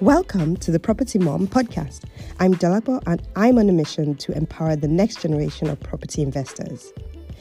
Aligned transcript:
Welcome 0.00 0.56
to 0.56 0.72
the 0.72 0.80
Property 0.80 1.20
Mom 1.20 1.46
podcast. 1.46 2.02
I'm 2.40 2.54
Dolapo 2.54 3.00
and 3.06 3.22
I'm 3.36 3.58
on 3.58 3.68
a 3.68 3.72
mission 3.72 4.16
to 4.16 4.32
empower 4.32 4.74
the 4.74 4.88
next 4.88 5.22
generation 5.22 5.68
of 5.68 5.78
property 5.78 6.20
investors. 6.20 6.92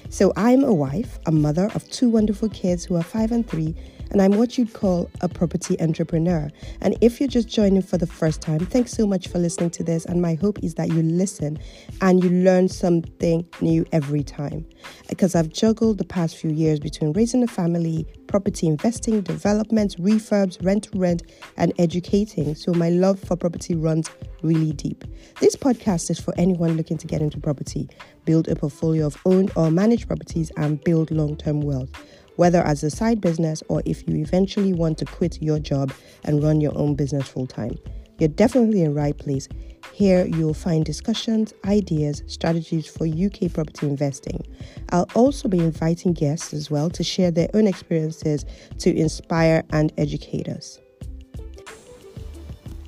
So, 0.09 0.31
I'm 0.35 0.63
a 0.63 0.71
wife, 0.71 1.17
a 1.25 1.31
mother 1.31 1.71
of 1.73 1.89
two 1.89 2.09
wonderful 2.09 2.49
kids 2.49 2.85
who 2.85 2.95
are 2.95 3.01
five 3.01 3.31
and 3.31 3.49
three, 3.49 3.73
and 4.13 4.21
I'm 4.21 4.37
what 4.37 4.59
you'd 4.59 4.73
call 4.73 5.09
a 5.21 5.27
property 5.27 5.79
entrepreneur. 5.81 6.49
And 6.81 6.95
if 7.01 7.19
you're 7.19 7.27
just 7.27 7.49
joining 7.49 7.81
for 7.81 7.97
the 7.97 8.05
first 8.05 8.41
time, 8.41 8.59
thanks 8.59 8.91
so 8.91 9.07
much 9.07 9.27
for 9.27 9.39
listening 9.39 9.71
to 9.71 9.83
this. 9.83 10.05
And 10.05 10.21
my 10.21 10.35
hope 10.35 10.59
is 10.63 10.75
that 10.75 10.89
you 10.89 11.01
listen 11.01 11.57
and 11.99 12.23
you 12.23 12.29
learn 12.29 12.69
something 12.69 13.45
new 13.59 13.85
every 13.91 14.23
time. 14.23 14.67
Because 15.09 15.33
I've 15.33 15.49
juggled 15.49 15.97
the 15.97 16.05
past 16.05 16.37
few 16.37 16.51
years 16.51 16.79
between 16.79 17.11
raising 17.13 17.41
a 17.41 17.47
family, 17.47 18.05
property 18.27 18.67
investing, 18.67 19.21
development, 19.21 19.97
refurbs, 19.97 20.63
rent 20.63 20.83
to 20.85 20.99
rent, 20.99 21.23
and 21.57 21.73
educating. 21.79 22.53
So 22.53 22.71
my 22.71 22.89
love 22.89 23.19
for 23.19 23.35
property 23.35 23.73
runs 23.73 24.11
really 24.43 24.73
deep. 24.73 25.03
This 25.39 25.55
podcast 25.55 26.11
is 26.11 26.19
for 26.19 26.35
anyone 26.37 26.77
looking 26.77 26.97
to 26.97 27.07
get 27.07 27.21
into 27.21 27.39
property, 27.39 27.89
build 28.25 28.47
a 28.47 28.55
portfolio 28.55 29.07
of 29.07 29.17
owned 29.25 29.51
or 29.55 29.71
managed 29.71 30.07
properties, 30.07 30.51
and 30.57 30.83
build 30.83 31.09
long 31.09 31.35
term 31.35 31.61
wealth 31.61 31.89
whether 32.35 32.61
as 32.61 32.83
a 32.83 32.89
side 32.89 33.21
business 33.21 33.63
or 33.69 33.81
if 33.85 34.07
you 34.07 34.15
eventually 34.17 34.73
want 34.73 34.97
to 34.99 35.05
quit 35.05 35.41
your 35.41 35.59
job 35.59 35.93
and 36.23 36.43
run 36.43 36.61
your 36.61 36.77
own 36.77 36.95
business 36.95 37.27
full 37.27 37.47
time. 37.47 37.77
You're 38.19 38.29
definitely 38.29 38.81
in 38.81 38.93
the 38.93 38.99
right 38.99 39.17
place. 39.17 39.47
Here 39.91 40.25
you'll 40.25 40.53
find 40.53 40.85
discussions, 40.85 41.53
ideas, 41.65 42.23
strategies 42.27 42.87
for 42.87 43.05
UK 43.05 43.51
property 43.53 43.87
investing. 43.87 44.45
I'll 44.89 45.07
also 45.13 45.47
be 45.47 45.59
inviting 45.59 46.13
guests 46.13 46.53
as 46.53 46.71
well 46.71 46.89
to 46.91 47.03
share 47.03 47.31
their 47.31 47.49
own 47.53 47.67
experiences 47.67 48.45
to 48.79 48.95
inspire 48.95 49.63
and 49.71 49.91
educate 49.97 50.47
us. 50.47 50.79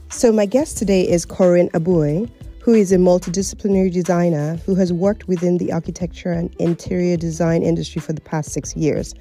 So, 0.09 0.31
my 0.31 0.45
guest 0.45 0.77
today 0.77 1.07
is 1.07 1.25
Corinne 1.25 1.69
Abui, 1.71 2.31
who 2.65 2.73
is 2.73 2.91
a 2.91 2.97
multidisciplinary 2.97 3.93
designer 3.93 4.55
who 4.65 4.73
has 4.73 4.91
worked 4.91 5.27
within 5.27 5.59
the 5.59 5.71
architecture 5.71 6.31
and 6.31 6.51
interior 6.55 7.15
design 7.15 7.61
industry 7.61 8.01
for 8.01 8.11
the 8.11 8.21
past 8.21 8.51
six 8.51 8.75
years. 8.75 9.13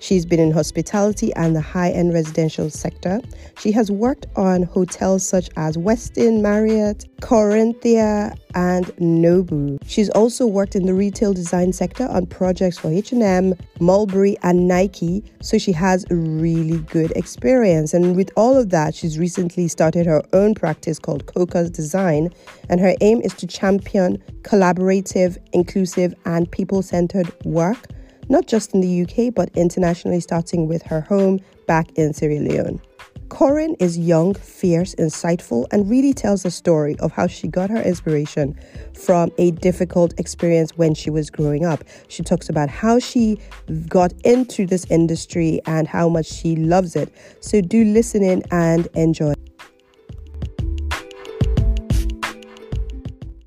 She's 0.00 0.24
been 0.24 0.40
in 0.40 0.52
hospitality 0.52 1.32
and 1.34 1.56
the 1.56 1.60
high 1.60 1.90
end 1.90 2.14
residential 2.14 2.70
sector. 2.70 3.20
She 3.58 3.72
has 3.72 3.90
worked 3.90 4.26
on 4.36 4.62
hotels 4.62 5.26
such 5.26 5.50
as 5.56 5.76
Westin, 5.76 6.40
Marriott, 6.40 7.04
Corinthia, 7.20 8.38
and 8.54 8.86
Nobu. 8.96 9.78
She's 9.86 10.08
also 10.10 10.46
worked 10.46 10.76
in 10.76 10.86
the 10.86 10.94
retail 10.94 11.32
design 11.32 11.72
sector 11.72 12.06
on 12.08 12.26
projects 12.26 12.78
for 12.78 12.90
H&M, 12.90 13.54
Mulberry, 13.80 14.36
and 14.42 14.68
Nike, 14.68 15.24
so 15.40 15.58
she 15.58 15.72
has 15.72 16.04
really 16.10 16.78
good 16.78 17.10
experience. 17.12 17.92
And 17.92 18.16
with 18.16 18.30
all 18.36 18.56
of 18.56 18.70
that, 18.70 18.94
she's 18.94 19.18
recently 19.18 19.68
started 19.68 20.06
her 20.06 20.22
own 20.32 20.54
practice 20.54 20.98
called 20.98 21.26
Coca's 21.26 21.70
Design, 21.70 22.30
and 22.68 22.80
her 22.80 22.94
aim 23.00 23.20
is 23.20 23.34
to 23.34 23.46
champion 23.46 24.18
collaborative, 24.42 25.38
inclusive, 25.52 26.14
and 26.24 26.50
people-centered 26.50 27.32
work 27.44 27.86
not 28.28 28.46
just 28.46 28.74
in 28.74 28.80
the 28.80 29.02
UK, 29.02 29.34
but 29.34 29.50
internationally, 29.56 30.20
starting 30.20 30.68
with 30.68 30.82
her 30.82 31.00
home 31.00 31.40
back 31.66 31.90
in 31.92 32.12
Sierra 32.12 32.40
Leone. 32.40 32.80
Corinne 33.28 33.76
is 33.78 33.98
young, 33.98 34.34
fierce, 34.34 34.94
insightful, 34.94 35.66
and 35.70 35.88
really 35.88 36.14
tells 36.14 36.46
a 36.46 36.50
story 36.50 36.96
of 36.98 37.12
how 37.12 37.26
she 37.26 37.46
got 37.46 37.68
her 37.68 37.82
inspiration 37.82 38.58
from 38.94 39.30
a 39.36 39.50
difficult 39.50 40.18
experience 40.18 40.72
when 40.76 40.94
she 40.94 41.10
was 41.10 41.28
growing 41.28 41.64
up. 41.64 41.84
She 42.08 42.22
talks 42.22 42.48
about 42.48 42.70
how 42.70 42.98
she 42.98 43.38
got 43.86 44.12
into 44.24 44.66
this 44.66 44.86
industry 44.90 45.60
and 45.66 45.86
how 45.86 46.08
much 46.08 46.26
she 46.26 46.56
loves 46.56 46.96
it. 46.96 47.12
So 47.40 47.60
do 47.60 47.84
listen 47.84 48.22
in 48.22 48.42
and 48.50 48.88
enjoy. 48.94 49.34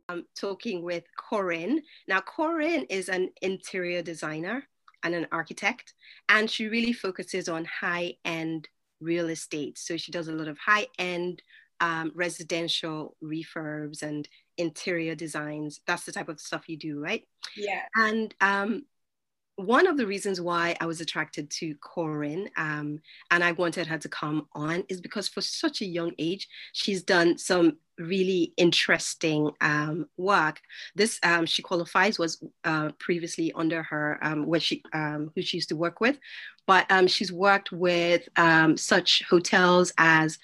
I'm 0.08 0.26
talking 0.40 0.84
with 0.84 1.06
Corinne. 1.18 1.82
Now, 2.08 2.22
Corinne 2.22 2.86
is 2.90 3.10
an 3.10 3.30
interior 3.42 4.02
designer 4.02 4.68
and 5.04 5.16
an 5.16 5.28
architect, 5.32 5.94
and 6.30 6.50
she 6.50 6.68
really 6.68 6.94
focuses 6.94 7.50
on 7.50 7.66
high 7.66 8.16
end 8.26 8.68
real 9.00 9.30
estate. 9.30 9.78
So 9.78 9.98
she 9.98 10.12
does 10.12 10.28
a 10.28 10.34
lot 10.34 10.48
of 10.48 10.58
high 10.58 10.88
end 10.98 11.42
um, 11.80 12.12
residential 12.14 13.18
refurbs 13.24 14.04
and 14.04 14.28
interior 14.58 15.16
designs. 15.16 15.82
That's 15.88 16.04
the 16.04 16.12
type 16.12 16.30
of 16.30 16.40
stuff 16.40 16.70
you 16.70 16.78
do, 16.78 17.00
right? 17.00 17.24
Yeah. 17.58 17.82
And 17.96 18.34
um, 18.40 18.84
one 19.56 19.88
of 19.88 19.98
the 19.98 20.08
reasons 20.08 20.40
why 20.40 20.76
I 20.80 20.86
was 20.86 21.02
attracted 21.02 21.50
to 21.52 21.76
Corinne 21.82 22.50
um, 22.56 23.00
and 23.32 23.44
I 23.44 23.52
wanted 23.52 23.88
her 23.88 23.98
to 23.98 24.10
come 24.10 24.48
on 24.54 24.84
is 24.90 25.02
because 25.02 25.28
for 25.28 25.42
such 25.42 25.82
a 25.82 25.86
young 25.86 26.12
age, 26.20 26.48
she's 26.74 27.04
done 27.04 27.38
some 27.38 27.78
really 28.02 28.54
interesting 28.58 29.52
um, 29.62 30.08
work. 30.18 30.62
This 30.96 31.20
um, 31.24 31.46
she 31.46 31.62
qualifies 31.62 32.20
was 32.20 32.44
uh, 32.64 32.90
previously 33.00 33.52
under 33.54 33.84
her 33.84 34.20
um, 34.22 34.46
what 34.46 34.62
she 34.62 34.84
um, 34.94 35.32
who 35.36 35.42
she 35.42 35.58
used 35.58 35.70
to 35.70 35.76
work 35.76 36.02
with, 36.02 36.18
but 36.68 36.90
um, 36.92 37.08
she's 37.08 37.32
worked 37.32 37.72
with 37.72 38.28
um, 38.38 38.78
such 38.78 39.24
hotels 39.30 39.94
as 39.98 40.40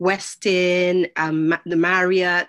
Westin, 0.00 1.08
the 1.64 1.76
Marriott, 1.76 2.48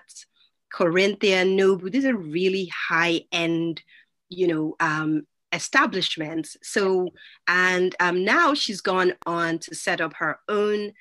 Corinthia, 0.72 1.46
Nobu. 1.46 1.90
These 1.90 2.06
are 2.06 2.16
really 2.16 2.70
high 2.88 3.22
end, 3.30 3.82
you 4.28 4.48
know, 4.48 5.22
establishments. 5.52 6.56
So 6.62 7.10
and 7.46 7.94
now 8.00 8.54
she's 8.54 8.80
gone 8.80 9.14
on 9.26 9.58
to 9.60 9.74
set 9.74 10.00
up 10.00 10.14
her 10.14 10.38
own 10.48 10.92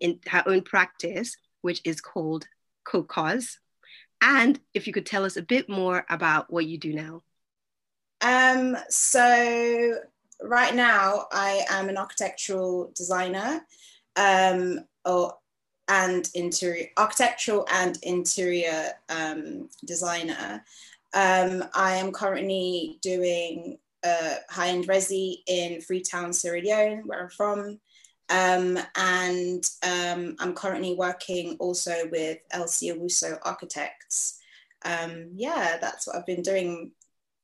in 0.00 0.20
her 0.28 0.44
own 0.46 0.62
practice, 0.62 1.36
which 1.62 1.80
is 1.84 2.00
called 2.00 2.46
Coca's. 2.90 3.58
And 4.20 4.58
if 4.74 4.86
you 4.86 4.92
could 4.92 5.06
tell 5.06 5.24
us 5.24 5.36
a 5.36 5.42
bit 5.42 5.68
more 5.68 6.04
about 6.10 6.52
what 6.52 6.66
you 6.66 6.76
do 6.78 6.92
now. 6.92 7.22
Um, 8.20 8.76
so 8.88 9.98
right 10.42 10.74
now 10.74 11.26
I 11.32 11.64
am 11.70 11.88
an 11.88 11.96
architectural 11.96 12.92
designer 12.94 13.64
um, 14.16 14.80
or, 15.04 15.34
and 15.88 16.28
interior 16.34 16.86
architectural 16.98 17.66
and 17.72 17.98
interior 18.02 18.92
um, 19.08 19.68
designer. 19.84 20.64
Um, 21.14 21.64
I 21.74 21.96
am 21.96 22.12
currently 22.12 22.98
doing 23.02 23.78
a 24.04 24.36
high-end 24.48 24.86
resi 24.86 25.38
in 25.46 25.80
Freetown, 25.80 26.32
Sierra 26.32 26.60
Leone, 26.60 27.02
where 27.06 27.22
I'm 27.22 27.30
from. 27.30 27.80
Um, 28.30 28.78
and 28.94 29.68
um, 29.82 30.36
I'm 30.38 30.54
currently 30.54 30.94
working 30.94 31.56
also 31.58 32.08
with 32.10 32.38
LC 32.54 32.96
Owusu 32.96 33.38
Architects. 33.42 34.38
Um, 34.84 35.30
yeah, 35.34 35.78
that's 35.80 36.06
what 36.06 36.16
I've 36.16 36.26
been 36.26 36.42
doing 36.42 36.92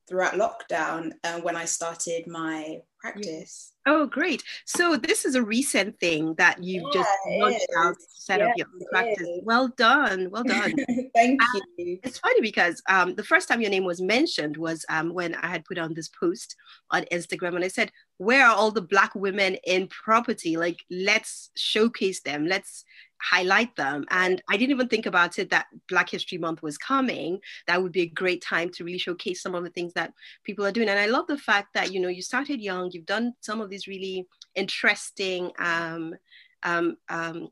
throughout 0.09 0.35
lockdown 0.35 1.13
uh, 1.25 1.41
when 1.41 1.57
I 1.57 1.65
started 1.65 2.29
my 2.29 2.79
practice. 3.13 3.73
Oh, 3.89 4.07
great. 4.07 4.43
So 4.65 4.97
this 4.97 5.25
is 5.25 5.37
a 5.37 5.43
recent 5.43 5.99
thing 6.01 6.35
that 6.39 6.63
you've 6.63 6.85
yeah, 6.93 7.03
just 7.03 7.11
launched 7.29 7.67
out, 7.79 7.95
set 8.09 8.41
yes, 8.41 8.51
up 8.51 8.57
your 8.57 8.67
practice. 8.91 9.29
Well 9.45 9.69
done. 9.77 10.29
Well 10.31 10.43
done. 10.47 10.75
Thank 11.15 11.41
um, 11.41 11.61
you. 11.79 11.99
It's 12.03 12.19
funny 12.19 12.41
because 12.41 12.83
um, 12.89 13.15
the 13.15 13.23
first 13.23 13.49
time 13.49 13.61
your 13.61 13.71
name 13.71 13.85
was 13.85 14.01
mentioned 14.01 14.57
was 14.57 14.85
um, 14.89 15.15
when 15.15 15.37
I 15.37 15.47
had 15.47 15.65
put 15.65 15.79
on 15.79 15.95
this 15.95 16.09
post 16.09 16.57
on 16.91 17.05
Instagram 17.13 17.55
and 17.55 17.65
I 17.65 17.69
said, 17.69 17.93
where 18.19 18.47
are 18.47 18.57
all 18.57 18.73
the 18.73 18.83
black 18.83 19.15
women 19.15 19.57
in 19.65 19.87
property? 19.87 20.57
Like, 20.57 20.81
let's 20.91 21.51
showcase 21.55 22.23
them. 22.23 22.47
Let's 22.47 22.85
highlight 23.21 23.75
them. 23.77 24.05
And 24.11 24.43
I 24.49 24.57
didn't 24.57 24.73
even 24.73 24.89
think 24.89 25.07
about 25.07 25.39
it 25.39 25.51
that 25.51 25.67
Black 25.89 26.11
History 26.11 26.39
Month 26.39 26.63
was 26.63 26.79
coming. 26.79 27.41
That 27.67 27.83
would 27.83 27.93
be 27.93 28.03
a 28.03 28.07
great 28.07 28.43
time 28.43 28.71
to 28.71 28.85
really 28.85 28.99
showcase 28.99 29.43
some 29.43 29.55
of 29.55 29.65
the 29.65 29.71
things 29.71 29.93
that 29.95 30.13
people 30.45 30.65
are 30.65 30.73
doing. 30.73 30.89
And 30.89 30.99
I 30.99 31.07
love 31.07 31.27
the 31.27 31.39
fact 31.39 31.75
that, 31.75 31.93
you 31.93 32.01
know, 32.01 32.09
you 32.09 32.23
started 32.23 32.61
young, 32.61 32.91
you've 32.93 33.07
done 33.07 33.35
some 33.41 33.61
of 33.61 33.71
these 33.71 33.87
really 33.87 34.27
interesting 34.55 35.51
um, 35.59 36.15
um, 36.63 36.97
um, 37.09 37.49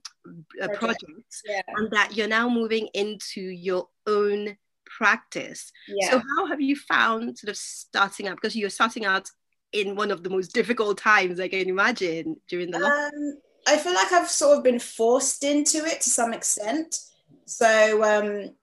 uh, 0.60 0.68
projects, 0.74 1.42
yeah. 1.46 1.60
and 1.76 1.90
that 1.92 2.16
you're 2.16 2.28
now 2.28 2.48
moving 2.48 2.88
into 2.94 3.40
your 3.40 3.88
own 4.06 4.56
practice. 4.86 5.70
Yeah. 5.88 6.10
So 6.10 6.18
how 6.36 6.46
have 6.46 6.60
you 6.60 6.76
found 6.76 7.38
sort 7.38 7.50
of 7.50 7.56
starting 7.56 8.28
out? 8.28 8.36
Because 8.36 8.56
you're 8.56 8.70
starting 8.70 9.04
out 9.04 9.30
in 9.72 9.96
one 9.96 10.10
of 10.10 10.22
the 10.22 10.30
most 10.30 10.48
difficult 10.54 10.98
times 10.98 11.40
I 11.40 11.48
can 11.48 11.68
imagine 11.68 12.36
during 12.48 12.70
the 12.70 12.84
um, 12.84 13.38
I 13.66 13.76
feel 13.76 13.94
like 13.94 14.12
I've 14.12 14.30
sort 14.30 14.56
of 14.58 14.64
been 14.64 14.78
forced 14.78 15.44
into 15.44 15.84
it 15.84 16.00
to 16.02 16.10
some 16.10 16.32
extent. 16.32 16.98
So 17.46 18.02
um, 18.02 18.54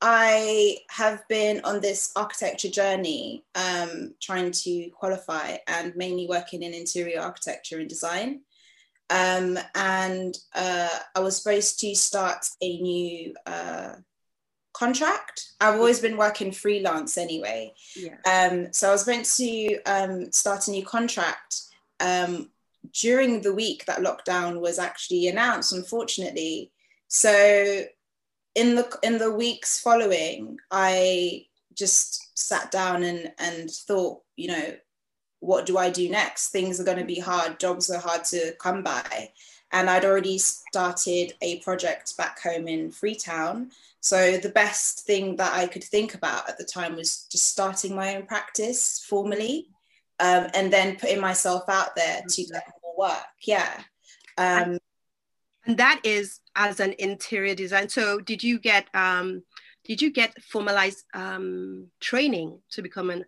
I 0.00 0.78
have 0.90 1.26
been 1.28 1.60
on 1.64 1.80
this 1.80 2.12
architecture 2.16 2.70
journey, 2.70 3.44
um, 3.54 4.14
trying 4.20 4.50
to 4.52 4.90
qualify 4.90 5.56
and 5.66 5.94
mainly 5.96 6.26
working 6.26 6.62
in 6.62 6.74
interior 6.74 7.20
architecture 7.20 7.78
and 7.78 7.88
design. 7.88 8.40
Um, 9.10 9.58
and 9.74 10.38
uh, 10.54 10.98
I 11.14 11.20
was 11.20 11.36
supposed 11.36 11.80
to 11.80 11.94
start 11.94 12.46
a 12.62 12.80
new 12.80 13.34
uh, 13.44 13.94
contract. 14.72 15.50
I've 15.60 15.74
always 15.74 16.00
been 16.00 16.16
working 16.16 16.52
freelance 16.52 17.18
anyway. 17.18 17.74
Yeah. 17.96 18.16
Um, 18.24 18.72
so 18.72 18.88
I 18.88 18.92
was 18.92 19.06
meant 19.06 19.26
to 19.36 19.82
um, 19.82 20.32
start 20.32 20.68
a 20.68 20.70
new 20.70 20.84
contract 20.84 21.62
um, 21.98 22.50
during 22.92 23.42
the 23.42 23.54
week 23.54 23.84
that 23.86 24.00
lockdown 24.00 24.60
was 24.60 24.78
actually 24.78 25.28
announced, 25.28 25.72
unfortunately. 25.72 26.72
so 27.08 27.84
in 28.54 28.74
the 28.74 28.98
in 29.02 29.18
the 29.18 29.32
weeks 29.32 29.80
following, 29.80 30.58
I 30.70 31.46
just 31.74 32.36
sat 32.38 32.70
down 32.70 33.02
and 33.04 33.32
and 33.38 33.70
thought, 33.70 34.22
you 34.36 34.48
know, 34.48 34.74
what 35.40 35.66
do 35.66 35.78
I 35.78 35.90
do 35.90 36.08
next? 36.08 36.48
Things 36.48 36.80
are 36.80 36.84
going 36.84 36.98
to 36.98 37.04
be 37.04 37.18
hard. 37.18 37.58
Jobs 37.60 37.90
are 37.90 38.00
hard 38.00 38.24
to 38.24 38.52
come 38.58 38.82
by. 38.82 39.30
And 39.72 39.88
I'd 39.88 40.04
already 40.04 40.36
started 40.38 41.34
a 41.42 41.60
project 41.60 42.16
back 42.16 42.40
home 42.40 42.66
in 42.66 42.90
Freetown. 42.90 43.70
So 44.00 44.36
the 44.36 44.48
best 44.48 45.06
thing 45.06 45.36
that 45.36 45.52
I 45.54 45.66
could 45.68 45.84
think 45.84 46.14
about 46.14 46.48
at 46.48 46.58
the 46.58 46.64
time 46.64 46.96
was 46.96 47.26
just 47.30 47.48
starting 47.48 47.94
my 47.94 48.16
own 48.16 48.26
practice 48.26 49.04
formally 49.08 49.68
um, 50.20 50.48
and 50.54 50.72
then 50.72 50.96
putting 50.96 51.20
myself 51.20 51.64
out 51.68 51.96
there 51.96 52.22
to 52.28 52.44
get 52.44 52.62
more 52.82 53.08
work. 53.08 53.24
Yeah. 53.42 53.82
Um, 54.38 54.78
and 55.66 55.76
that 55.78 56.00
is 56.04 56.40
as 56.56 56.80
an 56.80 56.94
interior 56.98 57.54
design. 57.54 57.88
So 57.88 58.20
did 58.20 58.42
you 58.42 58.58
get 58.58 58.86
um, 58.94 59.42
did 59.84 60.00
you 60.00 60.10
get 60.10 60.40
formalized 60.42 61.04
um, 61.14 61.88
training 62.00 62.58
to 62.72 62.82
become 62.82 63.10
an 63.10 63.24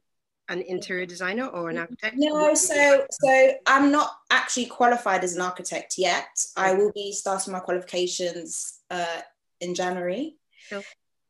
an 0.48 0.60
interior 0.62 1.06
designer 1.06 1.46
or 1.46 1.70
an 1.70 1.78
architect? 1.78 2.16
No, 2.18 2.54
so 2.54 3.06
so 3.10 3.52
I'm 3.66 3.90
not 3.90 4.10
actually 4.30 4.66
qualified 4.66 5.24
as 5.24 5.34
an 5.34 5.42
architect 5.42 5.94
yet. 5.98 6.28
I 6.56 6.74
will 6.74 6.92
be 6.92 7.12
starting 7.12 7.52
my 7.52 7.60
qualifications 7.60 8.80
uh, 8.90 9.20
in 9.60 9.74
January, 9.74 10.36
sure. 10.68 10.82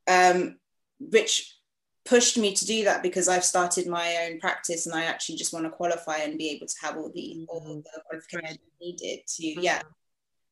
um, 0.08 0.58
which 0.98 1.56
pushed 2.04 2.36
me 2.36 2.54
to 2.54 2.66
do 2.66 2.84
that 2.84 3.02
because 3.02 3.28
I've 3.28 3.44
started 3.44 3.86
my 3.86 4.26
own 4.26 4.40
practice 4.40 4.86
and 4.86 4.94
I 4.94 5.04
actually 5.04 5.36
just 5.36 5.52
want 5.52 5.66
to 5.66 5.70
qualify 5.70 6.18
and 6.18 6.38
be 6.38 6.50
able 6.50 6.66
to 6.66 6.74
have 6.82 6.96
all 6.96 7.10
the 7.14 7.36
mm-hmm. 7.38 7.44
all 7.48 7.60
the 7.60 8.02
qualifications 8.06 8.58
needed 8.80 9.20
to 9.26 9.42
mm-hmm. 9.42 9.60
yeah. 9.60 9.82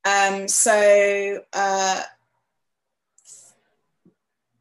Um, 0.04 0.48
so 0.48 1.42
uh, 1.52 2.02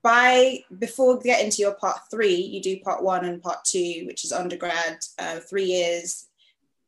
by 0.01 0.59
before 0.77 1.19
getting 1.19 1.51
to 1.51 1.61
your 1.61 1.73
part 1.73 1.99
three, 2.09 2.35
you 2.35 2.61
do 2.61 2.79
part 2.79 3.03
one 3.03 3.25
and 3.25 3.41
part 3.41 3.63
two, 3.63 4.03
which 4.05 4.25
is 4.25 4.31
undergrad, 4.31 4.99
uh, 5.17 5.39
three 5.39 5.65
years 5.65 6.27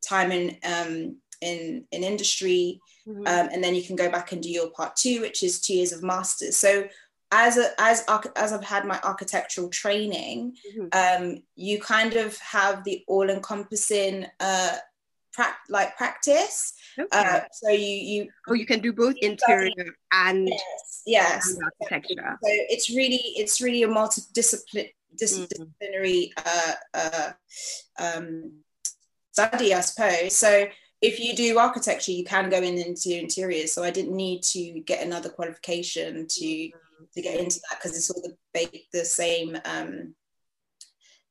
time 0.02 0.32
in 0.32 0.58
um, 0.64 1.18
in 1.42 1.86
in 1.92 2.04
industry, 2.04 2.82
mm-hmm. 3.08 3.22
um, 3.28 3.50
and 3.52 3.64
then 3.64 3.76
you 3.76 3.84
can 3.84 3.96
go 3.96 4.10
back 4.10 4.32
and 4.32 4.42
do 4.42 4.50
your 4.50 4.70
part 4.72 4.96
two, 4.96 5.22
which 5.22 5.44
is 5.44 5.60
two 5.60 5.76
years 5.76 5.92
of 5.92 6.04
masters. 6.04 6.58
So 6.58 6.88
as 7.32 7.58
a, 7.58 7.70
as 7.80 8.06
as 8.36 8.54
I've 8.54 8.64
had 8.64 8.86
my 8.86 9.00
architectural 9.04 9.70
training, 9.70 10.56
mm-hmm. 10.78 11.24
um, 11.24 11.44
you 11.56 11.80
kind 11.80 12.16
of 12.16 12.38
have 12.40 12.84
the 12.84 13.04
all 13.08 13.30
encompassing 13.30 14.26
uh, 14.40 14.78
pra- 15.34 15.58
like 15.70 15.98
practice. 15.98 16.74
Okay. 17.00 17.08
Uh, 17.12 17.42
so 17.52 17.70
you 17.70 17.88
you 17.88 18.30
oh 18.50 18.54
you 18.54 18.66
can 18.66 18.82
do 18.82 18.92
both 18.92 19.16
interior 19.22 19.96
and 20.12 20.50
yes, 20.50 21.04
yes. 21.06 21.50
And 21.50 21.64
architecture. 21.82 22.38
So 22.44 22.50
it's 22.70 22.90
really 22.90 23.22
it's 23.38 23.62
really 23.62 23.84
a 23.84 23.88
multidisciplinary 23.88 24.92
disciplinary 25.18 26.32
mm. 26.38 26.44
uh, 26.46 26.74
uh, 26.94 27.32
um, 28.00 28.52
study, 29.32 29.74
I 29.74 29.82
suppose. 29.82 30.36
So 30.36 30.68
if 31.02 31.20
you 31.20 31.36
do 31.36 31.58
architecture, 31.58 32.12
you 32.12 32.24
can 32.24 32.50
go 32.50 32.58
in 32.58 32.78
into 32.78 33.18
interiors. 33.18 33.74
So 33.74 33.84
I 33.84 33.92
didn't 33.92 34.16
need 34.16 34.44
to 34.44 34.82
get 34.82 35.06
another 35.06 35.30
qualification 35.30 36.28
to 36.28 36.46
mm. 36.46 36.72
To 37.14 37.22
get 37.22 37.40
into 37.40 37.60
that 37.70 37.80
because 37.80 37.98
it's 37.98 38.10
all 38.10 38.22
the 38.22 38.36
ba- 38.54 38.78
the 38.94 39.06
same 39.06 39.58
um, 39.66 40.16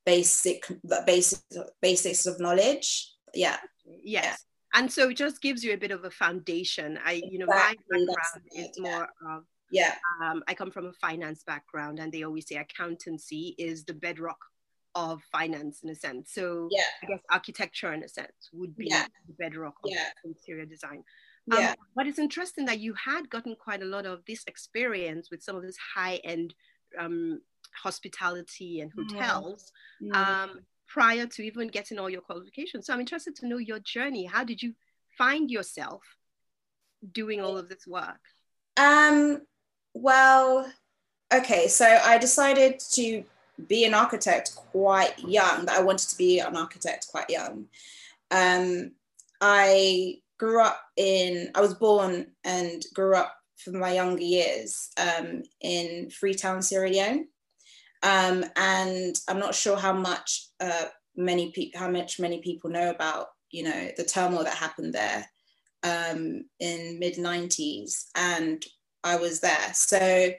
basic 0.04 0.66
basic 1.06 1.40
basics 1.80 2.26
of 2.26 2.40
knowledge. 2.40 3.12
Yeah 3.34 3.56
yes 4.02 4.24
yeah. 4.24 4.80
and 4.80 4.90
so 4.90 5.08
it 5.10 5.16
just 5.16 5.40
gives 5.40 5.64
you 5.64 5.72
a 5.72 5.76
bit 5.76 5.90
of 5.90 6.04
a 6.04 6.10
foundation 6.10 6.98
i 7.04 7.22
you 7.30 7.38
know 7.38 7.46
my 7.46 7.74
background 7.90 8.08
is 8.54 8.78
more 8.78 9.08
of 9.28 9.44
yeah 9.70 9.94
um, 10.22 10.42
i 10.48 10.54
come 10.54 10.70
from 10.70 10.86
a 10.86 10.92
finance 10.94 11.42
background 11.44 11.98
and 11.98 12.12
they 12.12 12.22
always 12.22 12.46
say 12.46 12.56
accountancy 12.56 13.54
is 13.58 13.84
the 13.84 13.94
bedrock 13.94 14.38
of 14.96 15.22
finance 15.30 15.80
in 15.84 15.90
a 15.90 15.94
sense 15.94 16.32
so 16.32 16.68
yeah 16.70 16.82
i 17.02 17.06
guess 17.06 17.20
architecture 17.30 17.92
in 17.92 18.02
a 18.02 18.08
sense 18.08 18.50
would 18.52 18.76
be 18.76 18.88
yeah. 18.90 19.06
the 19.28 19.34
bedrock 19.34 19.74
of 19.84 19.90
yeah. 19.90 20.08
interior 20.24 20.66
design 20.66 21.04
um, 21.52 21.58
yeah. 21.58 21.74
but 21.96 22.06
it's 22.06 22.18
interesting 22.18 22.64
that 22.66 22.80
you 22.80 22.94
had 22.94 23.28
gotten 23.30 23.56
quite 23.56 23.82
a 23.82 23.86
lot 23.86 24.06
of 24.06 24.24
this 24.26 24.44
experience 24.46 25.30
with 25.30 25.42
some 25.42 25.56
of 25.56 25.62
this 25.62 25.76
high 25.94 26.16
end 26.24 26.54
um, 26.98 27.40
hospitality 27.72 28.80
and 28.80 28.92
hotels 28.92 29.72
mm-hmm. 30.02 30.14
Um, 30.14 30.60
prior 30.86 31.26
to 31.26 31.42
even 31.42 31.68
getting 31.68 31.98
all 31.98 32.10
your 32.10 32.20
qualifications. 32.20 32.86
So 32.86 32.92
I'm 32.92 33.00
interested 33.00 33.36
to 33.36 33.46
know 33.46 33.58
your 33.58 33.78
journey. 33.78 34.24
How 34.24 34.44
did 34.44 34.62
you 34.62 34.74
find 35.16 35.50
yourself 35.50 36.02
doing 37.12 37.40
all 37.40 37.56
of 37.56 37.68
this 37.68 37.86
work? 37.86 38.20
Um, 38.76 39.42
well, 39.94 40.70
okay, 41.32 41.68
so 41.68 41.86
I 41.86 42.18
decided 42.18 42.80
to 42.92 43.24
be 43.68 43.84
an 43.84 43.94
architect 43.94 44.56
quite 44.56 45.18
young, 45.18 45.66
that 45.66 45.78
I 45.78 45.82
wanted 45.82 46.08
to 46.08 46.18
be 46.18 46.40
an 46.40 46.56
architect 46.56 47.08
quite 47.10 47.28
young. 47.28 47.66
Um, 48.30 48.92
I 49.40 50.18
grew 50.40 50.62
up 50.62 50.80
in, 50.96 51.50
I 51.54 51.60
was 51.60 51.74
born 51.74 52.28
and 52.44 52.82
grew 52.94 53.14
up 53.14 53.36
for 53.58 53.72
my 53.72 53.92
younger 53.92 54.22
years 54.22 54.88
um, 54.96 55.42
in 55.60 56.08
Freetown, 56.08 56.62
Sierra 56.62 56.88
Leone. 56.88 57.28
Um, 58.02 58.46
and 58.56 59.14
I'm 59.28 59.38
not 59.38 59.54
sure 59.54 59.76
how 59.76 59.92
much 59.92 60.48
uh, 60.58 60.86
many 61.14 61.52
people, 61.52 61.78
how 61.78 61.90
much 61.90 62.18
many 62.18 62.40
people 62.40 62.70
know 62.70 62.88
about, 62.88 63.26
you 63.50 63.64
know, 63.64 63.90
the 63.98 64.04
turmoil 64.04 64.44
that 64.44 64.56
happened 64.56 64.94
there 64.94 65.26
um, 65.82 66.46
in 66.58 66.98
mid 66.98 67.16
90s, 67.16 68.06
and 68.14 68.64
I 69.04 69.16
was 69.16 69.40
there. 69.40 69.74
So 69.74 70.30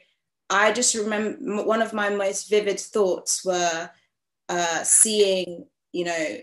I 0.50 0.74
just 0.74 0.96
remember 0.96 1.64
one 1.64 1.84
of 1.84 1.94
my 1.94 2.10
most 2.10 2.50
vivid 2.50 2.80
thoughts 2.80 3.46
were 3.46 3.92
uh, 4.50 4.84
seeing, 4.84 5.68
you 5.92 6.06
know, 6.06 6.38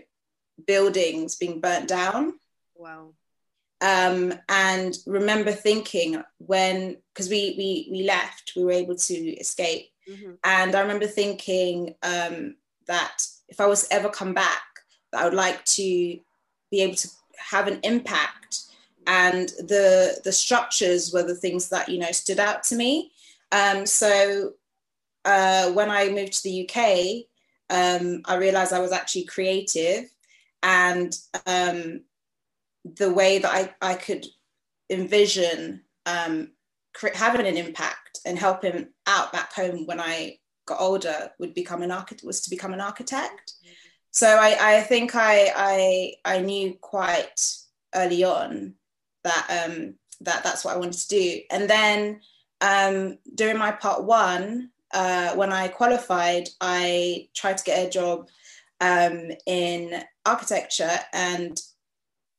buildings 0.64 1.34
being 1.34 1.60
burnt 1.60 1.88
down. 1.88 2.34
Wow. 2.76 3.14
Um, 3.80 4.34
and 4.48 4.96
remember 5.06 5.52
thinking 5.52 6.22
when 6.38 6.96
because 7.14 7.28
we 7.28 7.54
we 7.56 7.88
we 7.90 8.02
left, 8.04 8.52
we 8.56 8.64
were 8.64 8.72
able 8.72 8.96
to 8.96 9.14
escape 9.14 9.90
Mm-hmm. 10.08 10.32
And 10.44 10.74
I 10.74 10.80
remember 10.80 11.06
thinking 11.06 11.94
um, 12.02 12.56
that 12.86 13.22
if 13.48 13.60
I 13.60 13.66
was 13.66 13.86
ever 13.90 14.08
come 14.08 14.34
back, 14.34 14.62
I 15.14 15.24
would 15.24 15.34
like 15.34 15.64
to 15.64 15.82
be 16.70 16.80
able 16.80 16.96
to 16.96 17.08
have 17.50 17.66
an 17.66 17.80
impact. 17.82 18.64
And 19.06 19.48
the 19.58 20.20
the 20.24 20.32
structures 20.32 21.12
were 21.12 21.22
the 21.22 21.34
things 21.34 21.68
that 21.70 21.88
you 21.88 21.98
know 21.98 22.12
stood 22.12 22.38
out 22.38 22.62
to 22.64 22.76
me. 22.76 23.12
Um, 23.52 23.86
so 23.86 24.52
uh, 25.24 25.70
when 25.72 25.90
I 25.90 26.10
moved 26.10 26.34
to 26.34 26.42
the 26.42 26.68
UK, 26.68 27.24
um, 27.70 28.22
I 28.26 28.36
realized 28.36 28.72
I 28.72 28.80
was 28.80 28.92
actually 28.92 29.24
creative, 29.24 30.10
and 30.62 31.16
um, 31.46 32.02
the 32.96 33.12
way 33.12 33.38
that 33.38 33.52
I, 33.52 33.74
I 33.92 33.94
could 33.94 34.26
envision 34.90 35.82
um, 36.06 36.52
having 37.14 37.46
an 37.46 37.56
impact 37.56 38.20
and 38.24 38.38
helping 38.38 38.88
out 39.06 39.32
back 39.32 39.52
home 39.52 39.86
when 39.86 40.00
I 40.00 40.38
got 40.66 40.80
older 40.80 41.30
would 41.38 41.54
become 41.54 41.82
an 41.82 41.90
architect 41.90 42.24
was 42.24 42.40
to 42.42 42.50
become 42.50 42.72
an 42.72 42.80
architect. 42.80 43.52
So 44.10 44.26
I, 44.26 44.56
I 44.60 44.80
think 44.82 45.14
I, 45.14 45.52
I 45.54 46.14
I 46.24 46.40
knew 46.40 46.74
quite 46.80 47.40
early 47.94 48.24
on 48.24 48.74
that 49.24 49.66
um, 49.66 49.94
that 50.20 50.42
that's 50.44 50.64
what 50.64 50.74
I 50.74 50.78
wanted 50.78 51.00
to 51.00 51.08
do. 51.08 51.40
And 51.50 51.68
then 51.68 52.20
um, 52.60 53.18
during 53.34 53.58
my 53.58 53.70
part 53.70 54.04
one, 54.04 54.70
uh, 54.92 55.34
when 55.34 55.52
I 55.52 55.68
qualified, 55.68 56.48
I 56.60 57.28
tried 57.34 57.58
to 57.58 57.64
get 57.64 57.86
a 57.86 57.90
job 57.90 58.28
um, 58.80 59.30
in 59.46 60.02
architecture 60.24 60.98
and 61.12 61.60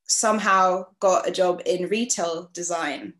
somehow 0.09 0.87
got 0.99 1.27
a 1.27 1.31
job 1.31 1.61
in 1.65 1.87
retail 1.87 2.49
design. 2.53 3.13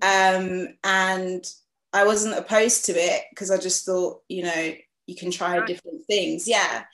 Um, 0.00 0.68
and 0.82 1.44
I 1.92 2.06
wasn't 2.06 2.38
opposed 2.38 2.86
to 2.86 2.92
it 2.92 3.24
because 3.30 3.50
I 3.50 3.58
just 3.58 3.84
thought, 3.84 4.22
you 4.28 4.44
know, 4.44 4.74
you 5.06 5.14
can 5.14 5.30
try 5.30 5.58
right. 5.58 5.66
different 5.66 6.04
things. 6.06 6.48
Yeah. 6.48 6.84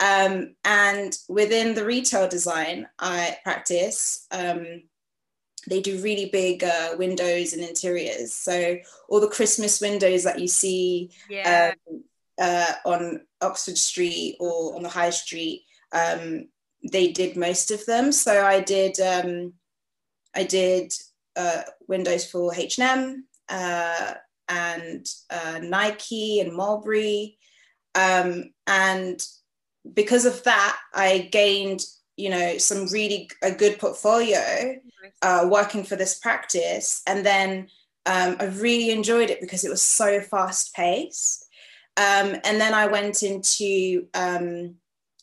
Um, 0.00 0.54
and 0.64 1.16
within 1.28 1.74
the 1.74 1.84
retail 1.84 2.28
design 2.28 2.86
I 2.98 3.38
practice, 3.42 4.26
um, 4.30 4.82
they 5.68 5.80
do 5.80 6.00
really 6.00 6.26
big 6.26 6.62
uh, 6.62 6.94
windows 6.96 7.52
and 7.52 7.62
interiors. 7.62 8.32
So 8.32 8.76
all 9.08 9.20
the 9.20 9.28
Christmas 9.28 9.80
windows 9.80 10.24
that 10.24 10.38
you 10.38 10.48
see 10.48 11.10
yeah. 11.28 11.72
um, 11.88 12.04
uh, 12.38 12.72
on 12.84 13.22
Oxford 13.40 13.78
Street 13.78 14.36
or 14.38 14.76
on 14.76 14.82
the 14.82 14.88
High 14.88 15.10
Street, 15.10 15.64
um, 15.92 16.48
they 16.90 17.12
did 17.12 17.36
most 17.36 17.70
of 17.70 17.84
them. 17.86 18.12
So 18.12 18.44
I 18.44 18.60
did, 18.60 18.98
um, 19.00 19.54
I 20.34 20.44
did 20.44 20.92
uh, 21.36 21.62
windows 21.88 22.30
for 22.30 22.54
H&M 22.54 23.24
uh, 23.48 24.14
and 24.48 25.06
uh, 25.30 25.60
Nike 25.62 26.40
and 26.40 26.52
Mulberry. 26.52 27.38
Um, 27.94 28.52
and 28.66 29.24
because 29.94 30.24
of 30.24 30.42
that, 30.44 30.78
I 30.94 31.28
gained, 31.30 31.84
you 32.16 32.30
know, 32.30 32.58
some 32.58 32.86
really 32.86 33.30
a 33.42 33.52
good 33.52 33.78
portfolio 33.78 34.76
uh, 35.22 35.46
working 35.50 35.84
for 35.84 35.96
this 35.96 36.18
practice. 36.18 37.02
And 37.06 37.24
then 37.24 37.68
um, 38.06 38.36
I 38.38 38.46
really 38.46 38.90
enjoyed 38.90 39.30
it 39.30 39.40
because 39.40 39.64
it 39.64 39.70
was 39.70 39.82
so 39.82 40.20
fast 40.20 40.74
paced. 40.74 41.44
Um, 41.96 42.36
and 42.44 42.60
then 42.60 42.74
I 42.74 42.86
went 42.86 43.22
into 43.22 44.06
um, 44.14 44.76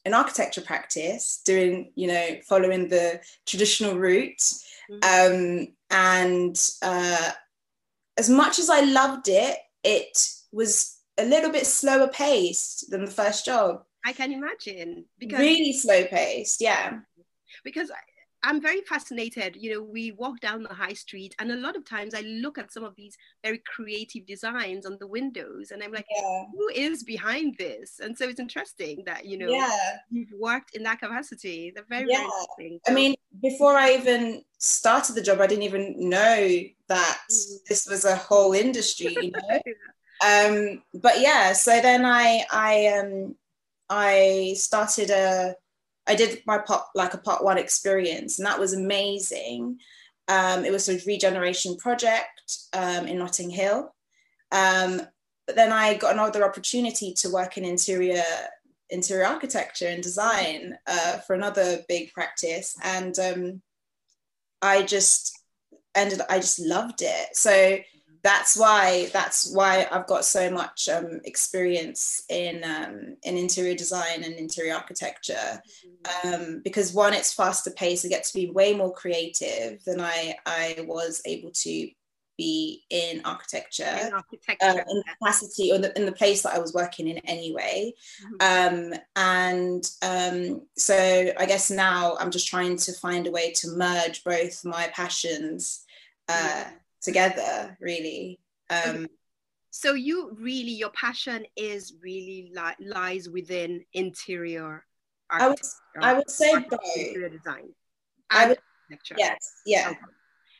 an 0.06 0.14
architecture 0.14 0.62
practice, 0.62 1.42
doing, 1.46 1.92
you 1.96 2.08
know, 2.08 2.38
following 2.48 2.90
the 2.90 3.22
traditional 3.46 3.96
route. 3.96 4.42
Mm-hmm. 4.92 5.66
Um, 5.66 5.68
and 5.90 6.70
uh, 6.82 7.32
as 8.18 8.30
much 8.30 8.60
as 8.60 8.70
I 8.70 8.82
loved 8.82 9.28
it, 9.30 9.58
it 9.84 10.18
was 10.52 10.98
a 11.18 11.26
little 11.26 11.52
bit 11.52 11.66
slower 11.66 12.08
paced 12.08 12.90
than 12.92 13.06
the 13.06 13.12
first 13.12 13.46
job. 13.46 13.84
I 14.06 14.12
can 14.12 14.34
imagine 14.34 15.06
because 15.18 15.40
really 15.40 15.74
slow 15.74 16.06
paced, 16.06 16.60
yeah. 16.60 17.00
Because 17.64 17.90
I'm 18.44 18.62
very 18.62 18.82
fascinated. 18.82 19.56
You 19.56 19.74
know, 19.74 19.82
we 19.82 20.12
walk 20.12 20.42
down 20.42 20.64
the 20.64 20.74
high 20.74 20.94
street, 20.94 21.34
and 21.40 21.52
a 21.52 21.56
lot 21.56 21.76
of 21.76 21.86
times 21.86 22.14
I 22.14 22.22
look 22.22 22.58
at 22.58 22.74
some 22.74 22.84
of 22.84 22.96
these 22.96 23.18
very 23.44 23.62
creative 23.66 24.26
designs 24.26 24.86
on 24.86 24.98
the 25.00 25.08
windows, 25.08 25.72
and 25.72 25.82
I'm 25.82 25.94
like, 25.94 26.06
yeah. 26.10 26.44
who 26.54 26.70
is 26.76 27.04
behind 27.04 27.56
this? 27.58 28.00
And 28.02 28.18
so 28.18 28.28
it's 28.28 28.40
interesting 28.40 29.04
that 29.06 29.26
you 29.26 29.38
know 29.38 29.48
yeah. 29.48 29.98
you've 30.10 30.34
worked 30.38 30.76
in 30.76 30.84
that 30.84 31.00
capacity. 31.00 31.72
They're 31.74 31.86
very, 31.90 32.08
yeah. 32.10 32.28
very 32.58 32.74
interesting. 32.74 32.80
I 32.88 32.92
mean, 32.92 33.16
before 33.42 33.76
I 33.76 33.94
even 33.94 34.44
started 34.58 35.16
the 35.16 35.22
job, 35.22 35.40
I 35.40 35.48
didn't 35.48 35.64
even 35.64 36.10
know 36.10 36.60
that 36.90 37.20
mm. 37.32 37.58
this 37.68 37.88
was 37.88 38.04
a 38.04 38.16
whole 38.16 38.54
industry. 38.54 39.16
You 39.22 39.32
know. 39.50 39.60
um, 40.26 40.84
but 40.94 41.22
yeah, 41.22 41.54
so 41.54 41.80
then 41.82 42.06
I 42.06 42.44
I 42.52 42.88
um 42.88 43.36
I 43.90 44.56
started 44.58 45.12
a 45.12 45.56
I 46.08 46.16
did 46.16 46.42
my 46.46 46.58
part 46.58 46.84
like 46.96 47.14
a 47.14 47.18
part 47.18 47.44
one 47.44 47.58
experience, 47.58 48.40
and 48.40 48.46
that 48.46 48.60
was 48.60 48.74
amazing. 48.74 49.80
Um, 50.28 50.66
it 50.66 50.72
was 50.72 50.86
sort 50.86 50.98
of 50.98 51.04
a 51.04 51.08
regeneration 51.08 51.78
project 51.78 52.58
um, 52.74 53.08
in 53.08 53.18
Notting 53.18 53.50
Hill. 53.50 53.94
Um, 54.52 55.02
but 55.46 55.56
then 55.56 55.72
I 55.72 55.96
got 55.96 56.14
another 56.14 56.46
opportunity 56.46 57.14
to 57.16 57.30
work 57.30 57.58
in 57.58 57.66
interior 57.66 58.24
interior 58.90 59.26
architecture 59.26 59.88
and 59.88 60.04
design 60.04 60.78
uh, 60.88 61.18
for 61.20 61.34
another 61.36 61.80
big 61.88 62.14
practice, 62.14 62.76
and 62.84 63.18
um, 63.20 63.62
I 64.62 64.84
just 64.84 65.38
ended. 65.96 66.22
I 66.30 66.38
just 66.38 66.60
loved 66.60 67.02
it. 67.02 67.36
So 67.36 67.78
that's 68.24 68.58
why 68.58 69.10
that's 69.12 69.54
why 69.54 69.86
I've 69.92 70.08
got 70.08 70.24
so 70.24 70.50
much 70.50 70.88
um, 70.88 71.20
experience 71.26 72.24
in 72.30 72.64
um, 72.64 73.18
in 73.24 73.38
interior 73.38 73.76
design 73.76 74.24
and 74.24 74.34
interior 74.36 74.76
architecture 74.76 75.62
mm-hmm. 76.24 76.34
um, 76.34 76.62
because 76.64 76.94
one 76.94 77.14
it's 77.14 77.34
faster 77.34 77.72
paced 77.72 78.06
I 78.06 78.10
get 78.10 78.24
to 78.24 78.34
be 78.34 78.50
way 78.50 78.74
more 78.74 78.94
creative 78.94 79.84
than 79.84 80.00
I 80.00 80.36
I 80.46 80.86
was 80.88 81.22
able 81.26 81.52
to 81.52 81.90
be 82.36 82.84
in 82.90 83.22
architecture, 83.26 83.84
in, 83.84 84.12
architecture. 84.12 84.66
Uh, 84.66 84.84
in 84.90 85.04
capacity 85.20 85.72
or 85.72 85.78
the, 85.78 85.96
in 85.96 86.08
the 86.08 86.12
place 86.12 86.42
that 86.42 86.56
I 86.56 86.60
was 86.60 86.74
working 86.74 87.08
in 87.08 87.20
anyway 87.20 87.94
mm-hmm. 88.42 88.94
Um, 88.94 89.00
and 89.16 89.84
um, 90.02 90.62
so 90.78 90.96
I 91.38 91.46
guess 91.46 91.70
now 91.70 92.16
I'm 92.20 92.32
just 92.32 92.48
trying 92.48 92.78
to 92.78 92.94
find 92.94 93.28
a 93.28 93.32
way 93.32 93.52
to 93.58 93.68
merge 93.76 94.24
both 94.24 94.66
my 94.66 94.88
passions 94.94 95.84
uh, 96.30 96.64
together 97.04 97.78
really. 97.80 98.40
Um 98.70 99.08
so 99.70 99.94
you 99.94 100.36
really 100.40 100.72
your 100.72 100.92
passion 100.92 101.46
is 101.56 101.96
really 102.02 102.52
li- 102.56 102.88
lies 102.88 103.28
within 103.28 103.84
interior 103.94 104.86
I 105.30 105.48
would, 105.48 105.60
I 106.00 106.14
would 106.14 106.30
say 106.30 106.54
both. 106.70 106.80
interior 106.96 107.30
design 107.30 107.70
I 108.30 108.50
would, 108.50 108.60
yes 109.18 109.62
yeah. 109.66 109.90
Okay. 109.90 110.00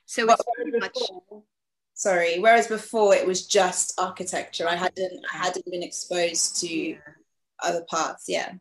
so 0.08 0.26
but 0.26 0.40
it's 0.58 0.80
much 0.80 0.98
sorry 1.94 2.40
whereas 2.40 2.68
before 2.68 3.14
it 3.14 3.26
was 3.28 3.46
just 3.46 3.94
architecture. 4.00 4.68
I 4.68 4.76
hadn't 4.76 5.24
i 5.32 5.38
hadn't 5.38 5.66
been 5.70 5.84
exposed 5.84 6.60
to 6.62 6.98
other 7.62 7.86
parts 7.88 8.26
yeah 8.28 8.54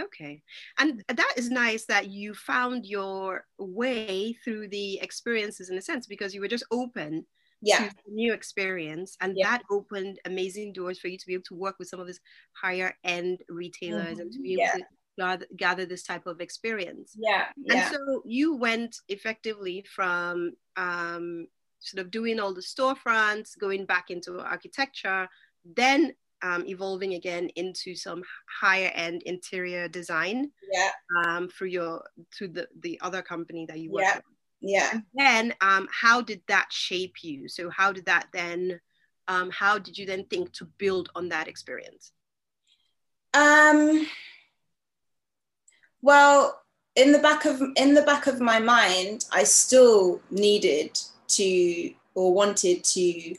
Okay. 0.00 0.42
And 0.78 1.02
that 1.08 1.32
is 1.36 1.50
nice 1.50 1.86
that 1.86 2.08
you 2.08 2.34
found 2.34 2.86
your 2.86 3.44
way 3.58 4.36
through 4.44 4.68
the 4.68 5.00
experiences 5.00 5.70
in 5.70 5.78
a 5.78 5.82
sense 5.82 6.06
because 6.06 6.34
you 6.34 6.40
were 6.40 6.48
just 6.48 6.66
open 6.70 7.24
yeah. 7.62 7.88
to 7.88 7.92
new 8.08 8.32
experience. 8.32 9.16
And 9.20 9.34
yeah. 9.36 9.50
that 9.50 9.62
opened 9.70 10.20
amazing 10.24 10.72
doors 10.72 10.98
for 10.98 11.08
you 11.08 11.18
to 11.18 11.26
be 11.26 11.34
able 11.34 11.44
to 11.44 11.54
work 11.54 11.76
with 11.78 11.88
some 11.88 12.00
of 12.00 12.06
these 12.06 12.20
higher 12.52 12.94
end 13.04 13.40
retailers 13.48 14.12
mm-hmm. 14.12 14.20
and 14.20 14.32
to 14.32 14.40
be 14.40 14.52
able 14.54 14.62
yeah. 14.62 14.72
to 14.72 14.84
gather, 15.18 15.46
gather 15.56 15.86
this 15.86 16.02
type 16.02 16.26
of 16.26 16.40
experience. 16.40 17.14
Yeah. 17.18 17.46
And 17.68 17.92
so 17.92 18.22
you 18.24 18.56
went 18.56 18.96
effectively 19.08 19.84
from 19.94 20.52
um, 20.76 21.46
sort 21.78 22.04
of 22.04 22.10
doing 22.10 22.38
all 22.38 22.52
the 22.52 22.60
storefronts, 22.60 23.58
going 23.58 23.86
back 23.86 24.10
into 24.10 24.40
architecture, 24.40 25.28
then 25.64 26.12
um, 26.42 26.64
evolving 26.66 27.14
again 27.14 27.48
into 27.56 27.94
some 27.94 28.22
higher 28.60 28.90
end 28.94 29.22
interior 29.22 29.88
design 29.88 30.50
yeah. 30.72 30.90
um, 31.24 31.48
for 31.48 31.66
your 31.66 32.02
to 32.38 32.48
the 32.48 32.68
the 32.80 32.98
other 33.02 33.22
company 33.22 33.66
that 33.66 33.78
you 33.78 33.90
work 33.90 34.02
yeah. 34.04 34.16
with 34.16 34.24
yeah. 34.60 34.90
And 34.92 35.02
then 35.14 35.54
um, 35.60 35.86
how 35.92 36.22
did 36.22 36.40
that 36.48 36.72
shape 36.72 37.22
you? 37.22 37.46
So 37.46 37.70
how 37.70 37.92
did 37.92 38.06
that 38.06 38.28
then 38.32 38.80
um, 39.28 39.50
how 39.50 39.78
did 39.78 39.98
you 39.98 40.06
then 40.06 40.24
think 40.24 40.52
to 40.54 40.64
build 40.78 41.10
on 41.14 41.28
that 41.28 41.48
experience? 41.48 42.12
Um 43.34 44.06
well 46.02 46.62
in 46.94 47.12
the 47.12 47.18
back 47.18 47.44
of 47.44 47.60
in 47.76 47.94
the 47.94 48.02
back 48.02 48.26
of 48.26 48.40
my 48.40 48.58
mind 48.58 49.24
i 49.32 49.42
still 49.42 50.20
needed 50.30 50.98
to 51.26 51.92
or 52.14 52.32
wanted 52.32 52.82
to 52.84 53.34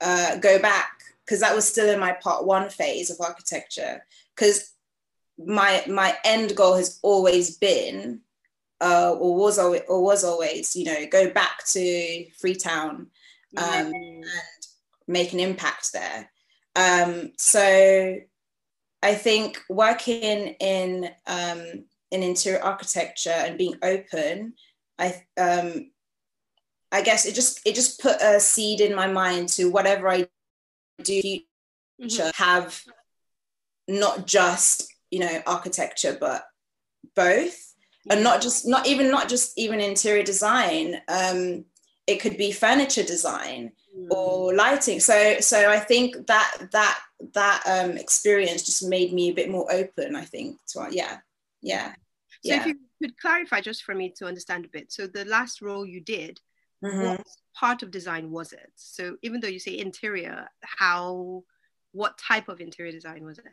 uh, 0.00 0.36
go 0.36 0.58
back 0.58 1.01
because 1.32 1.40
that 1.40 1.56
was 1.56 1.66
still 1.66 1.88
in 1.88 1.98
my 1.98 2.12
part 2.12 2.44
one 2.44 2.68
phase 2.68 3.08
of 3.08 3.16
architecture 3.18 4.04
because 4.36 4.74
my 5.38 5.82
my 5.88 6.14
end 6.26 6.54
goal 6.54 6.76
has 6.76 6.98
always 7.02 7.56
been 7.56 8.20
uh, 8.82 9.14
or 9.18 9.34
was 9.34 9.58
always, 9.58 9.80
or 9.88 10.02
was 10.02 10.24
always 10.24 10.76
you 10.76 10.84
know 10.84 11.06
go 11.10 11.30
back 11.30 11.64
to 11.64 12.26
freetown 12.38 13.06
um, 13.56 13.64
mm-hmm. 13.64 13.94
and 13.94 14.66
make 15.08 15.32
an 15.32 15.40
impact 15.40 15.94
there 15.94 16.30
um, 16.76 17.32
so 17.38 18.18
i 19.02 19.14
think 19.14 19.58
working 19.70 20.54
in 20.60 21.08
um, 21.26 21.62
in 22.10 22.22
interior 22.22 22.62
architecture 22.62 23.30
and 23.30 23.56
being 23.56 23.76
open 23.82 24.52
i 24.98 25.14
um, 25.38 25.90
i 26.92 27.00
guess 27.00 27.24
it 27.24 27.34
just 27.34 27.66
it 27.66 27.74
just 27.74 28.02
put 28.02 28.20
a 28.20 28.38
seed 28.38 28.82
in 28.82 28.94
my 28.94 29.06
mind 29.06 29.48
to 29.48 29.70
whatever 29.70 30.10
i 30.10 30.26
do 31.02 31.20
mm-hmm. 32.00 32.30
have 32.34 32.82
not 33.88 34.26
just 34.26 34.92
you 35.10 35.18
know 35.18 35.42
architecture 35.46 36.16
but 36.18 36.44
both 37.14 37.74
yeah. 38.04 38.14
and 38.14 38.24
not 38.24 38.40
just 38.40 38.66
not 38.66 38.86
even 38.86 39.10
not 39.10 39.28
just 39.28 39.56
even 39.58 39.80
interior 39.80 40.22
design 40.22 41.00
um 41.08 41.64
it 42.06 42.20
could 42.20 42.36
be 42.36 42.50
furniture 42.50 43.02
design 43.02 43.72
mm. 43.96 44.10
or 44.10 44.54
lighting 44.54 45.00
so 45.00 45.38
so 45.40 45.70
i 45.70 45.78
think 45.78 46.26
that 46.26 46.68
that 46.72 46.98
that 47.34 47.62
um 47.66 47.96
experience 47.96 48.62
just 48.62 48.88
made 48.88 49.12
me 49.12 49.28
a 49.28 49.34
bit 49.34 49.50
more 49.50 49.70
open 49.72 50.16
i 50.16 50.24
think 50.24 50.58
to 50.66 50.86
yeah 50.90 51.18
yeah 51.60 51.92
so 52.44 52.54
yeah. 52.54 52.60
if 52.60 52.66
you 52.66 52.74
could 53.02 53.18
clarify 53.18 53.60
just 53.60 53.84
for 53.84 53.94
me 53.94 54.12
to 54.16 54.26
understand 54.26 54.64
a 54.64 54.68
bit 54.68 54.90
so 54.92 55.06
the 55.06 55.24
last 55.26 55.60
role 55.60 55.84
you 55.84 56.00
did 56.00 56.40
mm-hmm. 56.82 57.02
what 57.02 57.26
part 57.54 57.82
of 57.82 57.90
design 57.90 58.30
was 58.30 58.52
it? 58.52 58.70
So 58.76 59.16
even 59.22 59.40
though 59.40 59.48
you 59.48 59.58
say 59.58 59.78
interior, 59.78 60.48
how 60.62 61.44
what 61.92 62.18
type 62.18 62.48
of 62.48 62.60
interior 62.60 62.92
design 62.92 63.24
was 63.24 63.38
it? 63.38 63.44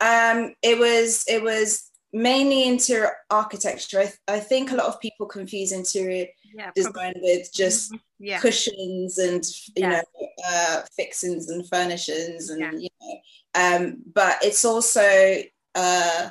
Um, 0.00 0.54
it 0.62 0.78
was 0.78 1.24
it 1.28 1.42
was 1.42 1.90
mainly 2.12 2.66
interior 2.66 3.12
architecture. 3.30 4.00
I, 4.00 4.04
th- 4.04 4.18
I 4.28 4.40
think 4.40 4.70
a 4.70 4.76
lot 4.76 4.86
of 4.86 5.00
people 5.00 5.26
confuse 5.26 5.72
interior 5.72 6.26
yeah, 6.54 6.70
design 6.74 6.92
probably. 6.92 7.20
with 7.22 7.52
just 7.52 7.92
mm-hmm. 7.92 8.24
yeah. 8.24 8.40
cushions 8.40 9.18
and 9.18 9.44
you 9.44 9.72
yeah. 9.76 9.88
know 9.88 10.02
uh, 10.46 10.82
fixings 10.96 11.50
and 11.50 11.68
furnishings 11.68 12.50
and 12.50 12.80
you 12.80 12.88
know. 13.00 13.20
Um, 13.54 13.96
but 14.14 14.38
it's 14.42 14.64
also 14.64 15.42
uh, 15.74 16.30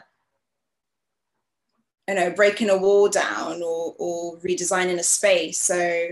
you 2.07 2.15
know 2.15 2.31
breaking 2.31 2.69
a 2.69 2.77
wall 2.77 3.09
down 3.09 3.61
or 3.61 3.95
or 3.99 4.37
redesigning 4.39 4.97
a 4.97 5.03
space. 5.03 5.59
So 5.59 6.09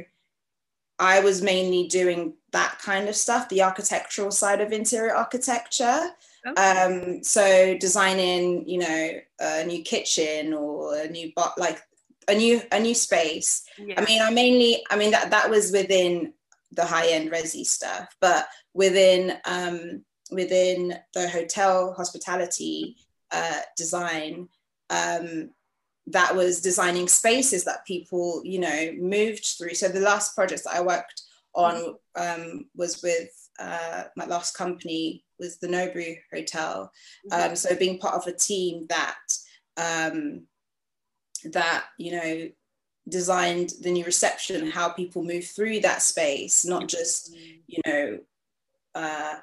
I 0.99 1.19
was 1.19 1.41
mainly 1.41 1.87
doing 1.87 2.33
that 2.51 2.79
kind 2.79 3.09
of 3.09 3.15
stuff, 3.15 3.49
the 3.49 3.61
architectural 3.61 4.31
side 4.31 4.61
of 4.61 4.71
interior 4.71 5.13
architecture. 5.13 6.11
Okay. 6.47 6.61
Um, 6.61 7.23
so 7.23 7.77
designing, 7.77 8.67
you 8.67 8.79
know, 8.79 9.11
a 9.39 9.65
new 9.65 9.81
kitchen 9.81 10.53
or 10.53 10.95
a 10.95 11.07
new 11.07 11.31
like 11.57 11.81
a 12.27 12.35
new 12.35 12.61
a 12.71 12.79
new 12.79 12.95
space. 12.95 13.65
Yeah. 13.77 13.95
I 13.99 14.05
mean, 14.05 14.21
I 14.21 14.31
mainly, 14.31 14.83
I 14.89 14.95
mean 14.95 15.11
that 15.11 15.31
that 15.31 15.49
was 15.49 15.71
within 15.71 16.33
the 16.71 16.85
high 16.85 17.09
end 17.09 17.31
resi 17.31 17.65
stuff, 17.65 18.15
but 18.21 18.47
within 18.73 19.33
um, 19.45 20.03
within 20.31 20.95
the 21.13 21.27
hotel 21.29 21.93
hospitality 21.93 22.95
uh, 23.31 23.59
design, 23.75 24.49
um, 24.89 25.49
that 26.07 26.35
was 26.35 26.62
designing 26.62 27.07
spaces 27.07 27.63
that 27.63 27.85
people, 27.85 28.41
you 28.45 28.59
know, 28.59 28.91
moved 29.00 29.45
through. 29.57 29.74
So 29.74 29.88
the 29.88 30.00
last 30.00 30.35
projects 30.35 30.63
that 30.63 30.75
I 30.75 30.81
worked 30.81 31.24
on 31.53 31.95
um, 32.15 32.65
was 32.75 33.01
with 33.01 33.29
uh, 33.59 34.03
my 34.15 34.25
last 34.25 34.55
company 34.55 35.24
was 35.39 35.57
the 35.57 35.67
Nobu 35.67 36.17
Hotel. 36.33 36.91
Mm-hmm. 37.31 37.50
Um, 37.50 37.55
so 37.55 37.75
being 37.75 37.97
part 37.97 38.15
of 38.15 38.27
a 38.27 38.38
team 38.38 38.85
that 38.89 39.17
um, 39.77 40.43
that 41.45 41.85
you 41.97 42.12
know 42.12 42.50
designed 43.07 43.74
the 43.81 43.91
new 43.91 44.05
reception, 44.05 44.69
how 44.69 44.89
people 44.89 45.24
move 45.24 45.45
through 45.45 45.79
that 45.81 46.01
space, 46.01 46.65
not 46.65 46.88
just 46.88 47.35
you 47.67 47.81
know 47.85 48.19
uh, 48.93 49.35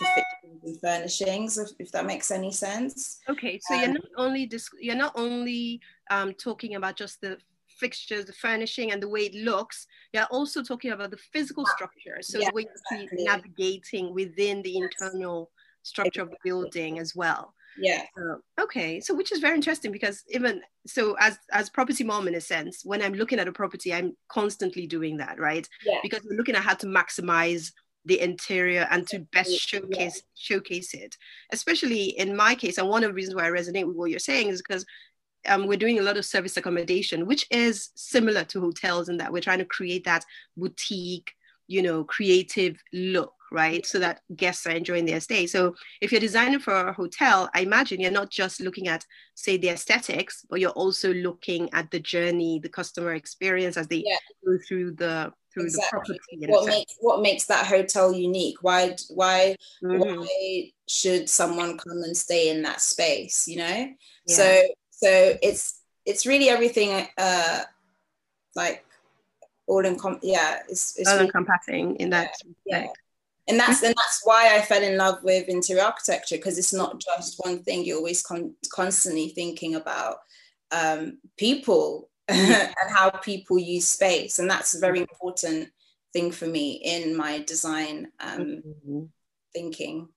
the 0.00 0.06
fixtures 0.06 0.62
and 0.64 0.80
furnishings, 0.80 1.58
if, 1.58 1.68
if, 1.78 1.92
that 1.92 2.06
makes 2.06 2.30
any 2.30 2.52
sense. 2.52 3.20
Okay, 3.28 3.60
so 3.62 3.74
um, 3.74 3.80
you're 3.80 3.92
not 3.92 4.04
only 4.16 4.46
dis- 4.46 4.70
you're 4.80 4.96
not 4.96 5.12
only 5.14 5.80
um, 6.10 6.34
talking 6.34 6.74
about 6.74 6.96
just 6.96 7.20
the 7.20 7.38
fixtures, 7.68 8.24
the 8.24 8.32
furnishing, 8.32 8.92
and 8.92 9.02
the 9.02 9.08
way 9.08 9.22
it 9.26 9.34
looks. 9.34 9.86
You're 10.12 10.24
also 10.24 10.62
talking 10.62 10.92
about 10.92 11.10
the 11.10 11.18
physical 11.32 11.64
structure, 11.66 12.18
so 12.20 12.38
yeah, 12.38 12.48
the 12.48 12.54
way 12.54 12.66
exactly. 12.90 13.24
navigating 13.24 14.14
within 14.14 14.62
the 14.62 14.76
internal 14.76 15.50
structure 15.82 16.22
exactly. 16.22 16.34
of 16.34 16.42
the 16.42 16.48
building 16.48 16.98
as 16.98 17.14
well. 17.14 17.54
Yeah. 17.78 18.02
okay. 18.60 19.00
So 19.00 19.14
which 19.14 19.32
is 19.32 19.38
very 19.38 19.54
interesting 19.54 19.92
because 19.92 20.24
even 20.28 20.60
so 20.86 21.16
as 21.18 21.38
as 21.52 21.70
property 21.70 22.04
mom 22.04 22.28
in 22.28 22.34
a 22.34 22.40
sense, 22.40 22.82
when 22.84 23.02
I'm 23.02 23.14
looking 23.14 23.38
at 23.38 23.48
a 23.48 23.52
property, 23.52 23.94
I'm 23.94 24.16
constantly 24.28 24.86
doing 24.86 25.16
that, 25.18 25.38
right? 25.38 25.68
Yeah. 25.84 25.98
Because 26.02 26.20
we're 26.24 26.36
looking 26.36 26.56
at 26.56 26.62
how 26.62 26.74
to 26.74 26.86
maximize 26.86 27.72
the 28.04 28.20
interior 28.20 28.86
and 28.90 29.06
to 29.08 29.20
best 29.32 29.52
showcase 29.58 30.22
showcase 30.34 30.94
it. 30.94 31.16
Especially 31.52 32.04
in 32.18 32.36
my 32.36 32.54
case, 32.54 32.78
and 32.78 32.88
one 32.88 33.04
of 33.04 33.10
the 33.10 33.14
reasons 33.14 33.36
why 33.36 33.46
I 33.46 33.50
resonate 33.50 33.86
with 33.86 33.96
what 33.96 34.10
you're 34.10 34.18
saying 34.18 34.48
is 34.48 34.62
because 34.62 34.84
um, 35.48 35.66
we're 35.66 35.78
doing 35.78 35.98
a 35.98 36.02
lot 36.02 36.16
of 36.16 36.24
service 36.24 36.56
accommodation, 36.56 37.26
which 37.26 37.46
is 37.50 37.90
similar 37.94 38.44
to 38.44 38.60
hotels 38.60 39.08
in 39.08 39.16
that 39.18 39.32
we're 39.32 39.40
trying 39.40 39.58
to 39.58 39.64
create 39.64 40.04
that 40.04 40.24
boutique, 40.56 41.32
you 41.70 41.82
know, 41.82 42.02
creative 42.02 42.76
look 42.92 43.32
right? 43.52 43.84
So 43.84 43.98
that 43.98 44.20
guests 44.36 44.66
are 44.66 44.70
enjoying 44.70 45.06
their 45.06 45.20
stay. 45.20 45.46
So 45.46 45.74
if 46.00 46.12
you're 46.12 46.20
designing 46.20 46.60
for 46.60 46.88
a 46.88 46.92
hotel, 46.92 47.50
I 47.54 47.62
imagine 47.62 48.00
you're 48.00 48.10
not 48.10 48.30
just 48.30 48.60
looking 48.60 48.88
at, 48.88 49.04
say, 49.34 49.56
the 49.56 49.70
aesthetics, 49.70 50.46
but 50.48 50.60
you're 50.60 50.70
also 50.70 51.12
looking 51.12 51.68
at 51.72 51.90
the 51.90 51.98
journey, 51.98 52.60
the 52.62 52.68
customer 52.68 53.14
experience 53.14 53.76
as 53.76 53.88
they 53.88 54.04
yeah. 54.06 54.16
go 54.46 54.56
through 54.68 54.92
the 54.92 55.32
through 55.52 55.64
exactly. 55.64 56.16
the 56.38 56.46
property. 56.46 56.52
What 56.52 56.66
makes 56.66 56.94
what 57.00 57.22
makes 57.22 57.46
that 57.46 57.66
hotel 57.66 58.12
unique? 58.12 58.58
Why 58.62 58.94
why 59.08 59.56
mm-hmm. 59.82 60.20
why 60.20 60.70
should 60.88 61.28
someone 61.28 61.76
come 61.76 62.02
and 62.04 62.16
stay 62.16 62.50
in 62.50 62.62
that 62.62 62.80
space? 62.80 63.48
You 63.48 63.56
know. 63.56 63.88
Yeah. 64.26 64.36
So 64.36 64.62
so 64.90 65.38
it's 65.42 65.80
it's 66.06 66.24
really 66.24 66.48
everything. 66.48 67.08
Uh, 67.18 67.62
like 68.54 68.84
all 69.70 69.86
in 69.86 69.96
yeah, 70.22 70.60
it's, 70.68 70.98
it's 70.98 71.08
all 71.08 71.14
really, 71.14 71.26
encompassing 71.26 71.96
in 71.96 72.10
that. 72.10 72.34
Yeah, 72.66 72.82
yeah 72.82 72.86
and 73.50 73.58
that's 73.58 73.82
and 73.82 73.94
that's 73.96 74.20
why 74.24 74.54
I 74.54 74.62
fell 74.62 74.82
in 74.82 74.96
love 74.96 75.22
with 75.24 75.48
interior 75.48 75.82
architecture 75.82 76.36
because 76.36 76.56
it's 76.56 76.72
not 76.72 77.00
just 77.00 77.40
one 77.44 77.62
thing. 77.62 77.84
You're 77.84 77.96
always 77.96 78.22
con- 78.22 78.54
constantly 78.72 79.30
thinking 79.30 79.74
about 79.74 80.18
um, 80.70 81.18
people 81.36 82.08
and 82.28 82.72
how 82.88 83.10
people 83.10 83.58
use 83.58 83.88
space, 83.88 84.38
and 84.38 84.48
that's 84.48 84.74
a 84.74 84.80
very 84.80 85.00
important 85.00 85.68
thing 86.12 86.30
for 86.30 86.46
me 86.46 86.80
in 86.84 87.16
my 87.16 87.42
design 87.42 88.08
um, 88.20 88.62
mm-hmm. 88.66 89.04
thinking. 89.52 90.08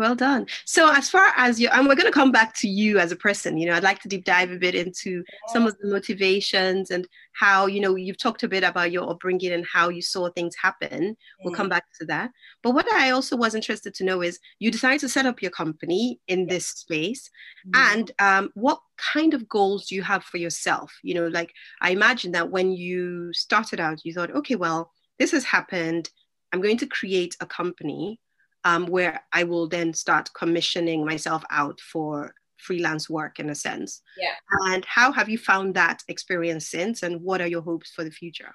Well 0.00 0.14
done. 0.14 0.46
So, 0.64 0.90
as 0.90 1.10
far 1.10 1.26
as 1.36 1.60
you, 1.60 1.68
and 1.68 1.86
we're 1.86 1.94
going 1.94 2.06
to 2.06 2.10
come 2.10 2.32
back 2.32 2.54
to 2.54 2.66
you 2.66 2.98
as 2.98 3.12
a 3.12 3.16
person, 3.16 3.58
you 3.58 3.66
know, 3.66 3.74
I'd 3.74 3.82
like 3.82 4.00
to 4.00 4.08
deep 4.08 4.24
dive 4.24 4.50
a 4.50 4.56
bit 4.56 4.74
into 4.74 5.22
some 5.48 5.66
of 5.66 5.76
the 5.76 5.88
motivations 5.88 6.90
and 6.90 7.06
how, 7.34 7.66
you 7.66 7.80
know, 7.80 7.96
you've 7.96 8.16
talked 8.16 8.42
a 8.42 8.48
bit 8.48 8.64
about 8.64 8.92
your 8.92 9.10
upbringing 9.10 9.52
and 9.52 9.66
how 9.70 9.90
you 9.90 10.00
saw 10.00 10.30
things 10.30 10.56
happen. 10.56 11.18
We'll 11.44 11.52
come 11.52 11.68
back 11.68 11.84
to 11.98 12.06
that. 12.06 12.30
But 12.62 12.70
what 12.70 12.90
I 12.90 13.10
also 13.10 13.36
was 13.36 13.54
interested 13.54 13.92
to 13.96 14.04
know 14.04 14.22
is 14.22 14.38
you 14.58 14.70
decided 14.70 15.00
to 15.00 15.08
set 15.10 15.26
up 15.26 15.42
your 15.42 15.50
company 15.50 16.18
in 16.28 16.46
this 16.46 16.64
space. 16.64 17.28
Mm-hmm. 17.68 17.98
And 17.98 18.10
um, 18.20 18.50
what 18.54 18.80
kind 18.96 19.34
of 19.34 19.50
goals 19.50 19.88
do 19.88 19.96
you 19.96 20.02
have 20.02 20.24
for 20.24 20.38
yourself? 20.38 20.98
You 21.02 21.12
know, 21.12 21.26
like 21.26 21.52
I 21.82 21.90
imagine 21.90 22.32
that 22.32 22.50
when 22.50 22.72
you 22.72 23.34
started 23.34 23.80
out, 23.80 24.02
you 24.06 24.14
thought, 24.14 24.30
okay, 24.30 24.56
well, 24.56 24.92
this 25.18 25.32
has 25.32 25.44
happened. 25.44 26.08
I'm 26.54 26.62
going 26.62 26.78
to 26.78 26.86
create 26.86 27.36
a 27.42 27.44
company 27.44 28.18
um, 28.64 28.86
where 28.86 29.22
I 29.32 29.44
will 29.44 29.68
then 29.68 29.94
start 29.94 30.30
commissioning 30.34 31.04
myself 31.04 31.42
out 31.50 31.80
for 31.80 32.34
freelance 32.56 33.08
work 33.08 33.40
in 33.40 33.50
a 33.50 33.54
sense. 33.54 34.02
Yeah. 34.18 34.34
And 34.72 34.84
how 34.84 35.12
have 35.12 35.28
you 35.28 35.38
found 35.38 35.74
that 35.74 36.02
experience 36.08 36.68
since, 36.68 37.02
and 37.02 37.22
what 37.22 37.40
are 37.40 37.46
your 37.46 37.62
hopes 37.62 37.92
for 37.92 38.04
the 38.04 38.10
future? 38.10 38.54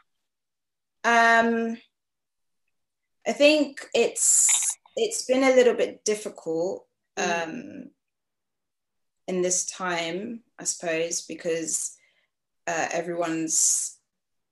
Um, 1.03 1.77
I 3.27 3.33
think 3.33 3.87
it's 3.93 4.77
it's 4.95 5.25
been 5.25 5.43
a 5.43 5.55
little 5.55 5.73
bit 5.73 6.05
difficult 6.05 6.87
mm. 7.17 7.43
um, 7.43 7.89
in 9.27 9.41
this 9.41 9.65
time, 9.65 10.41
I 10.59 10.63
suppose, 10.63 11.23
because 11.23 11.95
uh, 12.67 12.87
everyone's 12.91 13.97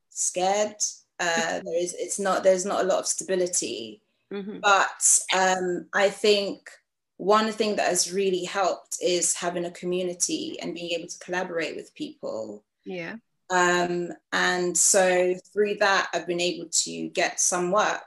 scared. 0.10 0.76
Uh, 1.20 1.60
there 1.64 1.82
is 1.82 1.96
it's 1.98 2.20
not 2.20 2.44
there's 2.44 2.66
not 2.66 2.82
a 2.82 2.88
lot 2.88 3.00
of 3.00 3.08
stability 3.08 4.03
Mm-hmm. 4.34 4.60
But 4.62 5.20
um, 5.36 5.86
I 5.94 6.10
think 6.10 6.70
one 7.18 7.52
thing 7.52 7.76
that 7.76 7.88
has 7.88 8.12
really 8.12 8.44
helped 8.44 8.98
is 9.02 9.36
having 9.36 9.66
a 9.66 9.72
community 9.72 10.58
and 10.62 10.74
being 10.74 10.92
able 10.92 11.08
to 11.08 11.20
collaborate 11.20 11.76
with 11.76 11.94
people. 11.94 12.64
Yeah. 12.86 13.16
Um, 13.50 14.12
and 14.32 14.76
so 14.76 15.36
through 15.54 15.76
that, 15.76 16.10
I've 16.14 16.28
been 16.28 16.42
able 16.42 16.68
to 16.70 17.10
get 17.10 17.40
some 17.40 17.72
work. 17.72 18.02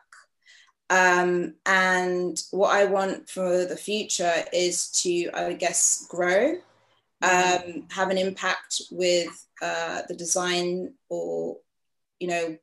Um, 0.90 1.54
and 1.64 2.40
what 2.50 2.74
I 2.74 2.84
want 2.84 3.28
for 3.28 3.64
the 3.64 3.76
future 3.76 4.44
is 4.52 4.90
to, 5.02 5.30
I 5.34 5.52
guess, 5.52 6.06
grow, 6.08 6.56
mm-hmm. 7.22 7.70
um, 7.70 7.86
have 7.90 8.10
an 8.10 8.18
impact 8.18 8.82
with 8.90 9.46
uh, 9.62 10.02
the 10.08 10.14
design, 10.14 10.94
or 11.08 11.58
you 12.20 12.28
know, 12.28 12.56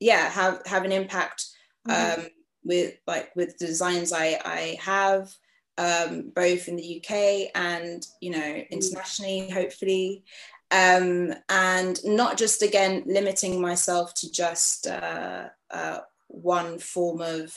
yeah, 0.00 0.28
have 0.30 0.62
have 0.66 0.84
an 0.84 0.92
impact 0.92 1.46
mm-hmm. 1.88 2.26
With 2.64 2.94
like 3.06 3.34
with 3.36 3.58
designs 3.58 4.12
I, 4.12 4.40
I 4.44 4.78
have 4.80 5.32
um, 5.76 6.30
both 6.34 6.68
in 6.68 6.76
the 6.76 7.02
UK 7.02 7.50
and 7.54 8.06
you 8.20 8.30
know 8.30 8.62
internationally 8.70 9.50
hopefully. 9.50 10.24
Um, 10.70 11.32
and 11.48 12.00
not 12.04 12.36
just 12.36 12.62
again 12.62 13.04
limiting 13.06 13.60
myself 13.60 14.14
to 14.14 14.32
just 14.32 14.86
uh, 14.86 15.48
uh, 15.70 15.98
one 16.28 16.78
form 16.78 17.20
of 17.20 17.56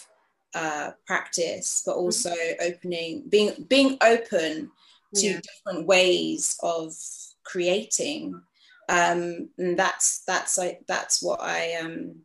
uh, 0.54 0.92
practice 1.06 1.84
but 1.86 1.96
also 1.96 2.34
opening 2.62 3.24
being 3.30 3.66
being 3.68 3.98
open 4.02 4.72
to 5.16 5.28
yeah. 5.28 5.40
different 5.42 5.88
ways 5.88 6.58
of 6.62 6.94
creating. 7.44 8.42
Um, 8.90 9.50
and 9.58 9.78
that's 9.78 10.20
that's 10.26 10.58
like 10.58 10.82
that's 10.88 11.22
what 11.22 11.42
I 11.42 11.76
um 11.76 12.16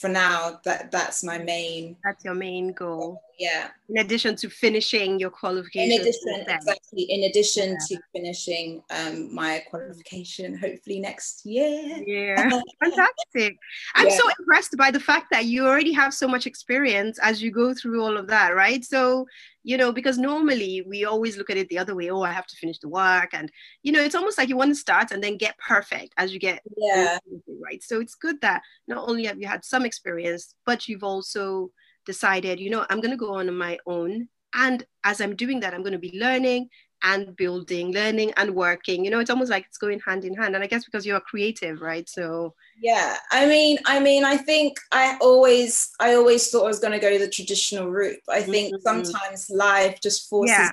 for 0.00 0.08
now 0.08 0.58
that 0.64 0.90
that's 0.90 1.22
my 1.22 1.36
main 1.36 1.94
that's 2.02 2.24
your 2.24 2.34
main 2.34 2.72
goal 2.72 3.22
yeah. 3.40 3.68
In 3.88 3.98
addition 4.04 4.36
to 4.36 4.50
finishing 4.50 5.18
your 5.18 5.30
qualification. 5.30 5.92
In 5.92 6.00
addition 6.00 6.44
exactly. 6.46 7.02
In 7.04 7.24
addition 7.24 7.70
yeah. 7.70 7.96
to 7.96 8.02
finishing 8.14 8.82
um, 8.90 9.34
my 9.34 9.64
qualification 9.70 10.56
hopefully 10.56 11.00
next 11.00 11.46
year. 11.46 12.02
Yeah. 12.06 12.60
Fantastic. 12.84 13.56
I'm 13.94 14.08
yeah. 14.08 14.16
so 14.16 14.28
impressed 14.38 14.76
by 14.76 14.90
the 14.90 15.00
fact 15.00 15.28
that 15.30 15.46
you 15.46 15.66
already 15.66 15.92
have 15.92 16.12
so 16.12 16.28
much 16.28 16.46
experience 16.46 17.18
as 17.18 17.42
you 17.42 17.50
go 17.50 17.72
through 17.72 18.02
all 18.02 18.18
of 18.18 18.26
that 18.28 18.54
right? 18.54 18.84
So 18.84 19.26
you 19.62 19.76
know 19.76 19.92
because 19.92 20.16
normally 20.16 20.82
we 20.86 21.04
always 21.04 21.36
look 21.36 21.50
at 21.50 21.58
it 21.58 21.68
the 21.68 21.76
other 21.76 21.94
way 21.94 22.08
oh 22.08 22.22
i 22.22 22.32
have 22.32 22.46
to 22.46 22.56
finish 22.56 22.78
the 22.78 22.88
work 22.88 23.28
and 23.34 23.52
you 23.82 23.92
know 23.92 24.00
it's 24.00 24.14
almost 24.14 24.38
like 24.38 24.48
you 24.48 24.56
want 24.56 24.70
to 24.70 24.74
start 24.74 25.10
and 25.10 25.22
then 25.22 25.36
get 25.36 25.54
perfect 25.58 26.14
as 26.16 26.32
you 26.32 26.38
get 26.38 26.62
yeah. 26.78 27.18
right? 27.60 27.82
So 27.82 28.00
it's 28.00 28.14
good 28.14 28.40
that 28.40 28.62
not 28.88 29.06
only 29.06 29.24
have 29.26 29.38
you 29.38 29.46
had 29.46 29.64
some 29.64 29.84
experience 29.84 30.54
but 30.64 30.88
you've 30.88 31.04
also 31.04 31.70
decided 32.12 32.60
you 32.64 32.70
know 32.70 32.84
i'm 32.90 33.00
going 33.00 33.16
to 33.16 33.24
go 33.24 33.34
on 33.34 33.54
my 33.66 33.78
own. 33.86 34.28
And 34.52 34.78
as 35.10 35.20
i'm 35.20 35.36
doing 35.42 35.60
that 35.60 35.74
i'm 35.74 35.84
going 35.86 35.98
to 36.00 36.06
be 36.10 36.18
learning 36.26 36.62
and 37.02 37.34
building 37.36 37.92
learning 37.92 38.32
and 38.36 38.54
working. 38.54 39.04
You 39.04 39.10
know 39.10 39.20
it's 39.20 39.30
almost 39.30 39.50
like 39.50 39.64
it's 39.66 39.78
going 39.78 40.00
hand 40.00 40.24
in 40.24 40.34
hand. 40.34 40.54
And 40.54 40.64
i 40.64 40.66
guess 40.66 40.84
because 40.84 41.06
you're 41.06 41.20
creative 41.20 41.80
right? 41.80 42.08
So 42.08 42.54
yeah 42.82 43.16
i 43.30 43.46
mean 43.46 43.78
i 43.86 44.00
mean 44.00 44.24
i 44.24 44.36
think 44.36 44.78
i 44.90 45.16
always 45.20 45.90
i 46.00 46.14
always 46.14 46.48
thought 46.48 46.64
i 46.64 46.72
was 46.74 46.78
going 46.78 46.92
to 46.92 47.06
go 47.06 47.18
the 47.18 47.28
traditional 47.28 47.90
route. 47.90 48.20
But 48.26 48.36
i 48.36 48.42
think 48.42 48.74
mm-hmm. 48.74 48.82
sometimes 48.88 49.50
life 49.50 50.00
just 50.00 50.28
forces 50.28 50.56
yeah, 50.56 50.70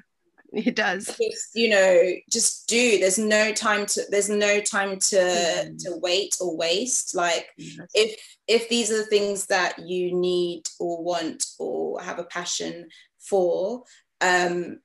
it 0.54 0.76
does 0.76 1.06
just, 1.06 1.56
you 1.56 1.70
know 1.70 2.12
just 2.32 2.68
do 2.68 3.00
there's 3.00 3.18
no 3.18 3.52
time 3.52 3.86
to 3.86 4.02
there's 4.10 4.30
no 4.30 4.60
time 4.60 4.98
to 5.00 5.18
mm-hmm. 5.18 5.76
to 5.78 5.98
wait 5.98 6.36
or 6.40 6.56
waste 6.56 7.16
like 7.16 7.48
yes. 7.58 7.78
if 7.94 8.20
if 8.48 8.70
these 8.70 8.92
are 8.92 8.98
the 8.98 9.06
things 9.06 9.48
that 9.48 9.78
you 9.80 10.16
need 10.16 10.64
or 10.80 11.04
want 11.04 11.46
or 11.60 12.02
have 12.02 12.20
a 12.20 12.24
passion 12.24 12.88
for 13.20 13.84
um 14.22 14.80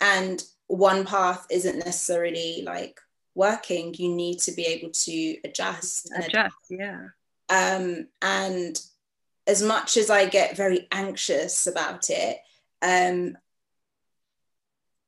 and 0.00 0.42
one 0.68 1.04
path 1.04 1.46
isn't 1.50 1.78
necessarily 1.78 2.62
like 2.64 2.98
working 3.34 3.94
you 3.98 4.14
need 4.14 4.38
to 4.38 4.52
be 4.52 4.64
able 4.64 4.90
to 4.90 5.36
adjust 5.44 6.10
adjust 6.16 6.56
yeah 6.70 7.08
Um, 7.48 8.08
and 8.22 8.80
as 9.46 9.62
much 9.62 9.96
as 9.96 10.10
I 10.10 10.26
get 10.26 10.56
very 10.56 10.88
anxious 10.90 11.66
about 11.66 12.10
it, 12.10 12.38
um, 12.82 13.36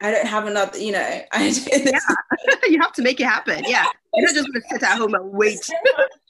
I 0.01 0.11
don't 0.13 0.27
have 0.27 0.47
another, 0.47 0.79
you 0.79 0.93
know, 0.93 1.21
I 1.33 1.55
yeah. 1.73 1.99
you 2.69 2.81
have 2.81 2.93
to 2.95 3.03
make 3.03 3.21
it 3.21 3.25
happen. 3.25 3.65
Yeah. 3.67 3.87
You're 4.15 4.27
not 4.27 4.35
just 4.35 4.47
gonna 4.47 4.65
sit 4.71 4.83
at 4.83 4.99
home 4.99 5.15
and 5.15 5.33
wait. 5.33 5.61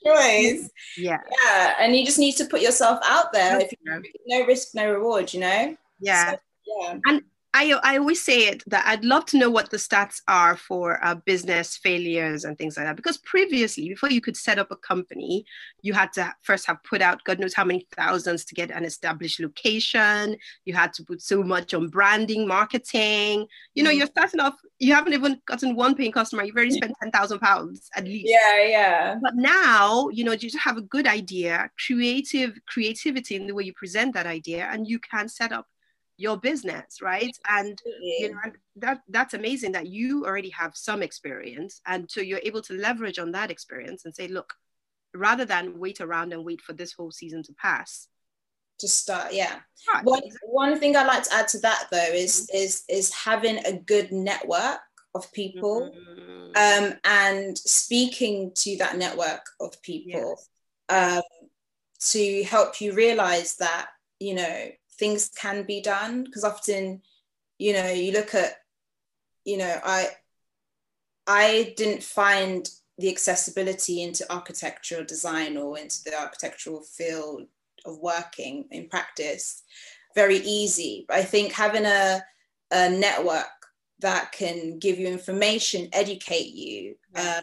choice. 0.05 0.71
Yeah. 0.97 1.19
Yeah. 1.45 1.75
And 1.81 1.95
you 1.97 2.05
just 2.05 2.19
need 2.19 2.37
to 2.37 2.47
put 2.47 2.61
yourself 2.61 2.99
out 3.05 3.33
there. 3.33 3.61
If 3.61 3.73
you, 3.73 4.03
no 4.27 4.47
risk, 4.47 4.75
no 4.75 4.91
reward, 4.91 5.33
you 5.33 5.41
know? 5.41 5.77
Yeah. 6.01 6.33
So, 6.33 6.39
yeah. 6.67 6.99
And 7.07 7.23
I, 7.55 7.73
I 7.83 7.97
always 7.97 8.23
say 8.23 8.47
it 8.49 8.63
that 8.67 8.87
I'd 8.87 9.05
love 9.05 9.25
to 9.27 9.39
know 9.39 9.51
what 9.51 9.71
the 9.71 9.79
stats 9.79 10.21
are 10.29 10.57
for 10.57 11.03
uh, 11.05 11.15
business 11.15 11.79
failures 11.79 12.45
and 12.45 12.59
things 12.59 12.77
like 12.77 12.85
that. 12.85 12.97
Because 12.97 13.17
previously, 13.19 13.89
before 13.89 14.11
you 14.11 14.21
could 14.21 14.37
set 14.37 14.59
up 14.59 14.71
a 14.71 14.77
company, 14.77 15.47
you 15.81 15.95
had 15.95 16.13
to 16.15 16.33
first 16.43 16.67
have 16.67 16.83
put 16.85 17.01
out 17.01 17.25
God 17.25 17.39
knows 17.39 17.55
how 17.55 17.65
many 17.65 17.87
thousands 17.97 18.45
to 18.47 18.55
get 18.55 18.71
an 18.71 18.85
established 18.85 19.41
location. 19.41 20.37
You 20.67 20.75
had 20.75 20.93
to 20.95 21.05
put 21.05 21.23
so 21.23 21.43
much 21.43 21.73
on 21.73 21.89
branding, 21.89 22.47
marketing. 22.47 23.47
You 23.75 23.83
know, 23.83 23.91
mm. 23.91 23.97
you're 23.97 24.07
starting 24.09 24.41
off, 24.41 24.55
you 24.79 24.93
haven't 24.95 25.15
even 25.15 25.41
gotten 25.47 25.75
one 25.75 25.95
paying 25.95 26.13
customer. 26.13 26.45
You've 26.45 26.57
already 26.57 26.73
spent 26.73 26.93
10,000 27.03 27.39
pounds 27.39 27.89
at 27.97 28.05
least. 28.05 28.29
Yeah, 28.29 28.65
yeah. 28.67 29.15
But 29.23 29.37
now, 29.37 30.09
you 30.11 30.23
know, 30.23 30.33
you 30.33 30.39
just 30.39 30.59
have 30.59 30.77
a 30.77 30.83
good 30.83 31.07
idea, 31.07 31.71
creative 31.87 32.59
creativity 32.69 33.37
in 33.37 33.47
the 33.47 33.55
way 33.55 33.65
you 33.65 33.73
present 33.73 34.13
that 34.15 34.27
idea, 34.27 34.69
and 34.71 34.87
you 34.87 34.99
can 34.99 35.29
set 35.29 35.51
up 35.51 35.67
your 36.19 36.37
business 36.37 37.01
right 37.01 37.35
and 37.49 37.81
you 38.01 38.31
know 38.31 38.53
that 38.77 39.01
that's 39.09 39.35
amazing 39.35 39.73
that 39.73 39.87
you 39.87 40.25
already 40.27 40.51
have 40.51 40.77
some 40.77 41.01
experience 41.01 41.81
and 41.87 42.11
so 42.11 42.21
you're 42.21 42.41
able 42.43 42.61
to 42.61 42.75
leverage 42.75 43.21
on 43.21 43.31
that 43.31 43.51
experience 43.51 44.05
and 44.05 44.15
say 44.15 44.27
look 44.27 44.53
rather 45.15 45.45
than 45.45 45.79
wait 45.79 46.01
around 46.01 46.33
and 46.33 46.45
wait 46.45 46.61
for 46.61 46.73
this 46.73 46.93
whole 46.93 47.13
season 47.13 47.43
to 47.43 47.53
pass 47.55 48.09
to 48.79 48.89
start 48.89 49.33
yeah 49.33 49.57
right. 49.95 50.05
one, 50.05 50.21
one 50.43 50.79
thing 50.79 50.97
i'd 50.97 51.07
like 51.07 51.23
to 51.23 51.35
add 51.35 51.47
to 51.47 51.59
that 51.61 51.87
though 51.91 52.13
is 52.13 52.49
mm-hmm. 52.53 52.65
is 52.65 52.83
is 52.89 53.15
having 53.15 53.59
a 53.65 53.73
good 53.73 54.11
network 54.11 54.81
of 55.15 55.33
people 55.33 55.91
mm-hmm. 55.95 56.85
um, 56.85 56.99
and 57.05 57.57
speaking 57.57 58.51
to 58.55 58.77
that 58.77 58.99
network 58.99 59.41
of 59.61 59.81
people 59.83 60.37
yes. 60.91 61.17
um, 61.17 61.23
to 62.01 62.43
help 62.45 62.81
you 62.81 62.93
realize 62.93 63.57
that 63.57 63.87
you 64.21 64.35
know 64.35 64.69
things 64.99 65.31
can 65.37 65.63
be 65.63 65.81
done 65.81 66.25
because 66.25 66.45
often 66.45 67.01
you 67.59 67.73
know 67.73 67.91
you 67.91 68.13
look 68.13 68.35
at 68.35 68.55
you 69.45 69.57
know 69.57 69.81
i 69.85 70.09
i 71.27 71.73
didn't 71.77 72.03
find 72.03 72.69
the 72.99 73.09
accessibility 73.09 74.03
into 74.03 74.31
architectural 74.33 75.05
design 75.05 75.57
or 75.57 75.79
into 75.79 76.03
the 76.05 76.15
architectural 76.19 76.83
field 76.83 77.43
of 77.85 77.99
working 77.99 78.67
in 78.73 78.89
practice 78.89 79.63
very 80.15 80.39
easy. 80.39 81.05
But 81.07 81.19
i 81.19 81.23
think 81.23 81.53
having 81.53 81.85
a, 81.85 82.21
a 82.73 82.91
network 82.91 83.47
that 84.01 84.33
can 84.33 84.79
give 84.79 84.99
you 84.99 85.07
information 85.09 85.89
educate 85.93 86.53
you 86.55 86.97
um, 87.15 87.43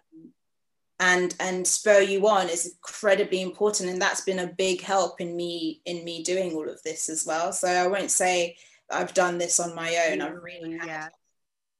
and 0.99 1.35
and 1.39 1.67
spur 1.67 1.99
you 1.99 2.25
on 2.27 2.49
is 2.49 2.67
incredibly 2.67 3.41
important 3.41 3.89
and 3.89 4.01
that's 4.01 4.21
been 4.21 4.39
a 4.39 4.53
big 4.53 4.81
help 4.81 5.19
in 5.19 5.35
me 5.35 5.81
in 5.85 6.05
me 6.05 6.23
doing 6.23 6.53
all 6.53 6.69
of 6.69 6.81
this 6.83 7.09
as 7.09 7.25
well 7.25 7.51
so 7.51 7.67
i 7.67 7.87
won't 7.87 8.11
say 8.11 8.55
i've 8.91 9.13
done 9.13 9.37
this 9.37 9.59
on 9.59 9.75
my 9.75 10.09
own 10.09 10.21
i've 10.21 10.41
really 10.41 10.77
had 10.77 10.87
yeah. 10.87 11.07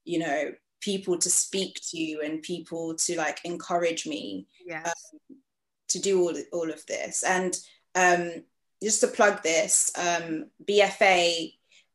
you 0.04 0.18
know 0.18 0.50
people 0.80 1.16
to 1.16 1.30
speak 1.30 1.80
to 1.82 2.20
and 2.22 2.42
people 2.42 2.94
to 2.94 3.16
like 3.16 3.40
encourage 3.44 4.06
me 4.06 4.46
yes. 4.66 4.86
um, 4.86 5.36
to 5.88 5.98
do 5.98 6.20
all, 6.20 6.34
all 6.52 6.70
of 6.70 6.84
this 6.86 7.22
and 7.22 7.58
um, 7.94 8.44
just 8.82 9.00
to 9.00 9.08
plug 9.08 9.42
this 9.42 9.90
um, 9.96 10.46
bfa 10.64 11.52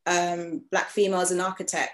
um, 0.08 0.64
black 0.72 0.90
females 0.90 1.32
in 1.32 1.40
architecture 1.40 1.92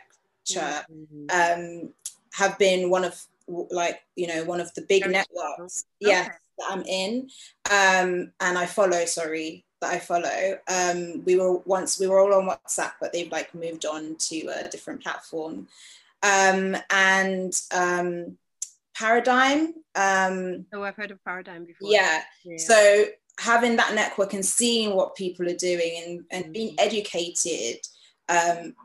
mm-hmm. 0.50 1.26
Um, 1.30 1.94
have 2.32 2.58
been 2.58 2.90
one 2.90 3.04
of 3.04 3.22
like 3.48 4.02
you 4.16 4.28
know 4.28 4.44
one 4.44 4.60
of 4.60 4.74
the 4.74 4.82
big 4.82 5.04
Very 5.04 5.14
networks 5.14 5.86
yeah 6.00 6.30
that 6.58 6.68
i'm 6.70 6.84
in. 6.84 7.30
Um 7.72 8.32
and 8.40 8.58
i 8.58 8.66
follow 8.66 9.06
sorry 9.06 9.66
that 9.82 9.94
i 9.94 10.00
follow. 10.00 10.58
Um 10.68 11.24
we 11.26 11.36
were 11.36 11.58
once 11.60 12.00
we 12.00 12.08
were 12.08 12.20
all 12.20 12.34
on 12.34 12.48
whatsapp 12.50 12.94
but 13.00 13.14
they've 13.14 13.32
like 13.32 13.54
moved 13.54 13.86
on 13.86 14.16
to 14.16 14.48
a 14.48 14.70
different 14.70 15.02
platform. 15.02 15.68
Um 16.24 16.76
and 16.90 17.54
um 17.74 18.38
paradigm 18.96 19.76
um 19.94 20.66
oh 20.74 20.82
i've 20.82 20.96
heard 20.96 21.12
of 21.12 21.24
paradigm 21.24 21.66
before. 21.66 21.90
Yeah, 21.92 22.22
yeah. 22.44 22.58
so 22.58 23.06
having 23.40 23.76
that 23.76 23.94
network 23.94 24.34
and 24.34 24.46
seeing 24.46 24.96
what 24.96 25.16
people 25.16 25.48
are 25.48 25.56
doing 25.56 26.04
and, 26.04 26.26
and 26.32 26.44
mm-hmm. 26.46 26.54
being 26.54 26.76
educated 26.80 27.78
um, 28.30 28.76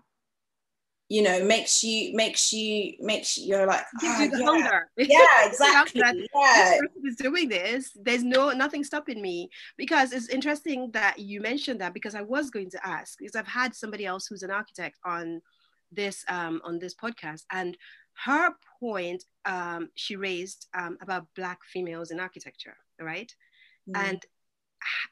you 1.13 1.21
know 1.21 1.45
makes 1.45 1.85
you 1.85 2.17
makes 2.17 2.55
you 2.55 2.95
makes 2.99 3.37
you, 3.37 3.49
you're 3.49 3.67
like 3.67 3.85
oh, 4.03 4.23
you 4.23 4.47
ah, 4.47 4.81
yeah. 4.97 5.07
yeah 5.11 5.47
exactly. 5.47 6.01
Yeah. 6.35 6.79
is 7.05 7.17
doing 7.17 7.51
this. 7.51 7.91
There's 8.01 8.25
no 8.25 8.51
nothing 8.53 8.83
stopping 8.83 9.21
me. 9.21 9.51
Because 9.77 10.13
it's 10.13 10.31
interesting 10.31 10.91
that 10.93 11.19
you 11.19 11.43
mentioned 11.43 11.83
that 11.83 11.93
because 11.93 12.15
i 12.15 12.23
was 12.23 12.49
going 12.49 12.71
to 12.71 12.87
ask 12.87 13.19
because 13.19 13.37
i've 13.37 13.55
had 13.61 13.75
somebody 13.75 14.07
else 14.07 14.27
who's 14.27 14.43
an 14.43 14.51
architect 14.51 14.99
on 15.05 15.43
this 15.91 16.25
um, 16.29 16.63
on 16.65 16.79
this 16.79 16.95
podcast 16.95 17.43
and 17.51 17.77
her 18.25 18.55
point 18.81 19.23
um, 19.45 19.91
she 19.95 20.17
raised 20.17 20.69
um, 20.75 20.97
about 21.03 21.27
black 21.37 21.59
females 21.65 22.11
in 22.11 22.21
architecture 22.21 22.77
right? 22.99 23.35
Mm. 23.87 24.09
and 24.09 24.23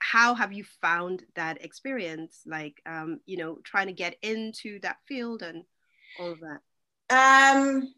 how 0.00 0.34
have 0.34 0.52
you 0.52 0.64
found 0.80 1.24
that 1.34 1.62
experience? 1.64 2.40
Like 2.46 2.80
um, 2.86 3.20
you 3.26 3.36
know 3.36 3.58
trying 3.64 3.88
to 3.88 3.92
get 3.92 4.16
into 4.22 4.80
that 4.80 4.96
field 5.06 5.42
and 5.42 5.64
all 6.18 6.32
of 6.32 6.38
that? 6.40 6.60
Um, 7.10 7.94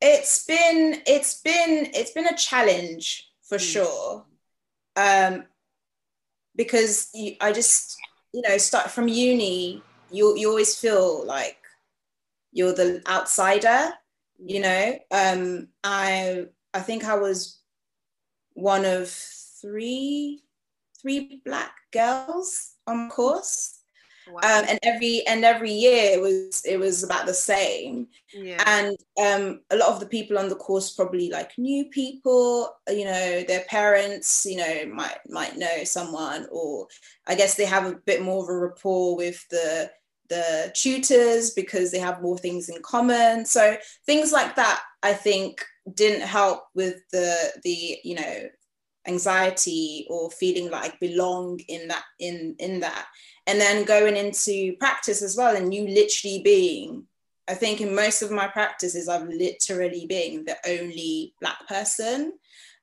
it's 0.00 0.44
been 0.44 1.02
it's 1.06 1.40
been 1.40 1.90
it's 1.94 2.12
been 2.12 2.26
a 2.26 2.36
challenge 2.36 3.30
for 3.42 3.58
mm. 3.58 3.72
sure. 3.72 4.24
Um, 4.96 5.44
because 6.54 7.10
you, 7.14 7.36
I 7.40 7.52
just 7.52 7.96
you 8.32 8.42
know 8.42 8.58
start 8.58 8.90
from 8.90 9.08
uni, 9.08 9.82
you 10.10 10.36
you 10.36 10.48
always 10.48 10.78
feel 10.78 11.24
like 11.26 11.58
you're 12.52 12.74
the 12.74 13.02
outsider. 13.08 13.90
You 14.38 14.60
know, 14.60 14.98
um, 15.10 15.68
I 15.82 16.46
I 16.74 16.80
think 16.80 17.04
I 17.04 17.16
was 17.16 17.60
one 18.54 18.84
of 18.84 19.08
three 19.08 20.42
three 21.00 21.42
black 21.44 21.72
girls 21.92 22.74
on 22.86 23.08
course 23.10 23.75
Wow. 24.28 24.40
Um, 24.40 24.64
and 24.68 24.78
every 24.82 25.24
and 25.26 25.44
every 25.44 25.70
year 25.70 26.14
it 26.14 26.20
was 26.20 26.62
it 26.64 26.78
was 26.78 27.04
about 27.04 27.26
the 27.26 27.34
same 27.34 28.08
yeah. 28.34 28.62
and 28.66 28.96
um, 29.24 29.60
a 29.70 29.76
lot 29.76 29.90
of 29.90 30.00
the 30.00 30.06
people 30.06 30.36
on 30.36 30.48
the 30.48 30.56
course 30.56 30.90
probably 30.90 31.30
like 31.30 31.52
new 31.58 31.84
people 31.86 32.74
you 32.88 33.04
know 33.04 33.42
their 33.44 33.64
parents 33.68 34.44
you 34.44 34.56
know 34.56 34.86
might 34.92 35.18
might 35.28 35.56
know 35.56 35.84
someone 35.84 36.46
or 36.50 36.88
i 37.28 37.34
guess 37.36 37.54
they 37.54 37.64
have 37.64 37.86
a 37.86 37.94
bit 38.04 38.22
more 38.22 38.42
of 38.42 38.48
a 38.48 38.58
rapport 38.58 39.16
with 39.16 39.46
the 39.50 39.90
the 40.28 40.72
tutors 40.74 41.50
because 41.50 41.92
they 41.92 41.98
have 41.98 42.22
more 42.22 42.38
things 42.38 42.68
in 42.68 42.82
common 42.82 43.44
so 43.44 43.76
things 44.06 44.32
like 44.32 44.56
that 44.56 44.82
i 45.04 45.12
think 45.12 45.64
didn't 45.94 46.26
help 46.26 46.64
with 46.74 46.96
the 47.12 47.52
the 47.62 47.96
you 48.02 48.16
know 48.16 48.48
anxiety 49.08 50.06
or 50.10 50.30
feeling 50.30 50.70
like 50.70 50.98
belong 51.00 51.60
in 51.68 51.88
that 51.88 52.04
in 52.18 52.54
in 52.58 52.80
that. 52.80 53.06
And 53.46 53.60
then 53.60 53.84
going 53.84 54.16
into 54.16 54.76
practice 54.78 55.22
as 55.22 55.36
well 55.36 55.54
and 55.56 55.72
you 55.72 55.86
literally 55.86 56.42
being 56.42 57.04
i 57.46 57.54
think 57.54 57.80
in 57.80 57.94
most 57.94 58.22
of 58.22 58.32
my 58.32 58.48
practices 58.48 59.08
i've 59.08 59.28
literally 59.28 60.04
been 60.08 60.44
the 60.44 60.56
only 60.66 61.32
black 61.40 61.64
person 61.68 62.32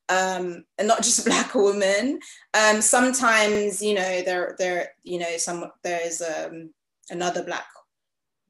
um, 0.10 0.66
and 0.78 0.88
not 0.88 0.98
just 1.04 1.26
a 1.26 1.30
black 1.30 1.54
woman. 1.56 2.20
Um, 2.54 2.82
sometimes 2.82 3.82
you 3.82 3.96
know 3.96 4.22
there 4.22 4.56
there 4.58 4.90
you 5.04 5.20
know 5.20 5.38
some 5.38 5.66
there's 5.84 6.22
um, 6.22 6.72
another 7.10 7.44
black 7.44 7.66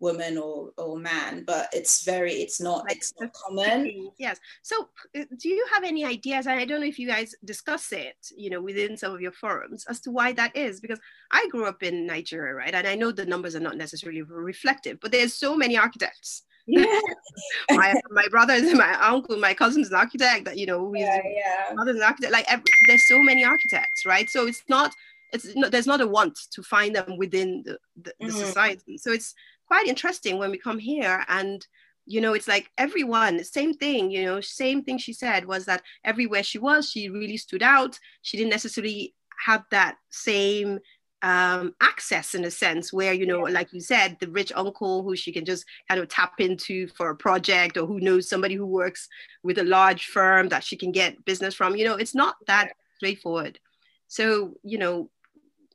woman 0.04 0.38
or 0.38 0.72
or 0.78 1.00
man 1.00 1.44
but 1.48 1.68
it's 1.72 2.04
very 2.04 2.34
it's 2.34 2.60
not 2.60 2.84
like, 2.88 2.98
it's 2.98 3.14
not 3.20 3.32
common 3.34 4.12
yes 4.20 4.38
so 4.62 4.76
uh, 5.18 5.24
do 5.40 5.48
you 5.48 5.66
have 5.74 5.84
any 5.84 6.04
ideas 6.04 6.46
and 6.46 6.60
i 6.60 6.66
don't 6.66 6.82
know 6.82 6.92
if 6.94 7.00
you 7.00 7.08
guys 7.08 7.34
discuss 7.46 7.92
it 7.94 8.18
you 8.36 8.50
know 8.50 8.62
within 8.62 8.98
some 8.98 9.14
of 9.14 9.22
your 9.22 9.32
forums 9.32 9.86
as 9.90 10.02
to 10.02 10.12
why 10.12 10.34
that 10.34 10.56
is 10.56 10.82
because 10.82 11.00
i 11.32 11.48
grew 11.50 11.66
up 11.66 11.82
in 11.82 12.06
nigeria 12.06 12.54
right 12.54 12.76
and 12.76 12.86
i 12.86 12.96
know 12.96 13.12
the 13.12 13.26
numbers 13.26 13.56
are 13.56 13.68
not 13.68 13.78
necessarily 13.78 14.22
reflective 14.22 15.00
but 15.00 15.12
there's 15.12 15.34
so 15.34 15.56
many 15.56 15.78
architects 15.78 16.44
yeah. 16.66 17.00
my 17.72 17.94
my 18.10 18.26
brother 18.30 18.54
is 18.54 18.74
my 18.74 18.94
uncle, 19.02 19.38
my 19.38 19.54
cousin's 19.54 19.90
an 19.90 19.96
architect. 19.96 20.46
That 20.46 20.58
you 20.58 20.66
know, 20.66 20.94
yeah, 20.96 21.20
yeah. 21.26 21.74
mother's 21.74 21.98
an 21.98 22.04
architect. 22.04 22.32
Like 22.32 22.46
every, 22.48 22.64
there's 22.88 23.06
so 23.06 23.22
many 23.22 23.44
architects, 23.44 24.06
right? 24.06 24.30
So 24.30 24.48
it's 24.48 24.64
not 24.70 24.94
it's 25.34 25.56
not, 25.56 25.72
there's 25.72 25.88
not 25.88 26.00
a 26.00 26.08
want 26.08 26.38
to 26.52 26.64
find 26.64 26.96
them 26.96 27.18
within 27.18 27.64
the, 27.66 27.78
the, 28.02 28.14
the 28.20 28.28
mm. 28.28 28.46
society. 28.46 28.98
So 28.98 29.12
it's 29.12 29.34
quite 29.74 29.88
interesting 29.88 30.38
when 30.38 30.52
we 30.52 30.58
come 30.58 30.78
here. 30.78 31.26
And 31.28 31.66
you 32.06 32.20
know 32.22 32.34
it's 32.34 32.50
like 32.50 32.70
everyone 32.78 33.42
same 33.46 33.74
thing 33.74 34.12
you 34.12 34.26
know 34.26 34.42
same 34.42 34.84
thing 34.84 34.98
she 34.98 35.14
said 35.14 35.46
was 35.46 35.64
that 35.64 35.82
everywhere 36.04 36.44
she 36.44 36.60
was 36.60 36.90
she 36.90 37.10
really 37.10 37.38
stood 37.38 37.64
out. 37.64 37.98
She 38.22 38.38
didn't 38.38 38.52
necessarily 38.52 39.16
have 39.48 39.64
that 39.72 39.96
same 40.10 40.80
um, 41.22 41.74
access 41.82 42.36
in 42.36 42.44
a 42.44 42.52
sense 42.52 42.92
where 42.92 43.14
you 43.14 43.26
know 43.26 43.40
like 43.58 43.74
you 43.74 43.80
said 43.80 44.18
the 44.20 44.30
rich 44.30 44.52
uncle 44.56 45.02
who 45.02 45.16
she 45.16 45.32
can 45.32 45.46
just 45.46 45.66
kind 45.88 46.00
of 46.02 46.10
tap 46.10 46.34
into 46.40 46.88
for 46.90 47.10
a 47.10 47.16
project 47.16 47.78
or 47.78 47.88
who 47.88 48.00
knows 48.00 48.30
somebody 48.30 48.56
who 48.56 48.68
works 48.68 49.08
with 49.42 49.58
a 49.58 49.64
large 49.64 50.06
firm 50.06 50.50
that 50.50 50.64
she 50.64 50.76
can 50.76 50.92
get 50.92 51.26
business 51.26 51.56
from. 51.56 51.76
You 51.76 51.86
know 51.86 51.96
it's 51.96 52.14
not 52.14 52.36
that 52.46 52.74
straightforward. 52.98 53.60
So 54.08 54.54
you 54.62 54.78
know. 54.78 55.10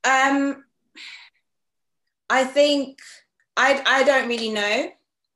Um 0.04 0.64
i 2.30 2.44
think 2.44 2.98
i 3.58 3.82
i 3.84 4.02
don't 4.04 4.28
really 4.28 4.50
know 4.50 4.90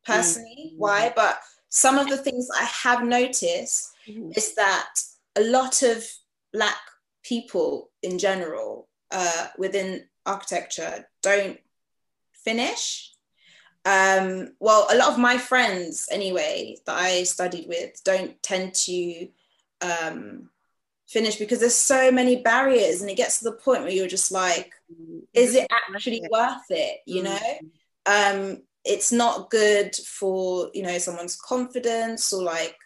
personally 0.04 0.70
mm-hmm. 0.70 0.78
why, 0.78 1.12
but 1.14 1.40
some 1.68 1.98
of 1.98 2.08
the 2.08 2.16
things 2.16 2.48
I 2.54 2.64
have 2.64 3.04
noticed 3.04 3.92
mm-hmm. 4.08 4.30
is 4.36 4.54
that 4.54 4.94
a 5.36 5.42
lot 5.42 5.82
of 5.82 6.04
Black 6.52 6.76
people 7.22 7.90
in 8.02 8.18
general 8.18 8.88
uh, 9.10 9.46
within 9.56 10.04
architecture 10.26 11.08
don't 11.22 11.58
finish. 12.32 13.12
Um, 13.84 14.54
well, 14.60 14.86
a 14.90 14.96
lot 14.96 15.08
of 15.08 15.18
my 15.18 15.38
friends, 15.38 16.08
anyway, 16.10 16.76
that 16.86 16.96
I 16.96 17.22
studied 17.24 17.68
with, 17.68 18.02
don't 18.04 18.40
tend 18.42 18.74
to 18.74 19.28
um, 19.80 20.50
finish 21.08 21.36
because 21.36 21.60
there's 21.60 21.74
so 21.74 22.12
many 22.12 22.42
barriers, 22.42 23.00
and 23.00 23.10
it 23.10 23.16
gets 23.16 23.38
to 23.38 23.44
the 23.44 23.52
point 23.52 23.82
where 23.82 23.90
you're 23.90 24.06
just 24.06 24.30
like, 24.30 24.72
mm-hmm. 24.92 25.20
is 25.32 25.54
it 25.54 25.66
actually 25.70 26.22
worth 26.30 26.70
it? 26.70 26.98
You 27.06 27.24
know, 27.24 27.38
um, 28.06 28.62
it's 28.84 29.12
not 29.12 29.50
good 29.50 29.94
for 29.96 30.70
you 30.74 30.82
know 30.82 30.98
someone's 30.98 31.36
confidence 31.36 32.32
or 32.32 32.42
like 32.42 32.76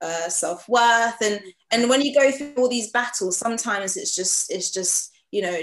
uh, 0.00 0.28
self-worth. 0.28 1.20
And 1.22 1.40
and 1.70 1.88
when 1.88 2.02
you 2.02 2.14
go 2.14 2.30
through 2.30 2.54
all 2.56 2.68
these 2.68 2.90
battles 2.90 3.36
sometimes 3.36 3.96
it's 3.96 4.14
just 4.14 4.50
it's 4.50 4.70
just 4.70 5.12
you 5.30 5.42
know 5.42 5.60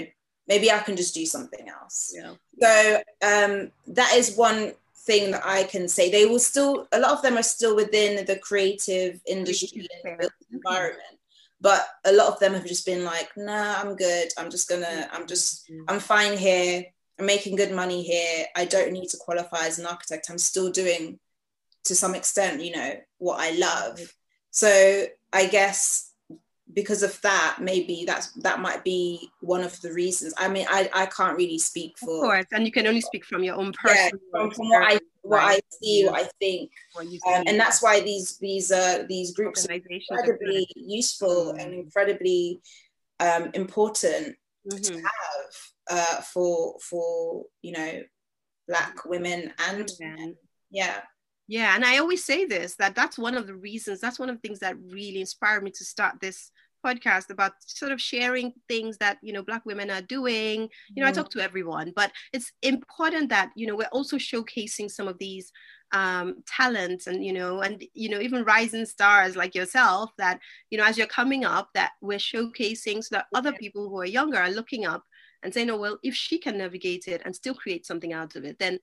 maybe 0.48 0.70
i 0.70 0.78
can 0.80 0.96
just 0.96 1.14
do 1.14 1.26
something 1.26 1.68
else. 1.68 2.12
Yeah. 2.14 2.34
so 2.60 3.02
um, 3.22 3.70
that 3.88 4.14
is 4.16 4.36
one 4.36 4.72
thing 5.06 5.32
that 5.32 5.42
i 5.44 5.64
can 5.64 5.88
say. 5.88 6.10
They 6.10 6.26
will 6.26 6.38
still 6.38 6.88
a 6.92 6.98
lot 6.98 7.12
of 7.12 7.22
them 7.22 7.36
are 7.36 7.42
still 7.42 7.76
within 7.76 8.24
the 8.24 8.36
creative 8.36 9.20
industry 9.26 9.86
and 10.04 10.28
environment. 10.50 11.18
But 11.60 11.86
a 12.04 12.12
lot 12.12 12.26
of 12.26 12.40
them 12.40 12.54
have 12.54 12.66
just 12.66 12.86
been 12.86 13.04
like 13.04 13.30
nah 13.36 13.80
i'm 13.80 13.94
good. 13.94 14.28
I'm 14.38 14.50
just 14.50 14.68
gonna 14.68 15.08
i'm 15.12 15.26
just 15.26 15.68
mm-hmm. 15.70 15.84
i'm 15.88 16.00
fine 16.00 16.36
here 16.36 16.86
I'm 17.22 17.26
making 17.26 17.54
good 17.54 17.70
money 17.70 18.02
here. 18.02 18.46
I 18.56 18.64
don't 18.64 18.90
need 18.90 19.08
to 19.10 19.16
qualify 19.16 19.66
as 19.66 19.78
an 19.78 19.86
architect. 19.86 20.28
I'm 20.28 20.38
still 20.38 20.72
doing 20.72 21.20
to 21.84 21.94
some 21.94 22.16
extent, 22.16 22.60
you 22.64 22.74
know, 22.74 22.94
what 23.18 23.38
I 23.38 23.52
love. 23.52 24.00
So 24.50 25.04
I 25.32 25.46
guess 25.46 26.10
because 26.74 27.04
of 27.04 27.20
that, 27.20 27.58
maybe 27.60 28.02
that's 28.04 28.32
that 28.42 28.58
might 28.58 28.82
be 28.82 29.30
one 29.40 29.62
of 29.62 29.80
the 29.82 29.92
reasons. 29.92 30.34
I 30.36 30.48
mean, 30.48 30.66
I, 30.68 30.90
I 30.92 31.06
can't 31.06 31.36
really 31.36 31.60
speak 31.60 31.96
for 31.96 32.16
of 32.16 32.22
course, 32.22 32.46
and 32.50 32.66
you 32.66 32.72
can 32.72 32.88
only 32.88 33.00
speak 33.00 33.24
from 33.24 33.44
your 33.44 33.54
own 33.54 33.72
personal 33.72 34.20
yeah, 34.34 34.40
from, 34.40 34.50
from 34.50 34.68
what 34.70 34.92
I 34.92 34.98
what. 35.22 35.40
I 35.42 35.60
see, 35.80 36.04
what 36.06 36.24
I 36.24 36.28
think, 36.40 36.72
what 36.94 37.06
um, 37.06 37.44
and 37.46 37.60
that's 37.60 37.80
why 37.80 38.00
these 38.00 38.36
these 38.38 38.72
uh 38.72 39.04
these 39.08 39.32
groups 39.32 39.68
are 39.68 39.74
incredibly 39.74 40.66
useful 40.74 41.52
mm-hmm. 41.52 41.60
and 41.60 41.74
incredibly 41.74 42.60
um, 43.20 43.50
important 43.54 44.34
mm-hmm. 44.66 44.82
to 44.82 44.94
have 44.94 45.71
uh, 45.92 46.20
for 46.22 46.76
for 46.80 47.44
you 47.60 47.72
know 47.72 48.02
black 48.66 49.04
women 49.04 49.52
and 49.68 49.92
men. 50.00 50.34
yeah 50.70 51.00
yeah 51.48 51.74
and 51.74 51.84
i 51.84 51.98
always 51.98 52.24
say 52.24 52.46
this 52.46 52.76
that 52.76 52.94
that's 52.94 53.18
one 53.18 53.36
of 53.36 53.46
the 53.46 53.54
reasons 53.54 54.00
that's 54.00 54.18
one 54.18 54.30
of 54.30 54.36
the 54.36 54.40
things 54.40 54.60
that 54.60 54.76
really 54.90 55.20
inspired 55.20 55.62
me 55.62 55.70
to 55.70 55.84
start 55.84 56.14
this 56.20 56.50
podcast 56.84 57.30
about 57.30 57.52
sort 57.60 57.92
of 57.92 58.00
sharing 58.00 58.52
things 58.68 58.96
that 58.98 59.18
you 59.22 59.32
know 59.32 59.42
black 59.42 59.64
women 59.66 59.90
are 59.90 60.00
doing 60.00 60.68
you 60.94 61.02
know 61.02 61.06
mm. 61.06 61.10
i 61.10 61.12
talk 61.12 61.30
to 61.30 61.40
everyone 61.40 61.92
but 61.94 62.10
it's 62.32 62.52
important 62.62 63.28
that 63.28 63.50
you 63.54 63.66
know 63.66 63.76
we're 63.76 63.86
also 63.92 64.16
showcasing 64.16 64.90
some 64.90 65.06
of 65.06 65.18
these 65.18 65.52
um, 65.92 66.36
talents 66.46 67.06
and 67.06 67.22
you 67.24 67.34
know 67.34 67.60
and 67.60 67.84
you 67.92 68.08
know 68.08 68.18
even 68.18 68.44
rising 68.44 68.86
stars 68.86 69.36
like 69.36 69.54
yourself 69.54 70.10
that 70.16 70.40
you 70.70 70.78
know 70.78 70.84
as 70.84 70.96
you're 70.96 71.06
coming 71.06 71.44
up 71.44 71.68
that 71.74 71.92
we're 72.00 72.18
showcasing 72.18 73.04
so 73.04 73.16
that 73.16 73.26
other 73.34 73.52
people 73.52 73.90
who 73.90 73.98
are 74.00 74.06
younger 74.06 74.38
are 74.38 74.50
looking 74.50 74.86
up 74.86 75.04
and 75.42 75.52
saying, 75.52 75.70
oh, 75.70 75.76
well, 75.76 75.98
if 76.02 76.14
she 76.14 76.38
can 76.38 76.58
navigate 76.58 77.08
it 77.08 77.22
and 77.24 77.34
still 77.34 77.54
create 77.54 77.86
something 77.86 78.12
out 78.12 78.36
of 78.36 78.44
it, 78.44 78.58
then 78.58 78.78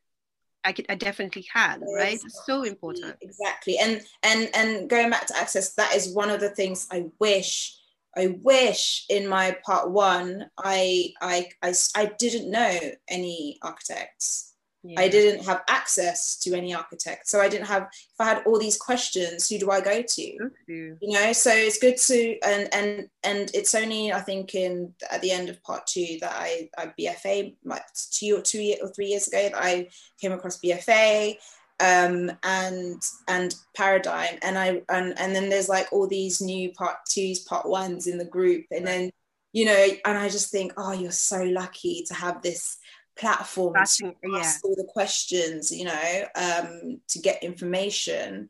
I 0.64 0.74
could, 0.74 0.86
I 0.90 0.96
definitely 0.96 1.44
can, 1.44 1.82
right? 1.96 2.20
It's 2.22 2.46
so 2.46 2.64
important. 2.64 3.16
Exactly. 3.22 3.78
And, 3.78 4.02
and, 4.24 4.50
and 4.54 4.90
going 4.90 5.10
back 5.10 5.26
to 5.28 5.38
access, 5.38 5.74
that 5.76 5.96
is 5.96 6.14
one 6.14 6.30
of 6.30 6.42
the 6.42 6.50
things 6.50 6.88
I 6.92 7.06
wish, 7.20 7.78
I 8.18 8.38
wish 8.42 9.06
in 9.10 9.28
my 9.28 9.56
part 9.66 9.90
one, 9.90 10.50
I, 10.58 11.14
I, 11.22 11.50
I, 11.62 11.74
I 11.96 12.12
didn't 12.20 12.52
know 12.52 12.78
any 13.08 13.58
architects 13.62 14.49
yeah. 14.84 15.00
I 15.00 15.10
didn't 15.10 15.46
have 15.46 15.62
access 15.68 16.38
to 16.40 16.56
any 16.56 16.74
architect. 16.74 17.28
So 17.28 17.42
I 17.42 17.50
didn't 17.50 17.68
have, 17.68 17.84
if 17.92 18.20
I 18.20 18.26
had 18.26 18.44
all 18.46 18.58
these 18.58 18.78
questions, 18.78 19.50
who 19.50 19.60
do 19.60 19.72
I 19.72 19.82
go 19.82 20.02
to? 20.02 20.22
You 20.68 20.98
know, 21.02 21.34
so 21.34 21.52
it's 21.52 21.80
good 21.80 21.98
to, 21.98 22.40
and, 22.40 22.74
and, 22.74 23.10
and 23.24 23.52
it's 23.54 23.76
only, 23.76 24.14
I 24.14 24.22
think 24.22 24.56
in, 24.56 24.94
at 25.12 25.22
the 25.22 25.32
end 25.32 25.50
of 25.50 25.62
part 25.64 25.86
two 25.86 26.18
that 26.22 26.32
I, 26.34 26.70
I 26.78 26.94
BFA, 26.98 27.56
like 27.66 27.84
two 28.12 28.38
or 28.38 28.42
two 28.42 28.76
or 28.82 28.88
three 28.90 29.08
years 29.08 29.28
ago 29.28 29.50
that 29.50 29.62
I 29.62 29.90
came 30.22 30.32
across 30.32 30.62
BFA 30.62 31.36
um, 31.82 32.32
and, 32.44 33.02
and 33.28 33.56
paradigm. 33.76 34.38
And 34.42 34.58
I, 34.58 34.82
and, 34.88 35.20
and 35.20 35.36
then 35.36 35.50
there's 35.50 35.70
like 35.70 35.92
all 35.92 36.08
these 36.08 36.40
new 36.40 36.72
part 36.72 36.98
twos, 37.10 37.40
part 37.40 37.68
ones 37.68 38.08
in 38.08 38.18
the 38.18 38.26
group. 38.26 38.66
And 38.72 38.88
then, 38.88 39.12
you 39.52 39.66
know, 39.66 39.88
and 40.06 40.18
I 40.18 40.30
just 40.30 40.52
think, 40.52 40.72
oh, 40.78 40.94
you're 40.94 41.12
so 41.12 41.44
lucky 41.44 42.06
to 42.08 42.14
have 42.14 42.42
this 42.42 42.78
platform 43.20 43.74
to 43.74 43.80
ask 43.80 44.02
yeah. 44.02 44.52
all 44.64 44.76
the 44.76 44.88
questions, 44.88 45.72
you 45.72 45.86
know, 45.86 46.24
um, 46.36 47.02
to 47.08 47.20
get 47.20 47.44
information. 47.44 48.50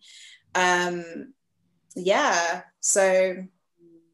Um, 0.56 1.34
yeah. 1.96 2.62
So 2.80 3.36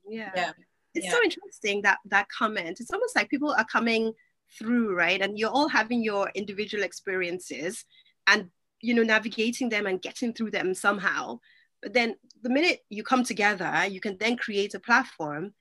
yeah. 0.08 0.32
yeah. 0.36 0.52
It's 0.94 1.06
yeah. 1.06 1.12
so 1.12 1.22
interesting 1.24 1.82
that 1.82 1.98
that 2.06 2.28
comment. 2.30 2.80
It's 2.80 2.92
almost 2.92 3.16
like 3.16 3.30
people 3.30 3.54
are 3.58 3.66
coming 3.66 4.14
through, 4.58 4.96
right? 4.96 5.22
And 5.22 5.38
you're 5.38 5.50
all 5.50 5.68
having 5.68 6.02
your 6.02 6.32
individual 6.36 6.84
experiences 6.84 7.84
and 8.28 8.50
you 8.82 8.94
know 8.94 9.04
navigating 9.04 9.70
them 9.70 9.88
and 9.88 10.02
getting 10.02 10.34
through 10.34 10.52
them 10.52 10.74
somehow. 10.74 11.40
But 11.82 11.94
then 11.94 12.16
the 12.42 12.50
minute 12.50 12.80
you 12.90 13.04
come 13.04 13.24
together, 13.24 13.86
you 13.90 14.00
can 14.00 14.18
then 14.18 14.38
create 14.38 14.74
a 14.74 14.80
platform 14.80 15.54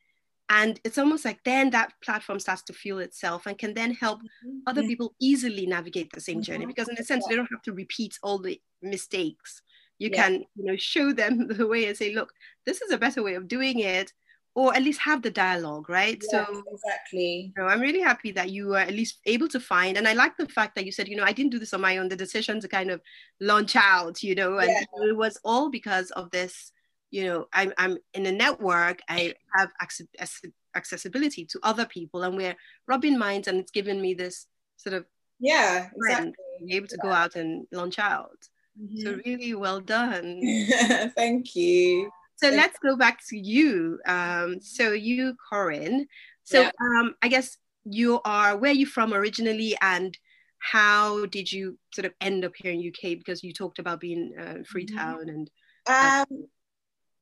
and 0.54 0.80
it's 0.84 0.98
almost 0.98 1.24
like 1.24 1.42
then 1.44 1.70
that 1.70 1.92
platform 2.02 2.38
starts 2.38 2.62
to 2.62 2.72
fuel 2.72 3.00
itself 3.00 3.46
and 3.46 3.58
can 3.58 3.74
then 3.74 3.92
help 3.92 4.20
mm-hmm. 4.20 4.58
other 4.66 4.82
people 4.82 5.14
easily 5.20 5.66
navigate 5.66 6.10
the 6.12 6.20
same 6.20 6.40
journey 6.40 6.60
mm-hmm. 6.60 6.68
because 6.68 6.88
in 6.88 6.96
a 6.98 7.04
sense 7.04 7.26
they 7.26 7.34
don't 7.34 7.50
have 7.50 7.62
to 7.62 7.72
repeat 7.72 8.18
all 8.22 8.38
the 8.38 8.60
mistakes 8.80 9.62
you 9.98 10.10
yeah. 10.12 10.22
can 10.22 10.32
you 10.54 10.64
know 10.64 10.76
show 10.76 11.12
them 11.12 11.48
the 11.58 11.66
way 11.66 11.86
and 11.86 11.96
say 11.96 12.14
look 12.14 12.32
this 12.66 12.80
is 12.82 12.92
a 12.92 12.98
better 12.98 13.22
way 13.22 13.34
of 13.34 13.48
doing 13.48 13.80
it 13.80 14.12
or 14.56 14.72
at 14.76 14.82
least 14.82 15.00
have 15.00 15.22
the 15.22 15.30
dialogue 15.30 15.88
right 15.88 16.22
yeah, 16.32 16.46
so 16.46 16.62
exactly 16.72 17.52
you 17.56 17.62
know, 17.62 17.68
i'm 17.68 17.80
really 17.80 18.00
happy 18.00 18.30
that 18.30 18.50
you 18.50 18.68
were 18.68 18.78
at 18.78 18.92
least 18.92 19.18
able 19.26 19.48
to 19.48 19.58
find 19.58 19.96
and 19.96 20.06
i 20.06 20.12
like 20.12 20.36
the 20.36 20.46
fact 20.46 20.76
that 20.76 20.86
you 20.86 20.92
said 20.92 21.08
you 21.08 21.16
know 21.16 21.24
i 21.24 21.32
didn't 21.32 21.50
do 21.50 21.58
this 21.58 21.74
on 21.74 21.80
my 21.80 21.98
own 21.98 22.08
the 22.08 22.16
decision 22.16 22.60
to 22.60 22.68
kind 22.68 22.90
of 22.90 23.00
launch 23.40 23.74
out 23.74 24.22
you 24.22 24.34
know 24.36 24.58
and 24.58 24.70
yeah. 24.70 25.08
it 25.08 25.16
was 25.16 25.36
all 25.44 25.68
because 25.68 26.12
of 26.12 26.30
this 26.30 26.70
you 27.14 27.24
know 27.24 27.46
I'm, 27.52 27.72
I'm 27.78 27.96
in 28.12 28.26
a 28.26 28.32
network 28.32 28.98
i 29.08 29.34
have 29.56 29.70
access, 29.80 30.42
accessibility 30.74 31.44
to 31.46 31.60
other 31.62 31.86
people 31.86 32.24
and 32.24 32.36
we're 32.36 32.56
rubbing 32.88 33.16
minds 33.16 33.46
and 33.46 33.58
it's 33.60 33.70
given 33.70 34.02
me 34.02 34.14
this 34.14 34.46
sort 34.76 34.94
of 34.94 35.06
yeah 35.38 35.88
exactly. 35.94 36.32
able 36.70 36.88
to 36.88 36.98
yeah. 36.98 37.08
go 37.08 37.14
out 37.14 37.36
and 37.36 37.66
launch 37.70 38.00
out 38.00 38.48
mm-hmm. 38.80 39.00
so 39.00 39.20
really 39.24 39.54
well 39.54 39.80
done 39.80 40.40
thank 41.16 41.54
you 41.54 42.10
so 42.34 42.48
thank 42.48 42.60
let's 42.60 42.78
go 42.80 42.96
back 42.96 43.20
to 43.28 43.38
you 43.38 44.00
um, 44.06 44.60
so 44.60 44.92
you 44.92 45.34
corinne 45.48 46.06
so 46.42 46.62
yeah. 46.62 46.70
um, 46.80 47.14
i 47.22 47.28
guess 47.28 47.56
you 47.84 48.20
are 48.24 48.56
where 48.56 48.72
are 48.72 48.74
you 48.82 48.86
from 48.86 49.14
originally 49.14 49.76
and 49.80 50.18
how 50.58 51.26
did 51.26 51.52
you 51.52 51.78
sort 51.94 52.06
of 52.06 52.12
end 52.20 52.44
up 52.44 52.52
here 52.56 52.72
in 52.72 52.88
uk 52.88 53.02
because 53.02 53.44
you 53.44 53.52
talked 53.52 53.78
about 53.78 54.00
being 54.00 54.34
uh, 54.40 54.64
freetown 54.66 55.28
and 55.28 55.48
uh, 55.86 56.24
um, 56.28 56.46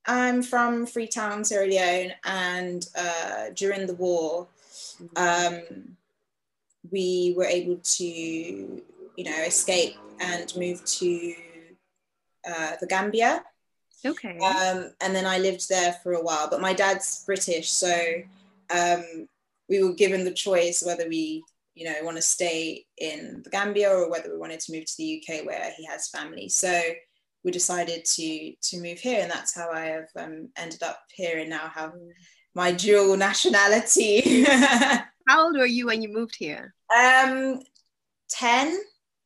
I'm 0.06 0.42
from 0.42 0.86
Freetown, 0.86 1.44
Sierra 1.44 1.66
Leone, 1.66 2.12
and 2.24 2.86
uh, 2.96 3.50
during 3.54 3.86
the 3.86 3.94
war, 3.94 4.48
um, 5.16 5.62
we 6.90 7.34
were 7.36 7.44
able 7.44 7.76
to, 7.82 8.04
you 8.04 9.24
know, 9.24 9.42
escape 9.44 9.96
and 10.20 10.52
move 10.56 10.84
to 10.84 11.34
uh, 12.48 12.72
the 12.80 12.86
Gambia. 12.86 13.44
Okay. 14.04 14.38
Um, 14.38 14.90
and 15.00 15.14
then 15.14 15.26
I 15.26 15.38
lived 15.38 15.68
there 15.68 15.92
for 16.02 16.14
a 16.14 16.22
while, 16.22 16.50
but 16.50 16.60
my 16.60 16.72
dad's 16.72 17.24
British, 17.24 17.70
so 17.70 17.94
um, 18.74 19.28
we 19.68 19.82
were 19.82 19.94
given 19.94 20.24
the 20.24 20.32
choice 20.32 20.82
whether 20.84 21.08
we, 21.08 21.44
you 21.74 21.84
know, 21.84 21.94
want 22.02 22.16
to 22.16 22.22
stay 22.22 22.84
in 22.98 23.42
the 23.44 23.50
Gambia 23.50 23.90
or 23.90 24.10
whether 24.10 24.32
we 24.32 24.38
wanted 24.38 24.58
to 24.60 24.72
move 24.72 24.86
to 24.86 24.96
the 24.98 25.22
UK 25.22 25.46
where 25.46 25.72
he 25.76 25.86
has 25.86 26.08
family. 26.08 26.48
So 26.48 26.82
we 27.44 27.50
decided 27.50 28.04
to 28.04 28.52
to 28.60 28.80
move 28.80 28.98
here, 28.98 29.22
and 29.22 29.30
that's 29.30 29.54
how 29.54 29.70
I 29.70 29.86
have 29.86 30.08
um, 30.16 30.48
ended 30.56 30.82
up 30.82 31.00
here 31.12 31.38
and 31.38 31.50
now 31.50 31.68
have 31.68 31.92
my 32.54 32.72
dual 32.72 33.16
nationality. 33.16 34.44
how 34.44 35.44
old 35.44 35.56
were 35.56 35.66
you 35.66 35.86
when 35.86 36.02
you 36.02 36.12
moved 36.12 36.36
here? 36.36 36.74
Um, 36.94 37.60
ten. 38.28 38.78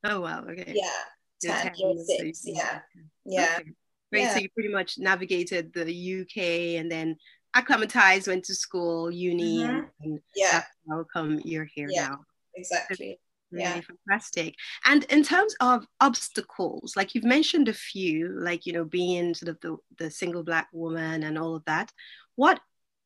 Oh 0.05 0.20
wow! 0.20 0.44
Okay. 0.48 0.74
Yeah, 0.74 1.62
10, 1.62 1.74
10 1.74 2.05
six. 2.05 2.42
Yeah, 2.44 2.81
yeah. 3.24 3.57
Okay. 3.61 3.70
Great. 4.12 4.22
Yeah. 4.22 4.35
So 4.35 4.40
you 4.40 4.48
pretty 4.50 4.72
much 4.72 4.98
navigated 4.98 5.72
the 5.74 6.20
UK 6.22 6.79
and 6.81 6.90
then 6.90 7.16
acclimatized, 7.55 8.29
went 8.29 8.44
to 8.44 8.55
school, 8.55 9.11
uni, 9.11 9.59
mm-hmm. 9.59 9.87
and 10.00 10.20
yeah, 10.37 10.62
how 10.88 11.05
come 11.12 11.40
you're 11.44 11.68
here 11.74 11.88
yeah, 11.90 12.09
now. 12.09 12.20
Exactly. 12.55 13.18
Really 13.52 13.64
yeah. 13.64 13.80
fantastic. 13.80 14.54
And 14.85 15.04
in 15.04 15.22
terms 15.22 15.54
of 15.61 15.87
obstacles, 16.00 16.94
like 16.96 17.14
you've 17.14 17.24
mentioned 17.24 17.68
a 17.68 17.72
few, 17.72 18.28
like 18.40 18.66
you 18.66 18.72
know, 18.72 18.85
being 18.85 19.35
sort 19.35 19.50
of 19.50 19.61
the, 19.61 19.76
the 19.98 20.11
single 20.11 20.42
black 20.42 20.68
woman 20.72 21.22
and 21.22 21.38
all 21.38 21.54
of 21.54 21.64
that, 21.66 21.92
what 22.35 22.61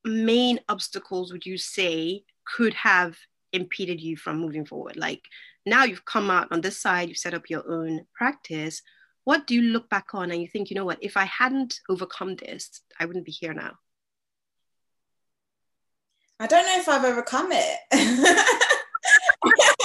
main 0.04 0.60
obstacles 0.68 1.32
would 1.32 1.44
you 1.44 1.58
say 1.58 2.24
could 2.46 2.74
have 2.74 3.16
impeded 3.52 4.00
you 4.00 4.16
from 4.16 4.38
moving 4.38 4.64
forward? 4.64 4.96
Like 4.96 5.22
now 5.66 5.84
you've 5.84 6.04
come 6.04 6.30
out 6.30 6.48
on 6.50 6.62
this 6.62 6.80
side, 6.80 7.08
you've 7.08 7.18
set 7.18 7.34
up 7.34 7.50
your 7.50 7.70
own 7.70 8.06
practice. 8.14 8.82
What 9.24 9.46
do 9.46 9.54
you 9.54 9.62
look 9.62 9.90
back 9.90 10.14
on 10.14 10.30
and 10.30 10.40
you 10.40 10.48
think, 10.48 10.70
you 10.70 10.76
know 10.76 10.86
what, 10.86 10.98
if 11.02 11.16
I 11.18 11.24
hadn't 11.24 11.80
overcome 11.90 12.36
this, 12.36 12.80
I 12.98 13.04
wouldn't 13.04 13.26
be 13.26 13.32
here 13.32 13.52
now? 13.52 13.74
I 16.40 16.46
don't 16.46 16.64
know 16.64 16.78
if 16.78 16.88
I've 16.88 17.04
overcome 17.04 17.50
it. 17.52 18.66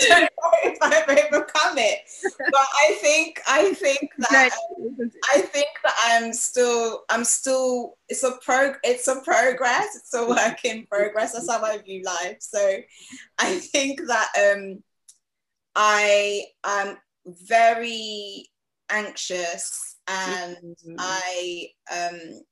I 0.00 0.20
don't 0.20 0.22
know 0.22 0.52
if 0.64 0.78
I've 0.80 1.32
overcome 1.32 1.78
it, 1.78 2.00
but 2.38 2.66
I 2.86 2.98
think 3.00 3.40
I 3.46 3.74
think 3.74 4.10
that 4.18 4.50
um, 4.78 5.10
I 5.34 5.40
think 5.40 5.68
that 5.82 5.94
I'm 6.04 6.32
still 6.32 7.04
I'm 7.10 7.24
still 7.24 7.96
it's 8.08 8.22
a 8.22 8.38
pro 8.42 8.74
it's 8.82 9.08
a 9.08 9.20
progress 9.20 9.96
it's 9.96 10.14
a 10.14 10.26
work 10.26 10.64
in 10.64 10.86
progress. 10.86 11.32
That's 11.32 11.50
how 11.50 11.62
I 11.62 11.78
view 11.78 12.02
life. 12.04 12.38
So 12.40 12.78
I 13.38 13.58
think 13.58 14.00
that 14.06 14.28
um 14.38 14.82
I 15.74 16.44
am 16.64 16.98
very 17.26 18.48
anxious 18.90 19.96
and 20.06 20.56
mm-hmm. 20.56 20.96
I 20.98 21.68
um 21.92 22.42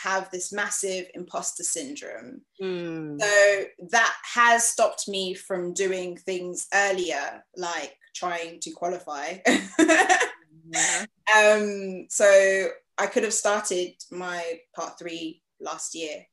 have 0.00 0.30
this 0.30 0.52
massive 0.52 1.06
imposter 1.14 1.62
syndrome. 1.62 2.42
Mm. 2.60 3.20
So 3.20 3.64
that 3.90 4.14
has 4.34 4.64
stopped 4.64 5.08
me 5.08 5.34
from 5.34 5.72
doing 5.72 6.16
things 6.16 6.66
earlier, 6.72 7.44
like 7.56 7.96
trying 8.14 8.60
to 8.60 8.70
qualify. 8.72 9.38
yeah. 9.78 11.04
um, 11.36 12.06
so 12.08 12.68
I 12.98 13.06
could 13.06 13.24
have 13.24 13.34
started 13.34 13.92
my 14.10 14.60
part 14.74 14.98
three 14.98 15.42
last 15.60 15.94
year, 15.94 16.26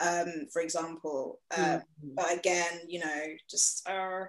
um, 0.00 0.46
for 0.52 0.62
example. 0.62 1.40
mm. 1.52 1.82
But 2.02 2.38
again, 2.38 2.80
you 2.88 3.00
know, 3.00 3.22
just. 3.50 3.88
Uh, 3.88 4.26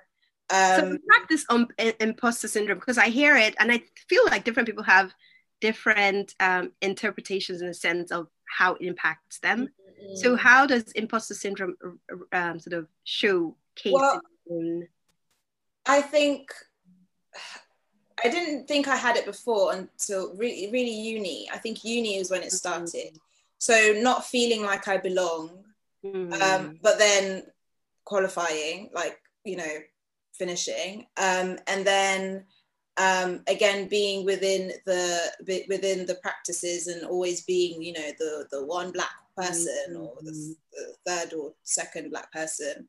um, 0.51 0.79
so 0.79 0.97
practice 1.07 1.45
on 1.49 1.67
imposter 1.99 2.47
syndrome 2.47 2.77
because 2.77 2.99
I 2.99 3.07
hear 3.07 3.35
it 3.35 3.55
and 3.59 3.71
I 3.71 3.81
feel 4.07 4.23
like 4.25 4.43
different 4.43 4.67
people 4.67 4.83
have 4.83 5.11
different 5.59 6.35
um, 6.39 6.71
interpretations 6.81 7.61
in 7.61 7.67
the 7.67 7.73
sense 7.73 8.11
of 8.11 8.27
how 8.45 8.75
it 8.75 8.81
impacts 8.81 9.39
them. 9.39 9.69
Mm-hmm. 10.01 10.15
So, 10.15 10.35
how 10.35 10.65
does 10.65 10.91
imposter 10.91 11.33
syndrome 11.33 11.75
um, 12.31 12.59
sort 12.59 12.73
of 12.73 12.87
showcase? 13.03 13.93
Well, 13.93 14.21
in- 14.49 14.87
I 15.85 16.01
think 16.01 16.51
I 18.23 18.29
didn't 18.29 18.67
think 18.67 18.87
I 18.87 18.95
had 18.95 19.17
it 19.17 19.25
before 19.25 19.73
until 19.73 20.35
really, 20.35 20.69
really 20.71 20.91
uni. 20.91 21.47
I 21.53 21.57
think 21.57 21.83
uni 21.83 22.17
is 22.17 22.31
when 22.31 22.43
it 22.43 22.51
started. 22.51 23.13
Mm-hmm. 23.13 23.17
So, 23.57 23.93
not 23.97 24.25
feeling 24.25 24.63
like 24.63 24.87
I 24.87 24.97
belong, 24.97 25.63
mm-hmm. 26.03 26.33
um, 26.41 26.79
but 26.81 26.97
then 26.97 27.43
qualifying, 28.03 28.89
like 28.93 29.19
you 29.43 29.57
know, 29.57 29.77
finishing, 30.33 31.07
um, 31.17 31.57
and 31.67 31.85
then 31.85 32.45
um, 32.97 33.41
again 33.47 33.87
being 33.87 34.25
within 34.25 34.71
the 34.85 35.31
within 35.67 36.05
the 36.05 36.15
practices 36.15 36.87
and 36.87 37.05
always 37.05 37.41
being 37.41 37.81
you 37.81 37.93
know 37.93 38.09
the 38.19 38.47
the 38.51 38.65
one 38.65 38.91
black 38.91 39.15
person 39.35 39.67
mm-hmm. 39.89 40.01
or 40.01 40.15
the, 40.21 40.55
the, 40.73 40.95
third 41.05 41.33
or 41.33 41.53
second 41.63 42.09
black 42.09 42.31
person. 42.31 42.87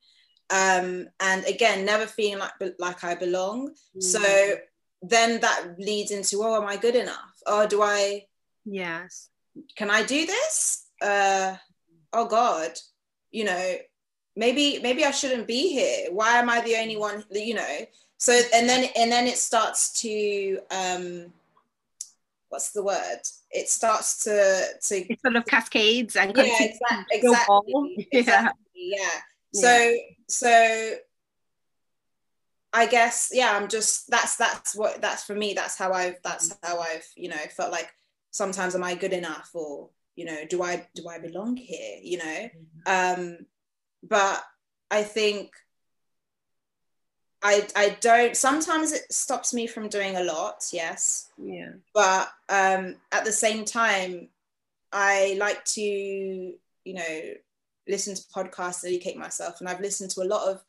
Um, 0.49 1.09
and 1.19 1.45
again 1.47 1.85
never 1.85 2.07
feeling 2.07 2.39
like 2.39 2.53
like 2.79 3.03
I 3.03 3.15
belong. 3.15 3.71
Mm-hmm. 3.71 4.01
so 4.01 4.55
then 5.03 5.41
that 5.41 5.75
leads 5.79 6.11
into 6.13 6.43
oh 6.43 6.63
am 6.63 6.69
I 6.69 6.77
good 6.77 6.95
enough? 6.95 7.43
Oh 7.47 7.67
do 7.67 7.83
I 7.83 8.27
yes. 8.65 9.29
can 9.77 9.91
I 9.91 10.05
do 10.05 10.25
this? 10.25 10.87
Uh, 11.03 11.57
oh 12.13 12.27
god 12.27 12.73
you 13.33 13.45
know 13.45 13.75
maybe 14.37 14.79
maybe 14.83 15.05
I 15.05 15.11
shouldn't 15.11 15.49
be 15.49 15.69
here. 15.73 16.13
Why 16.13 16.39
am 16.39 16.49
I 16.49 16.61
the 16.61 16.77
only 16.77 16.97
one 16.97 17.25
you 17.33 17.55
know 17.55 17.79
so 18.19 18.33
and 18.55 18.69
then 18.69 18.89
and 18.97 19.13
then 19.13 19.27
it 19.27 19.39
starts 19.39 20.01
to 20.03 20.59
um 20.71 21.33
what's 22.49 22.73
the 22.73 22.83
word? 22.83 23.21
It 23.51 23.69
starts 23.69 24.25
to 24.25 24.65
to 24.89 25.13
it 25.13 25.21
sort 25.21 25.37
of 25.37 25.45
cascades 25.47 26.17
and 26.17 26.35
yeah 26.37 26.45
exactly 26.45 27.05
exactly, 27.13 28.09
exactly 28.13 28.65
yeah. 28.75 28.99
yeah. 29.53 29.61
So 29.61 29.97
so 30.29 30.95
I 32.73 32.87
guess 32.87 33.31
yeah 33.33 33.57
I'm 33.57 33.69
just 33.69 34.11
that's 34.11 34.37
that's 34.37 34.75
what 34.75 35.01
that's 35.01 35.25
for 35.25 35.35
me 35.35 35.55
that's 35.55 35.77
how 35.77 35.93
I've 35.93 36.17
that's 36.23 36.57
how 36.63 36.81
I've 36.81 37.07
you 37.17 37.29
know 37.29 37.37
felt 37.57 37.73
like 37.73 37.91
sometimes 38.31 38.75
am 38.75 38.85
I 38.85 38.95
good 38.95 39.13
enough 39.13 39.51
or 39.55 39.91
you 40.15 40.25
know 40.25 40.45
do 40.49 40.63
I 40.63 40.87
do 40.95 41.09
I 41.09 41.19
belong 41.19 41.57
here 41.57 41.99
you 42.03 42.19
know? 42.19 42.25
Mm-hmm. 42.25 43.23
um 43.23 43.47
but 44.03 44.43
I 44.91 45.03
think 45.03 45.53
I 47.47 47.69
I 47.77 47.97
don't 48.01 48.37
sometimes 48.37 48.93
it 48.93 49.13
stops 49.13 49.55
me 49.55 49.67
from 49.67 49.89
doing 49.89 50.17
a 50.17 50.25
lot, 50.25 50.65
yes. 50.73 51.31
Yeah. 51.39 51.73
But 51.95 52.29
um 52.49 52.97
at 53.13 53.25
the 53.25 53.33
same 53.33 53.65
time 53.65 54.29
I 54.93 55.37
like 55.39 55.65
to, 55.77 55.83
you 55.83 56.95
know, 56.95 57.21
listen 57.89 58.15
to 58.15 58.23
podcasts, 58.35 58.85
educate 58.85 59.17
myself. 59.17 59.61
And 59.61 59.69
I've 59.69 59.81
listened 59.81 60.11
to 60.13 60.23
a 60.23 60.33
lot 60.35 60.49
of 60.49 60.65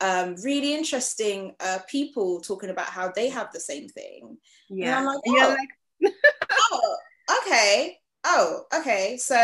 um, 0.00 0.36
really 0.42 0.74
interesting 0.74 1.54
uh, 1.60 1.78
people 1.88 2.40
talking 2.40 2.70
about 2.70 2.86
how 2.86 3.12
they 3.14 3.28
have 3.28 3.52
the 3.52 3.60
same 3.60 3.88
thing. 3.88 4.38
Yeah. 4.68 4.86
And 4.86 4.94
I'm 4.98 5.04
like, 5.06 5.20
oh, 5.26 5.56
like... 6.02 6.14
oh 6.60 6.96
okay. 7.40 7.98
Oh, 8.24 8.62
okay. 8.74 9.16
So 9.16 9.36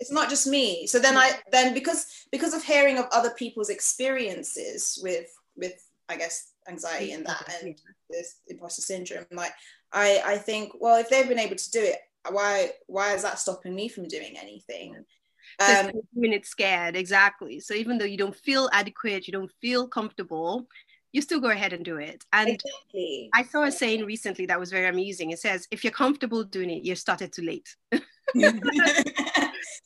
it's 0.00 0.12
not 0.12 0.30
just 0.30 0.46
me. 0.46 0.86
So 0.86 0.98
then 0.98 1.16
I 1.16 1.32
then 1.52 1.74
because 1.74 2.06
because 2.32 2.54
of 2.54 2.64
hearing 2.64 2.98
of 2.98 3.06
other 3.12 3.30
people's 3.30 3.68
experiences 3.68 4.98
with 5.02 5.28
with 5.56 5.82
I 6.10 6.16
guess 6.16 6.52
anxiety 6.68 7.12
and 7.12 7.24
that 7.26 7.54
and 7.62 7.76
this 8.10 8.40
imposter 8.48 8.82
syndrome. 8.82 9.24
Like 9.32 9.52
I 9.92 10.22
I 10.24 10.38
think 10.38 10.72
well 10.80 10.98
if 10.98 11.08
they've 11.08 11.28
been 11.28 11.38
able 11.38 11.56
to 11.56 11.70
do 11.70 11.80
it, 11.80 11.98
why 12.28 12.72
why 12.86 13.14
is 13.14 13.22
that 13.22 13.38
stopping 13.38 13.74
me 13.74 13.88
from 13.88 14.08
doing 14.08 14.36
anything? 14.36 15.04
Um, 15.58 15.90
when 16.12 16.32
it's 16.32 16.48
scared, 16.48 16.96
exactly. 16.96 17.60
So 17.60 17.74
even 17.74 17.98
though 17.98 18.04
you 18.04 18.16
don't 18.16 18.36
feel 18.36 18.68
adequate, 18.72 19.26
you 19.26 19.32
don't 19.32 19.50
feel 19.60 19.88
comfortable, 19.88 20.68
you 21.12 21.20
still 21.22 21.40
go 21.40 21.50
ahead 21.50 21.72
and 21.72 21.84
do 21.84 21.96
it. 21.96 22.24
And 22.32 22.50
exactly. 22.50 23.30
I 23.34 23.42
saw 23.42 23.64
a 23.64 23.72
saying 23.72 24.04
recently 24.04 24.46
that 24.46 24.60
was 24.60 24.70
very 24.70 24.88
amusing. 24.88 25.30
It 25.30 25.38
says, 25.38 25.66
if 25.70 25.82
you're 25.82 25.92
comfortable 25.92 26.44
doing 26.44 26.70
it, 26.70 26.84
you 26.84 26.94
started 26.94 27.32
too 27.32 27.42
late. 27.42 27.76
yes, 28.34 28.54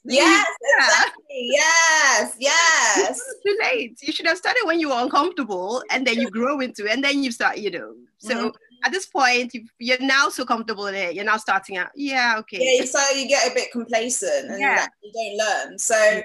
exactly. 0.05 1.25
Yes, 1.31 2.37
yes. 2.39 3.21
too 3.47 3.59
late. 3.63 3.99
You 4.03 4.13
should 4.13 4.27
have 4.27 4.39
started 4.39 4.63
when 4.65 4.81
you 4.81 4.89
were 4.89 4.99
uncomfortable 4.99 5.83
and 5.91 6.07
then 6.07 6.21
you 6.21 6.31
grow 6.31 6.61
into 6.61 6.87
it 6.87 6.93
and 6.93 7.03
then 7.03 7.23
you 7.23 7.33
start, 7.33 7.59
you 7.59 7.71
know. 7.71 7.95
So 8.19 8.35
mm-hmm. 8.35 8.49
at 8.85 8.93
this 8.93 9.07
point, 9.07 9.53
you, 9.79 9.95
are 9.95 9.99
now 10.01 10.29
so 10.29 10.45
comfortable 10.45 10.87
in 10.87 10.95
it. 10.95 11.15
You're 11.15 11.25
now 11.25 11.39
starting 11.39 11.77
out. 11.77 11.89
Yeah, 11.95 12.37
okay. 12.39 12.59
Yeah, 12.61 12.85
so 12.85 13.01
you 13.17 13.29
get 13.29 13.51
a 13.51 13.55
bit 13.55 13.73
complacent 13.73 14.51
and 14.51 14.61
yeah. 14.61 14.87
you 15.03 15.13
don't 15.13 15.39
learn. 15.39 15.79
So 15.79 16.23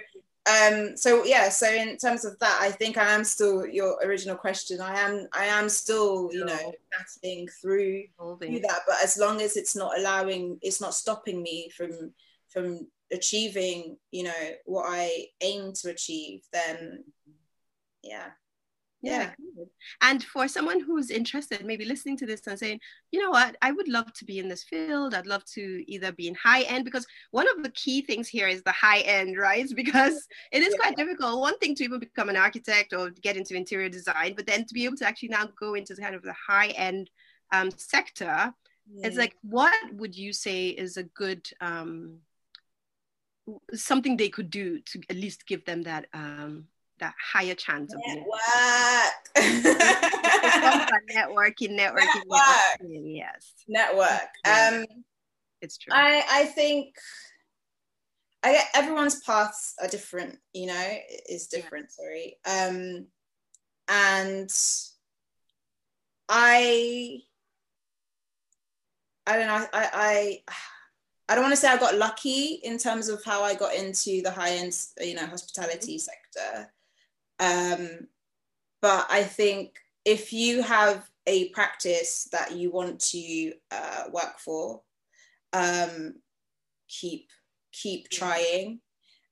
um 0.49 0.95
so 0.95 1.23
yeah 1.25 1.49
so 1.49 1.69
in 1.69 1.97
terms 1.97 2.25
of 2.25 2.37
that 2.39 2.57
i 2.61 2.71
think 2.71 2.97
i 2.97 3.11
am 3.11 3.23
still 3.23 3.65
your 3.65 3.99
original 4.03 4.35
question. 4.35 4.81
I 4.81 4.99
am 4.99 5.27
i 5.33 5.45
am 5.45 5.69
still 5.69 6.29
you 6.31 6.45
know 6.45 6.73
battling 6.91 7.47
through, 7.61 8.03
through 8.17 8.59
that 8.61 8.81
but 8.87 8.97
as 9.03 9.17
long 9.17 9.41
as 9.41 9.57
it's 9.57 9.75
not 9.75 9.97
allowing 9.97 10.57
it's 10.61 10.81
not 10.81 10.93
stopping 10.93 11.41
me 11.41 11.69
from 11.75 12.13
from 12.49 12.87
achieving 13.11 13.97
you 14.11 14.23
know 14.23 14.43
what 14.65 14.85
i 14.87 15.25
aim 15.41 15.73
to 15.73 15.89
achieve 15.89 16.41
then 16.51 17.03
yeah 18.03 18.29
yeah. 19.01 19.31
yeah. 19.55 19.65
And 20.01 20.23
for 20.23 20.47
someone 20.47 20.79
who's 20.79 21.09
interested, 21.09 21.65
maybe 21.65 21.85
listening 21.85 22.17
to 22.17 22.25
this 22.25 22.45
and 22.47 22.59
saying, 22.59 22.79
you 23.11 23.21
know 23.21 23.29
what, 23.29 23.55
I 23.61 23.71
would 23.71 23.87
love 23.87 24.11
to 24.13 24.25
be 24.25 24.39
in 24.39 24.47
this 24.47 24.63
field. 24.63 25.13
I'd 25.13 25.27
love 25.27 25.45
to 25.53 25.83
either 25.87 26.11
be 26.11 26.27
in 26.27 26.35
high 26.35 26.63
end, 26.63 26.85
because 26.85 27.05
one 27.31 27.47
of 27.49 27.63
the 27.63 27.71
key 27.71 28.01
things 28.01 28.27
here 28.27 28.47
is 28.47 28.63
the 28.63 28.71
high 28.71 28.99
end, 28.99 29.37
right? 29.37 29.67
Because 29.75 30.27
it 30.51 30.61
is 30.61 30.73
yeah. 30.73 30.77
quite 30.77 30.97
difficult. 30.97 31.39
One 31.39 31.57
thing 31.59 31.75
to 31.75 31.83
even 31.83 31.99
become 31.99 32.29
an 32.29 32.37
architect 32.37 32.93
or 32.93 33.09
get 33.09 33.37
into 33.37 33.55
interior 33.55 33.89
design, 33.89 34.33
but 34.35 34.45
then 34.45 34.65
to 34.65 34.73
be 34.73 34.85
able 34.85 34.97
to 34.97 35.07
actually 35.07 35.29
now 35.29 35.47
go 35.59 35.73
into 35.73 35.95
kind 35.95 36.15
of 36.15 36.21
the 36.21 36.33
high 36.33 36.69
end 36.69 37.09
um, 37.51 37.71
sector, 37.71 38.53
it's 38.97 39.17
like 39.17 39.35
what 39.41 39.73
would 39.93 40.17
you 40.17 40.33
say 40.33 40.69
is 40.69 40.97
a 40.97 41.03
good 41.03 41.47
um 41.61 42.17
something 43.73 44.17
they 44.17 44.29
could 44.29 44.49
do 44.49 44.79
to 44.81 45.01
at 45.09 45.15
least 45.15 45.45
give 45.45 45.65
them 45.65 45.83
that 45.83 46.07
um 46.13 46.65
that 46.99 47.13
higher 47.21 47.55
chance 47.55 47.93
of 47.93 48.01
network. 48.05 48.27
networking, 51.11 51.75
networking, 51.75 51.75
network. 51.75 52.03
networking, 52.03 53.15
yes. 53.15 53.53
Network. 53.67 54.29
Um, 54.45 54.85
it's 55.61 55.77
true. 55.77 55.93
I 55.93 56.23
I 56.29 56.45
think 56.45 56.95
I 58.43 58.53
get 58.53 58.67
everyone's 58.73 59.21
paths 59.21 59.75
are 59.81 59.87
different. 59.87 60.37
You 60.53 60.67
know, 60.67 60.93
is 61.29 61.47
different. 61.47 61.91
Sorry. 61.91 62.37
Um, 62.45 63.07
and 63.87 64.49
I 66.29 67.19
I 69.27 69.37
don't 69.37 69.47
know. 69.47 69.67
I 69.73 69.89
I 69.93 70.53
I 71.29 71.35
don't 71.35 71.43
want 71.43 71.53
to 71.53 71.61
say 71.61 71.67
I 71.67 71.77
got 71.77 71.95
lucky 71.95 72.59
in 72.63 72.79
terms 72.79 73.07
of 73.07 73.23
how 73.23 73.43
I 73.43 73.53
got 73.53 73.75
into 73.75 74.21
the 74.23 74.31
high 74.31 74.55
end, 74.55 74.73
you 74.99 75.13
know, 75.13 75.27
hospitality 75.27 75.99
sector. 75.99 76.71
Um, 77.39 78.07
but 78.81 79.07
I 79.09 79.23
think 79.23 79.79
if 80.05 80.33
you 80.33 80.61
have 80.63 81.09
a 81.27 81.49
practice 81.49 82.27
that 82.31 82.53
you 82.55 82.71
want 82.71 82.99
to 82.99 83.53
uh, 83.71 84.03
work 84.11 84.39
for, 84.39 84.81
um, 85.53 86.15
keep 86.87 87.29
keep 87.71 88.09
trying. 88.09 88.79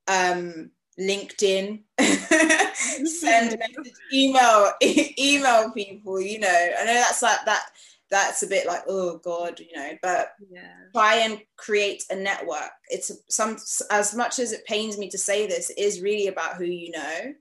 Um, 0.07 0.71
LinkedIn, 0.99 1.81
send 1.99 3.59
message, 3.59 3.93
email, 4.13 4.71
email 5.19 5.71
people. 5.71 6.19
You 6.19 6.39
know, 6.39 6.69
I 6.79 6.85
know 6.85 6.93
that's 6.93 7.21
like 7.21 7.45
that. 7.45 7.69
That's 8.09 8.41
a 8.41 8.47
bit 8.47 8.65
like 8.65 8.83
oh 8.87 9.17
god, 9.17 9.59
you 9.59 9.75
know. 9.75 9.91
But 10.01 10.33
yeah. 10.49 10.71
try 10.93 11.15
and 11.15 11.41
create 11.57 12.03
a 12.09 12.15
network. 12.15 12.71
It's 12.89 13.11
some 13.29 13.57
as 13.91 14.15
much 14.15 14.39
as 14.39 14.53
it 14.53 14.65
pains 14.65 14.97
me 14.97 15.09
to 15.09 15.17
say 15.17 15.45
this, 15.45 15.69
it 15.69 15.79
is 15.79 16.01
really 16.01 16.27
about 16.27 16.55
who 16.55 16.65
you 16.65 16.91
know. 16.91 17.33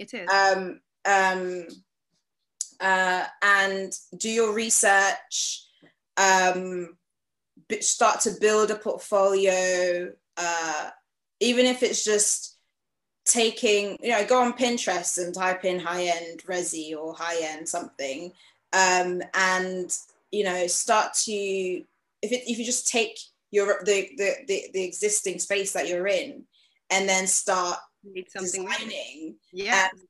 It 0.00 0.14
is. 0.14 0.28
Um, 0.30 0.80
um, 1.04 1.66
uh, 2.80 3.26
and 3.42 3.92
do 4.16 4.30
your 4.30 4.54
research. 4.54 5.62
Um, 6.16 6.96
start 7.80 8.20
to 8.20 8.32
build 8.40 8.70
a 8.70 8.76
portfolio. 8.76 10.10
Uh, 10.38 10.90
even 11.40 11.66
if 11.66 11.82
it's 11.82 12.02
just 12.02 12.56
taking, 13.26 13.98
you 14.02 14.10
know, 14.10 14.24
go 14.24 14.40
on 14.40 14.54
Pinterest 14.54 15.22
and 15.22 15.34
type 15.34 15.66
in 15.66 15.78
high 15.78 16.04
end 16.04 16.44
resi 16.46 16.96
or 16.96 17.14
high 17.14 17.36
end 17.42 17.68
something, 17.68 18.32
um, 18.72 19.22
and 19.34 19.94
you 20.32 20.44
know, 20.44 20.66
start 20.66 21.12
to 21.12 21.32
if 22.22 22.32
it, 22.32 22.50
if 22.50 22.58
you 22.58 22.64
just 22.64 22.88
take 22.88 23.18
your 23.50 23.82
the, 23.84 24.08
the 24.16 24.32
the 24.48 24.70
the 24.72 24.84
existing 24.84 25.38
space 25.40 25.72
that 25.72 25.88
you're 25.88 26.06
in, 26.06 26.44
and 26.88 27.06
then 27.06 27.26
start 27.26 27.78
designing, 28.38 29.36
yeah. 29.52 29.88
And, 29.92 30.00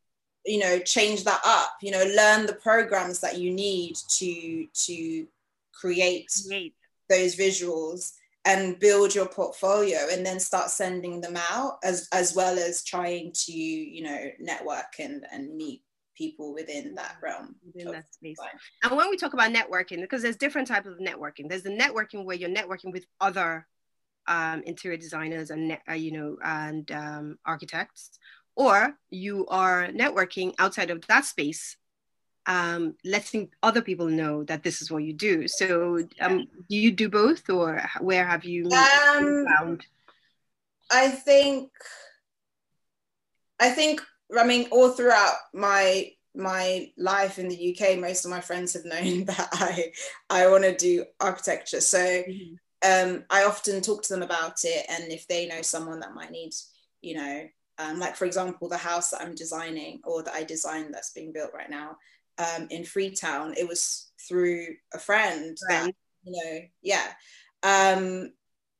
you 0.47 0.59
know, 0.59 0.79
change 0.79 1.25
that 1.25 1.41
up. 1.45 1.77
You 1.83 1.91
know, 1.93 2.05
learn 2.17 2.47
the 2.47 2.59
programs 2.61 3.21
that 3.21 3.39
you 3.39 3.53
need 3.53 3.97
to 3.97 4.67
to 4.67 5.27
create, 5.73 6.31
create. 6.47 6.75
those 7.09 7.37
visuals 7.37 8.13
and 8.45 8.79
build 8.79 9.15
your 9.15 9.27
portfolio 9.27 9.99
and 10.11 10.25
then 10.25 10.41
start 10.41 10.71
sending 10.71 11.21
them 11.21 11.37
out 11.51 11.79
as 11.85 12.09
as 12.13 12.35
well 12.35 12.59
as 12.59 12.83
trying 12.85 13.33
to 13.33 13.53
you 13.53 14.03
know 14.03 14.31
network 14.39 14.95
and 14.99 15.27
and 15.33 15.55
meet 15.55 15.83
people 16.17 16.55
within 16.55 16.95
that 16.95 17.17
realm 17.23 17.55
within 17.65 17.93
that 17.93 18.13
space 18.13 18.37
and 18.83 18.97
when 18.97 19.11
we 19.11 19.17
talk 19.17 19.33
about 19.33 19.53
networking 19.53 20.01
because 20.01 20.23
there's 20.23 20.37
different 20.37 20.69
types 20.69 20.87
of 20.87 20.99
networking 20.99 21.49
there's 21.49 21.63
the 21.63 21.71
networking 21.71 22.25
where 22.25 22.37
you're 22.37 22.49
networking 22.51 22.93
with 22.93 23.07
other 23.21 23.67
um, 24.27 24.63
interior 24.67 24.97
designers 24.97 25.51
and 25.51 25.77
uh, 25.89 25.93
you 25.93 26.13
know 26.13 26.37
and 26.45 26.91
um, 26.93 27.39
architects 27.45 28.19
or 28.57 28.95
you 29.11 29.47
are 29.47 29.89
networking 29.89 30.55
outside 30.59 30.91
of 30.91 31.07
that 31.07 31.25
space 31.25 31.77
um, 32.47 32.95
letting 33.05 33.51
other 33.63 33.83
people 33.83 34.07
know 34.07 34.45
that 34.45 34.63
this 34.63 34.83
is 34.83 34.91
what 34.91 35.05
you 35.05 35.13
do. 35.13 35.47
So, 35.47 35.99
um, 36.21 36.47
do 36.69 36.77
you 36.77 36.91
do 36.91 37.09
both, 37.09 37.49
or 37.49 37.83
where 38.01 38.27
have 38.27 38.45
you 38.45 38.65
um, 38.67 39.47
found? 39.47 39.87
I 40.91 41.09
think, 41.09 41.71
I 43.61 43.71
think, 43.71 44.03
I 44.37 44.45
mean, 44.45 44.69
all 44.71 44.91
throughout 44.91 45.35
my 45.53 46.11
my 46.35 46.91
life 46.97 47.39
in 47.39 47.49
the 47.49 47.77
UK, 47.77 47.99
most 47.99 48.25
of 48.25 48.31
my 48.31 48.41
friends 48.41 48.73
have 48.73 48.85
known 48.85 49.25
that 49.27 49.49
I 49.53 49.93
I 50.29 50.49
want 50.49 50.65
to 50.65 50.77
do 50.77 51.05
architecture. 51.21 51.81
So, 51.81 51.99
mm-hmm. 51.99 52.55
Um, 52.87 53.25
I 53.31 53.45
often 53.45 53.81
talk 53.81 54.03
to 54.03 54.15
them 54.15 54.23
about 54.23 54.65
it, 54.65 54.87
and 54.89 55.13
if 55.13 55.27
they 55.27 55.47
know 55.47 55.63
someone 55.63 56.01
that 56.01 56.15
might 56.15 56.31
need, 56.31 56.53
you 57.03 57.17
know. 57.17 57.49
Um, 57.79 57.99
like 57.99 58.15
for 58.15 58.27
example, 58.27 58.69
the 58.69 58.77
house 58.77 59.09
that 59.09 59.23
I'm 59.23 59.35
designing 59.35 60.01
or 60.05 60.23
that 60.23 60.35
I 60.35 60.45
designed 60.45 60.93
that's 60.93 61.15
being 61.15 61.33
built 61.33 61.53
right 61.55 61.71
now 61.71 61.97
um, 62.41 62.67
in 62.71 62.85
Freetown, 62.85 63.55
it 63.57 63.67
was 63.67 64.11
through 64.29 64.67
a 64.95 64.99
friend 64.99 65.57
right. 65.69 65.85
that, 65.85 65.95
you 66.25 66.33
know, 66.33 66.61
yeah. 66.83 67.07
Um, 67.63 68.33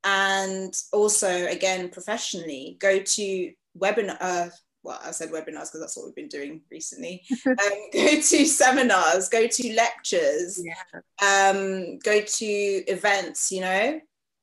and 0.05 0.75
also, 0.93 1.47
again, 1.47 1.91
professionally, 1.91 2.77
go 2.79 3.01
to 3.01 3.53
webinar. 3.79 4.17
Uh, 4.21 4.49
well, 4.83 5.01
I 5.05 5.11
said 5.11 5.31
webinars 5.31 5.69
because 5.69 5.81
that's 5.81 5.97
what 5.97 6.07
we've 6.07 6.15
been 6.15 6.29
doing 6.29 6.63
recently. 6.71 7.23
um, 7.47 7.57
go 7.93 8.21
to 8.21 8.47
seminars, 8.47 9.29
go 9.29 9.47
to 9.47 9.75
lectures, 9.75 10.63
yeah. 10.63 11.51
um, 11.51 11.99
go 11.99 12.21
to 12.21 12.47
events. 12.47 13.53
You 13.53 13.61
know, 13.61 14.01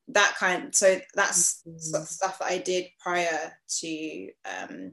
that 0.10 0.36
kind. 0.38 0.74
So 0.74 1.00
that's 1.16 1.64
mm-hmm. 1.68 1.78
stuff 1.78 2.38
that 2.40 2.46
I 2.46 2.60
did 2.60 2.88
prior 3.00 3.54
to 3.80 4.30
um, 4.46 4.92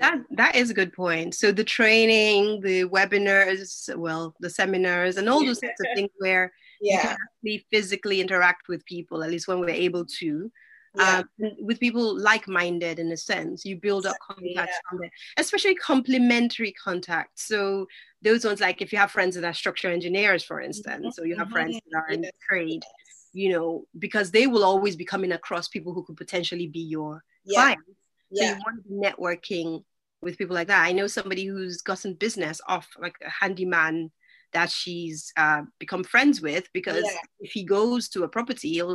that 0.00 0.18
that 0.30 0.56
is 0.56 0.70
a 0.70 0.74
good 0.74 0.92
point. 0.92 1.34
So 1.34 1.52
the 1.52 1.64
training, 1.64 2.60
the 2.60 2.84
webinars, 2.84 3.94
well, 3.96 4.34
the 4.40 4.50
seminars, 4.50 5.16
and 5.16 5.28
all 5.28 5.44
those 5.44 5.60
sorts 5.60 5.80
of 5.80 5.86
things 5.94 6.10
where 6.18 6.52
yeah. 6.80 6.94
you 6.94 7.00
can 7.00 7.10
actually 7.10 7.66
physically 7.70 8.20
interact 8.20 8.68
with 8.68 8.84
people. 8.86 9.22
At 9.22 9.30
least 9.30 9.48
when 9.48 9.60
we're 9.60 9.70
able 9.70 10.04
to. 10.18 10.50
Yeah. 10.96 11.22
Um, 11.42 11.50
with 11.60 11.80
people 11.80 12.16
like-minded 12.16 13.00
in 13.00 13.10
a 13.10 13.16
sense 13.16 13.64
you 13.64 13.76
build 13.76 14.06
up 14.06 14.14
contacts 14.24 14.54
yeah. 14.54 14.88
from 14.88 14.98
there 15.00 15.10
especially 15.38 15.74
complementary 15.74 16.72
contacts 16.72 17.48
so 17.48 17.86
those 18.22 18.44
ones 18.44 18.60
like 18.60 18.80
if 18.80 18.92
you 18.92 18.98
have 18.98 19.10
friends 19.10 19.34
that 19.34 19.44
are 19.44 19.52
structural 19.52 19.92
engineers 19.92 20.44
for 20.44 20.60
instance 20.60 21.00
mm-hmm. 21.00 21.10
so 21.10 21.24
you 21.24 21.34
have 21.34 21.48
mm-hmm. 21.48 21.54
friends 21.54 21.80
that 21.90 21.98
are 21.98 22.08
in 22.10 22.20
the 22.20 22.30
trade 22.48 22.84
you 23.32 23.50
know 23.50 23.84
because 23.98 24.30
they 24.30 24.46
will 24.46 24.62
always 24.62 24.94
be 24.94 25.04
coming 25.04 25.32
across 25.32 25.66
people 25.66 25.92
who 25.92 26.04
could 26.04 26.16
potentially 26.16 26.68
be 26.68 26.80
your 26.80 27.24
yeah. 27.44 27.60
clients 27.60 27.82
so 28.32 28.44
you 28.44 28.52
want 28.64 28.82
to 28.82 28.88
be 28.88 28.94
networking 28.94 29.82
with 30.24 30.38
people 30.38 30.54
like 30.54 30.68
that. 30.68 30.84
I 30.84 30.92
know 30.92 31.06
somebody 31.06 31.44
who's 31.44 31.82
gotten 31.82 32.14
business 32.14 32.60
off 32.66 32.88
like 32.98 33.14
a 33.24 33.30
handyman 33.30 34.10
that 34.54 34.70
she's 34.70 35.32
uh, 35.36 35.62
become 35.78 36.02
friends 36.02 36.40
with 36.40 36.68
because 36.72 37.04
yeah. 37.04 37.18
if 37.40 37.52
he 37.52 37.64
goes 37.64 38.08
to 38.08 38.22
a 38.22 38.28
property 38.28 38.68
yes. 38.68 38.86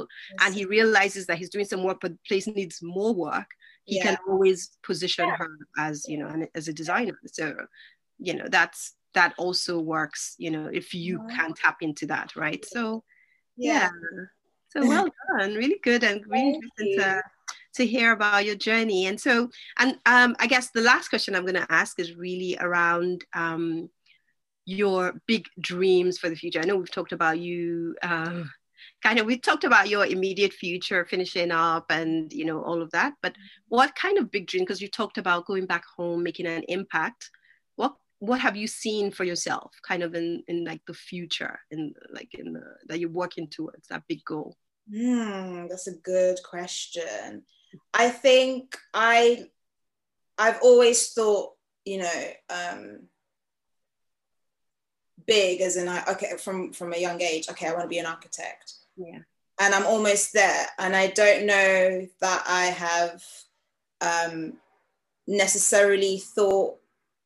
and 0.42 0.56
he 0.56 0.66
realizes 0.66 1.26
that 1.28 1.38
he's 1.38 1.50
doing 1.50 1.66
some 1.66 1.84
work 1.84 2.00
but 2.02 2.12
the 2.12 2.20
place 2.28 2.48
needs 2.48 2.80
more 2.82 3.14
work 3.14 3.48
he 3.86 3.98
yeah. 3.98 4.04
can 4.04 4.18
always 4.28 4.72
position 4.84 5.28
yeah. 5.28 5.36
her 5.36 5.50
as 5.78 6.06
you 6.08 6.18
know 6.18 6.48
as 6.56 6.68
a 6.68 6.74
designer 6.74 7.20
so 7.28 7.54
you 8.18 8.34
know 8.34 8.46
that's 8.50 8.96
that 9.14 9.34
also 9.38 9.80
works 9.80 10.36
you 10.38 10.52
know 10.52 10.70
if 10.72 10.94
you 10.94 11.20
can 11.30 11.54
tap 11.54 11.78
into 11.82 12.06
that 12.06 12.36
right 12.36 12.66
so 12.66 13.04
yeah, 13.60 13.90
so 14.70 14.88
well 14.88 15.08
done 15.38 15.54
really 15.56 15.80
good 15.84 16.04
and 16.04 16.24
really 16.28 16.56
interesting 16.56 17.00
to 17.00 17.22
to 17.76 17.86
hear 17.86 18.14
about 18.14 18.46
your 18.46 18.56
journey. 18.56 19.06
And 19.06 19.20
so, 19.20 19.50
and 19.78 19.98
um, 20.06 20.36
I 20.40 20.48
guess 20.48 20.72
the 20.72 20.82
last 20.82 21.10
question 21.10 21.36
I'm 21.36 21.44
going 21.44 21.54
to 21.54 21.72
ask 21.72 22.00
is 22.00 22.16
really 22.16 22.58
around 22.60 23.26
um, 23.36 23.90
your 24.70 25.20
big 25.28 25.48
dreams 25.60 26.18
for 26.18 26.30
the 26.30 26.36
future. 26.36 26.60
I 26.60 26.66
know 26.66 26.76
we've 26.76 26.92
talked 26.92 27.12
about 27.12 27.40
you. 27.40 27.96
Uh, 28.02 28.44
kind 29.04 29.20
of 29.20 29.26
we 29.26 29.38
talked 29.38 29.64
about 29.64 29.90
your 29.90 30.06
immediate 30.06 30.54
future 30.54 31.06
finishing 31.06 31.52
up 31.52 31.86
and 31.90 32.34
you 32.34 32.44
know 32.44 32.62
all 32.64 32.82
of 32.82 32.92
that 32.92 33.14
but 33.22 33.34
what 33.70 33.96
kind 33.96 34.18
of 34.18 34.32
big 34.32 34.46
dream 34.48 34.64
because 34.64 34.82
you 34.82 34.90
talked 34.90 35.18
about 35.18 35.46
going 35.46 35.66
back 35.66 35.84
home 35.98 36.22
making 36.22 36.46
an 36.46 36.64
impact 36.68 37.30
what 37.76 37.96
what 38.20 38.40
have 38.42 38.58
you 38.58 38.68
seen 38.68 39.10
for 39.12 39.24
yourself 39.24 39.72
kind 39.84 40.04
of 40.04 40.16
in 40.16 40.44
in 40.48 40.66
like 40.66 40.82
the 40.86 40.94
future 40.94 41.60
in 41.72 41.94
like 42.12 42.34
in 42.34 42.54
the, 42.54 42.64
that 42.88 43.00
you're 43.00 43.10
working 43.10 43.48
towards 43.48 43.88
that 43.88 44.04
big 44.10 44.24
goal 44.26 44.56
mm, 44.94 45.70
that's 45.70 45.88
a 45.88 45.96
good 46.04 46.38
question 46.44 47.44
I 47.94 48.10
think 48.10 48.78
I 48.94 49.46
I've 50.38 50.60
always 50.62 51.12
thought, 51.12 51.54
you 51.86 52.00
know, 52.00 52.24
um, 52.50 53.02
big 55.30 55.62
as 55.62 55.78
in 55.78 55.88
I 55.88 56.04
okay 56.10 56.34
from 56.38 56.74
from 56.74 56.94
a 56.94 56.98
young 56.98 57.22
age. 57.22 57.50
Okay, 57.50 57.68
I 57.68 57.72
want 57.72 57.84
to 57.84 57.88
be 57.88 58.00
an 58.00 58.06
architect. 58.06 58.74
Yeah, 58.98 59.20
and 59.60 59.74
I'm 59.74 59.86
almost 59.86 60.34
there, 60.34 60.66
and 60.78 60.96
I 60.96 61.08
don't 61.08 61.46
know 61.46 62.08
that 62.22 62.44
I 62.48 62.66
have 62.66 63.24
um, 64.02 64.54
necessarily 65.28 66.18
thought 66.18 66.78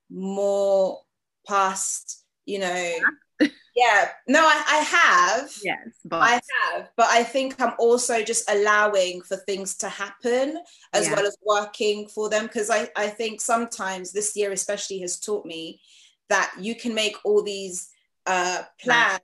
more 0.09 0.99
past, 1.47 2.23
you 2.45 2.59
know, 2.59 2.93
Yeah, 3.75 4.09
no, 4.27 4.39
I, 4.39 4.63
I 4.67 4.77
have. 4.77 5.51
Yes, 5.63 5.87
but 6.05 6.21
I 6.21 6.33
have, 6.33 6.89
but 6.95 7.07
I 7.09 7.23
think 7.23 7.59
I'm 7.59 7.73
also 7.79 8.21
just 8.21 8.49
allowing 8.49 9.21
for 9.21 9.35
things 9.35 9.75
to 9.77 9.89
happen 9.89 10.59
as 10.93 11.07
yeah. 11.07 11.15
well 11.15 11.25
as 11.25 11.35
working 11.43 12.07
for 12.07 12.29
them 12.29 12.45
because 12.45 12.69
I, 12.69 12.89
I 12.95 13.07
think 13.07 13.41
sometimes 13.41 14.11
this 14.11 14.35
year 14.35 14.51
especially 14.51 14.99
has 14.99 15.19
taught 15.19 15.45
me 15.45 15.81
that 16.29 16.53
you 16.59 16.75
can 16.75 16.93
make 16.93 17.15
all 17.25 17.41
these 17.41 17.89
uh, 18.25 18.63
plans 18.79 19.21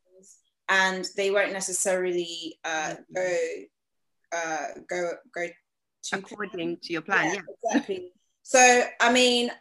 and 0.69 1.07
they 1.17 1.31
won't 1.31 1.51
necessarily 1.51 2.59
uh, 2.63 2.95
mm-hmm. 2.95 3.13
go 3.15 3.37
uh, 4.31 4.67
go 4.87 5.11
go 5.33 5.47
to 6.03 6.17
according 6.17 6.77
to 6.83 6.93
your 6.93 7.01
plan. 7.01 7.25
Yeah, 7.25 7.33
yeah. 7.33 7.41
exactly. 7.71 8.11
so 8.43 8.83
I 8.99 9.11
mean, 9.11 9.51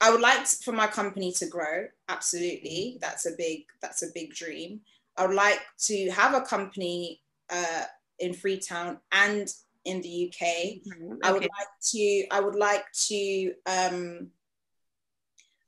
I 0.00 0.10
would 0.10 0.20
like 0.20 0.46
for 0.46 0.72
my 0.72 0.86
company 0.86 1.32
to 1.32 1.46
grow. 1.46 1.86
Absolutely, 2.08 2.98
that's 3.00 3.26
a 3.26 3.32
big 3.36 3.64
that's 3.80 4.02
a 4.02 4.08
big 4.14 4.34
dream. 4.34 4.80
I 5.16 5.26
would 5.26 5.36
like 5.36 5.60
to 5.86 6.10
have 6.10 6.34
a 6.34 6.40
company 6.42 7.20
uh, 7.50 7.84
in 8.18 8.32
Freetown 8.32 8.98
and 9.12 9.52
in 9.84 10.00
the 10.00 10.28
UK. 10.28 10.46
Mm-hmm. 10.86 11.14
I 11.22 11.32
would 11.32 11.42
like 11.42 11.68
to. 11.92 12.26
I 12.30 12.40
would 12.40 12.54
like 12.54 12.84
to. 13.08 13.54
Um, 13.66 14.28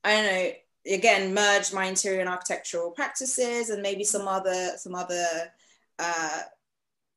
I 0.02 0.14
don't 0.14 0.24
know. 0.24 0.50
Again, 0.86 1.34
merge 1.34 1.72
my 1.72 1.86
interior 1.86 2.20
and 2.20 2.28
architectural 2.28 2.90
practices 2.92 3.70
and 3.70 3.82
maybe 3.82 4.04
some 4.04 4.26
other 4.26 4.72
some 4.76 4.94
other, 4.94 5.26
uh, 5.98 6.40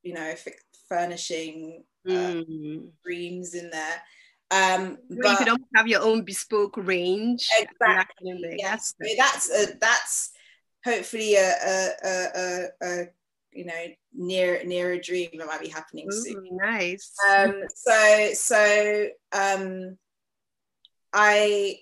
you 0.02 0.12
know, 0.12 0.20
f- 0.20 0.48
furnishing 0.88 1.84
uh, 2.06 2.12
mm. 2.12 2.90
dreams 3.04 3.54
in 3.54 3.70
there. 3.70 4.02
Um, 4.50 4.98
but, 5.08 5.30
you 5.30 5.36
could 5.38 5.48
almost 5.48 5.70
have 5.74 5.88
your 5.88 6.02
own 6.02 6.24
bespoke 6.24 6.76
range. 6.76 7.48
Exactly. 7.58 8.56
Yes. 8.58 8.94
So 9.00 9.08
that's 9.16 9.50
a, 9.50 9.78
that's 9.80 10.30
hopefully 10.84 11.36
a, 11.36 11.54
a, 11.66 11.90
a, 12.04 12.66
a, 12.82 13.04
you 13.52 13.64
know 13.64 13.84
near 14.12 14.62
near 14.64 14.92
a 14.92 15.00
dream 15.00 15.30
that 15.38 15.46
might 15.46 15.60
be 15.60 15.68
happening 15.68 16.06
Ooh, 16.12 16.22
soon. 16.22 16.48
Nice. 16.52 17.12
Um, 17.30 17.62
so 17.74 18.30
so 18.34 19.06
um, 19.32 19.96
I 21.12 21.78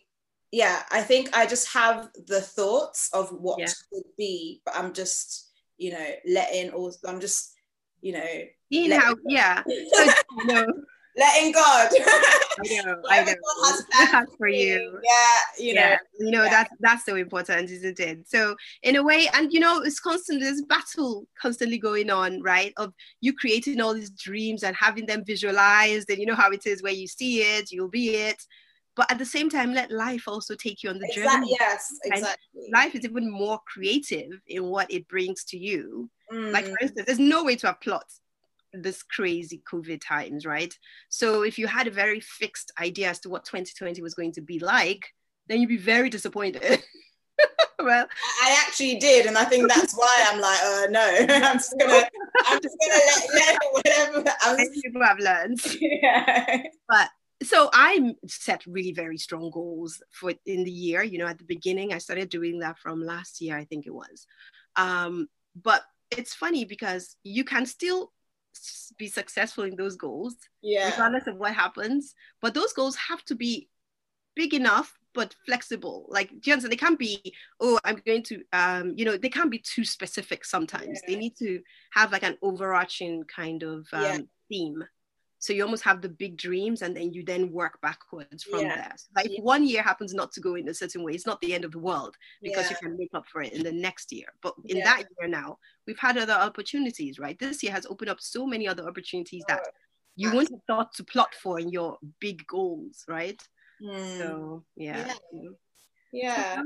yeah 0.53 0.83
I 0.91 1.03
think 1.03 1.31
I 1.37 1.47
just 1.47 1.73
have 1.73 2.11
the 2.27 2.41
thoughts 2.41 3.11
of 3.13 3.31
what 3.31 3.59
yeah. 3.59 3.67
could 3.93 4.05
be, 4.17 4.61
but 4.65 4.77
I'm 4.77 4.93
just 4.93 5.51
you 5.79 5.93
know 5.93 6.07
letting 6.27 6.71
all 6.71 6.93
I'm 7.07 7.21
just 7.21 7.55
you 8.01 8.13
know 8.13 8.43
you 8.71 8.89
know 8.89 9.15
yeah. 9.27 9.63
So, 9.67 10.67
letting 11.17 11.53
God. 11.53 11.91
I 11.93 12.83
know, 12.85 13.03
I 13.11 13.25
know. 13.25 13.35
Has 13.93 14.29
for 14.39 14.49
you. 14.49 14.99
Yeah, 15.03 15.65
you 15.65 15.75
know. 15.75 15.81
Yeah, 15.81 15.97
you 16.19 16.31
know 16.31 16.45
yeah. 16.45 16.51
that's 16.51 16.75
that's 16.81 17.05
so 17.05 17.17
important, 17.17 17.71
isn't 17.71 18.01
it? 18.01 18.29
So 18.29 18.57
in 18.83 18.97
a 18.97 19.03
way, 19.03 19.29
and 19.35 19.53
you 19.53 19.61
know, 19.61 19.81
it's 19.81 20.01
constant. 20.01 20.41
This 20.41 20.63
battle 20.63 21.27
constantly 21.41 21.79
going 21.79 22.11
on, 22.11 22.43
right? 22.43 22.73
Of 22.77 22.93
you 23.21 23.35
creating 23.35 23.81
all 23.81 23.95
these 23.95 24.11
dreams 24.11 24.63
and 24.63 24.77
having 24.77 25.07
them 25.07 25.25
visualized, 25.25 26.11
and 26.11 26.19
you 26.19 26.27
know 26.27 26.35
how 26.35 26.51
it 26.51 26.67
is 26.67 26.83
where 26.83 26.93
you 26.93 27.07
see 27.07 27.41
it, 27.41 27.71
you'll 27.71 27.89
be 27.89 28.11
it. 28.17 28.43
But 28.95 29.11
at 29.11 29.19
the 29.19 29.25
same 29.25 29.49
time, 29.49 29.73
let 29.73 29.91
life 29.91 30.25
also 30.29 30.55
take 30.55 30.83
you 30.83 30.91
on 30.91 30.99
the 30.99 31.07
exactly, 31.07 31.49
journey. 31.49 31.57
Yes, 31.59 31.99
exactly. 32.05 32.37
And 32.55 32.73
life 32.73 32.95
is 32.95 33.05
even 33.05 33.31
more 33.31 33.59
creative 33.67 34.31
in 34.47 34.65
what 34.65 34.91
it 34.91 35.09
brings 35.09 35.45
to 35.45 35.59
you. 35.59 36.11
Mm. 36.33 36.53
Like 36.53 36.67
for 36.67 36.79
instance, 36.81 37.07
there's 37.07 37.19
no 37.19 37.45
way 37.45 37.57
to 37.57 37.69
have 37.69 37.81
plots 37.81 38.21
this 38.73 39.03
crazy 39.03 39.63
COVID 39.71 40.01
times, 40.01 40.47
right? 40.47 40.75
So 41.09 41.43
if 41.43 41.59
you 41.59 41.67
had 41.67 41.87
a 41.87 41.91
very 41.91 42.21
fixed 42.21 42.73
idea 42.81 43.11
as 43.11 43.21
to 43.21 43.31
what 43.31 43.45
2020 43.45 44.03
was 44.03 44.15
going 44.15 44.33
to 44.33 44.41
be 44.41 44.59
like, 44.59 45.09
then 45.49 45.61
you'd 45.61 45.69
be 45.69 45.77
very 45.77 46.09
disappointed. 46.09 46.83
well, 47.79 48.07
I 48.43 48.65
actually 48.67 48.97
did, 48.97 49.27
and 49.27 49.37
I 49.37 49.45
think 49.45 49.69
that's 49.69 49.95
why 49.97 50.27
I'm 50.29 50.41
like, 50.41 50.61
uh, 50.63 50.87
no, 50.91 51.27
I'm 51.49 51.59
just 51.59 51.75
gonna, 51.79 52.09
I'm 52.47 52.61
just 52.63 52.77
gonna 52.81 53.01
let, 53.07 53.35
let 53.35 53.59
whatever. 53.73 54.33
I'm 54.43 54.57
just... 54.57 54.83
people 54.83 55.03
have 55.03 55.19
learned. 55.19 55.61
Yeah. 55.81 56.63
But 56.89 57.09
so 57.43 57.71
I 57.73 58.15
set 58.27 58.67
really 58.67 58.93
very 58.93 59.19
strong 59.19 59.51
goals 59.51 60.03
for 60.11 60.33
in 60.47 60.65
the 60.65 60.71
year. 60.71 61.03
You 61.03 61.19
know, 61.19 61.27
at 61.27 61.39
the 61.39 61.45
beginning, 61.45 61.93
I 61.93 61.99
started 61.99 62.29
doing 62.29 62.59
that 62.61 62.79
from 62.79 63.03
last 63.03 63.41
year, 63.41 63.57
I 63.57 63.65
think 63.65 63.87
it 63.87 63.95
was. 63.95 64.27
Um, 64.77 65.29
but 65.61 65.83
it's 66.11 66.35
funny 66.35 66.65
because 66.65 67.17
you 67.25 67.45
can 67.45 67.67
still 67.67 68.13
be 68.99 69.09
successful 69.09 69.65
in 69.65 69.77
those 69.77 69.97
goals, 69.97 70.37
yeah. 70.63 70.91
regardless 70.91 71.27
of 71.27 71.37
what 71.37 71.55
happens. 71.55 72.15
But 72.41 72.55
those 72.55 72.73
goals 72.73 72.97
have 72.97 73.25
to 73.27 73.35
be 73.35 73.69
big 74.35 74.55
enough 74.55 74.99
but 75.15 75.35
flexible. 75.47 76.07
Like, 76.09 76.29
do 76.29 76.41
you 76.45 76.53
understand? 76.55 76.73
They 76.73 76.77
can't 76.77 76.99
be, 76.99 77.35
oh, 77.61 77.79
I'm 77.85 78.01
going 78.07 78.23
to, 78.25 78.43
um, 78.53 78.95
you 78.97 79.05
know, 79.05 79.17
they 79.17 79.29
can't 79.29 79.51
be 79.51 79.59
too 79.59 79.85
specific 79.85 80.45
sometimes. 80.45 81.01
Yeah. 81.03 81.15
They 81.15 81.17
need 81.17 81.37
to 81.39 81.61
have 81.93 82.13
like 82.13 82.23
an 82.23 82.39
overarching 82.43 83.25
kind 83.25 83.63
of 83.63 83.87
um, 83.93 84.03
yeah. 84.03 84.19
theme 84.49 84.85
so 85.43 85.53
you 85.53 85.65
almost 85.65 85.83
have 85.83 86.01
the 86.01 86.09
big 86.09 86.37
dreams 86.37 86.83
and 86.83 86.97
then 86.97 87.13
you 87.13 87.25
then 87.25 87.51
work 87.51 87.81
backwards 87.81 88.45
from 88.45 88.61
yeah. 88.61 88.77
there. 88.77 88.93
So 88.95 89.09
like 89.17 89.29
yeah. 89.29 89.39
if 89.39 89.45
one 89.45 89.67
year 89.67 89.83
happens 89.83 90.15
not 90.15 90.31
to 90.35 90.41
go 90.41 90.55
in 90.55 90.69
a 90.69 90.75
certain 90.75 91.03
way. 91.03 91.15
It's 91.15 91.27
not 91.27 91.41
the 91.41 91.53
end 91.53 91.65
of 91.65 91.73
the 91.73 91.81
world 91.81 92.17
because 92.41 92.71
yeah. 92.71 92.77
you 92.81 92.89
can 92.89 92.97
make 92.97 93.11
up 93.13 93.27
for 93.27 93.43
it 93.43 93.53
in 93.53 93.65
the 93.65 93.73
next 93.73 94.13
year. 94.13 94.27
But 94.41 94.55
in 94.67 94.79
that 94.85 95.03
year 95.19 95.29
now 95.29 95.59
we've 95.85 95.99
had 95.99 96.17
other 96.17 96.33
opportunities 96.35 97.19
right? 97.19 97.37
This 97.37 97.61
year 97.61 97.73
has 97.73 97.87
opened 97.87 98.09
up 98.09 98.21
so 98.21 98.47
many 98.47 98.69
other 98.69 98.87
opportunities 98.87 99.43
that 99.49 99.63
you 100.15 100.31
wouldn't 100.31 100.53
have 100.53 100.65
thought 100.69 100.95
to 100.95 101.03
plot 101.03 101.35
for 101.35 101.59
in 101.59 101.71
your 101.71 101.99
big 102.21 102.47
goals 102.47 103.05
right? 103.09 103.43
Mm. 103.83 104.19
so 104.19 104.63
yeah. 104.77 105.13
Yeah, 106.13 106.63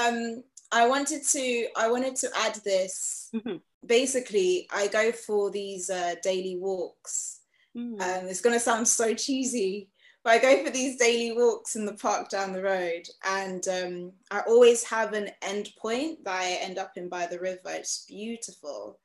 um 0.00 0.42
i 0.74 0.86
wanted 0.86 1.22
to 1.24 1.66
i 1.76 1.90
wanted 1.90 2.14
to 2.16 2.28
add 2.36 2.54
this 2.64 3.30
mm-hmm 3.34 3.56
basically 3.86 4.66
I 4.72 4.88
go 4.88 5.12
for 5.12 5.50
these 5.50 5.90
uh, 5.90 6.14
daily 6.22 6.56
walks. 6.56 7.40
Mm. 7.76 8.00
Um, 8.00 8.28
it's 8.28 8.40
going 8.40 8.54
to 8.54 8.60
sound 8.60 8.86
so 8.86 9.14
cheesy, 9.14 9.88
but 10.22 10.34
I 10.34 10.38
go 10.38 10.64
for 10.64 10.70
these 10.70 10.96
daily 10.96 11.36
walks 11.36 11.76
in 11.76 11.86
the 11.86 11.94
park 11.94 12.28
down 12.28 12.52
the 12.52 12.62
road, 12.62 13.02
and 13.24 13.66
um, 13.68 14.12
I 14.30 14.40
always 14.46 14.84
have 14.84 15.12
an 15.12 15.30
end 15.42 15.70
point 15.80 16.24
that 16.24 16.40
I 16.40 16.58
end 16.60 16.78
up 16.78 16.92
in 16.96 17.08
by 17.08 17.26
the 17.26 17.40
river. 17.40 17.60
It's 17.66 18.06
beautiful. 18.06 18.98